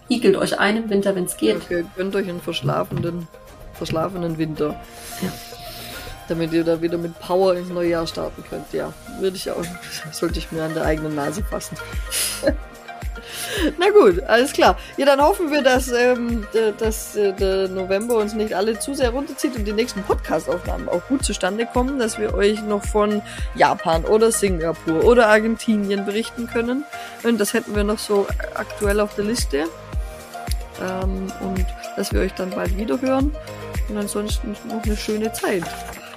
igelt 0.08 0.36
euch 0.36 0.58
ein 0.58 0.76
im 0.76 0.90
Winter, 0.90 1.14
wenn 1.14 1.24
es 1.24 1.36
geht. 1.36 1.56
Okay, 1.56 1.86
gönnt 1.96 2.14
euch 2.14 2.28
einen 2.28 2.42
verschlafenen, 2.42 3.26
verschlafenen 3.72 4.36
Winter. 4.36 4.78
Ja 5.22 5.32
damit 6.28 6.52
ihr 6.52 6.64
da 6.64 6.80
wieder 6.80 6.98
mit 6.98 7.18
Power 7.20 7.54
ins 7.54 7.68
neue 7.68 7.90
Jahr 7.90 8.06
starten 8.06 8.44
könnt. 8.48 8.72
Ja, 8.72 8.92
würde 9.20 9.36
ich 9.36 9.50
auch, 9.50 9.64
sollte 10.12 10.38
ich 10.38 10.52
mir 10.52 10.64
an 10.64 10.74
der 10.74 10.84
eigenen 10.84 11.14
Nase 11.14 11.42
fassen. 11.42 11.76
Na 13.78 13.90
gut, 13.90 14.22
alles 14.24 14.52
klar. 14.52 14.76
Ja, 14.96 15.06
dann 15.06 15.20
hoffen 15.20 15.50
wir, 15.50 15.62
dass, 15.62 15.90
ähm, 15.92 16.46
dass 16.78 17.16
äh, 17.16 17.32
der 17.32 17.68
November 17.68 18.16
uns 18.16 18.34
nicht 18.34 18.54
alle 18.54 18.78
zu 18.78 18.94
sehr 18.94 19.10
runterzieht 19.10 19.56
und 19.56 19.64
die 19.64 19.72
nächsten 19.72 20.02
Podcast-Aufnahmen 20.02 20.88
auch 20.88 21.06
gut 21.08 21.24
zustande 21.24 21.66
kommen, 21.66 21.98
dass 21.98 22.18
wir 22.18 22.34
euch 22.34 22.62
noch 22.62 22.84
von 22.84 23.22
Japan 23.54 24.04
oder 24.04 24.32
Singapur 24.32 25.04
oder 25.04 25.28
Argentinien 25.28 26.04
berichten 26.04 26.46
können. 26.46 26.84
Und 27.22 27.40
das 27.40 27.54
hätten 27.54 27.74
wir 27.74 27.84
noch 27.84 27.98
so 27.98 28.26
aktuell 28.54 29.00
auf 29.00 29.14
der 29.14 29.24
Liste. 29.24 29.64
Ähm, 30.82 31.32
und 31.40 31.66
dass 31.96 32.12
wir 32.12 32.20
euch 32.20 32.34
dann 32.34 32.50
bald 32.50 32.76
wieder 32.76 33.00
hören. 33.00 33.34
Und 33.88 33.96
ansonsten 33.96 34.56
noch 34.68 34.82
eine 34.82 34.96
schöne 34.96 35.32
Zeit. 35.32 35.64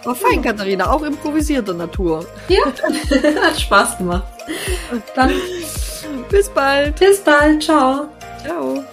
War 0.04 0.16
fein, 0.16 0.42
Katharina, 0.42 0.92
auch 0.92 1.04
improvisierter 1.04 1.74
Natur. 1.74 2.26
Ja, 2.48 2.66
hat 3.42 3.60
Spaß 3.60 3.98
gemacht. 3.98 4.24
Dann 5.16 5.32
bis 6.30 6.50
bald. 6.50 7.00
Bis 7.00 7.20
bald, 7.20 7.64
ciao. 7.64 8.08
Ciao. 8.44 8.84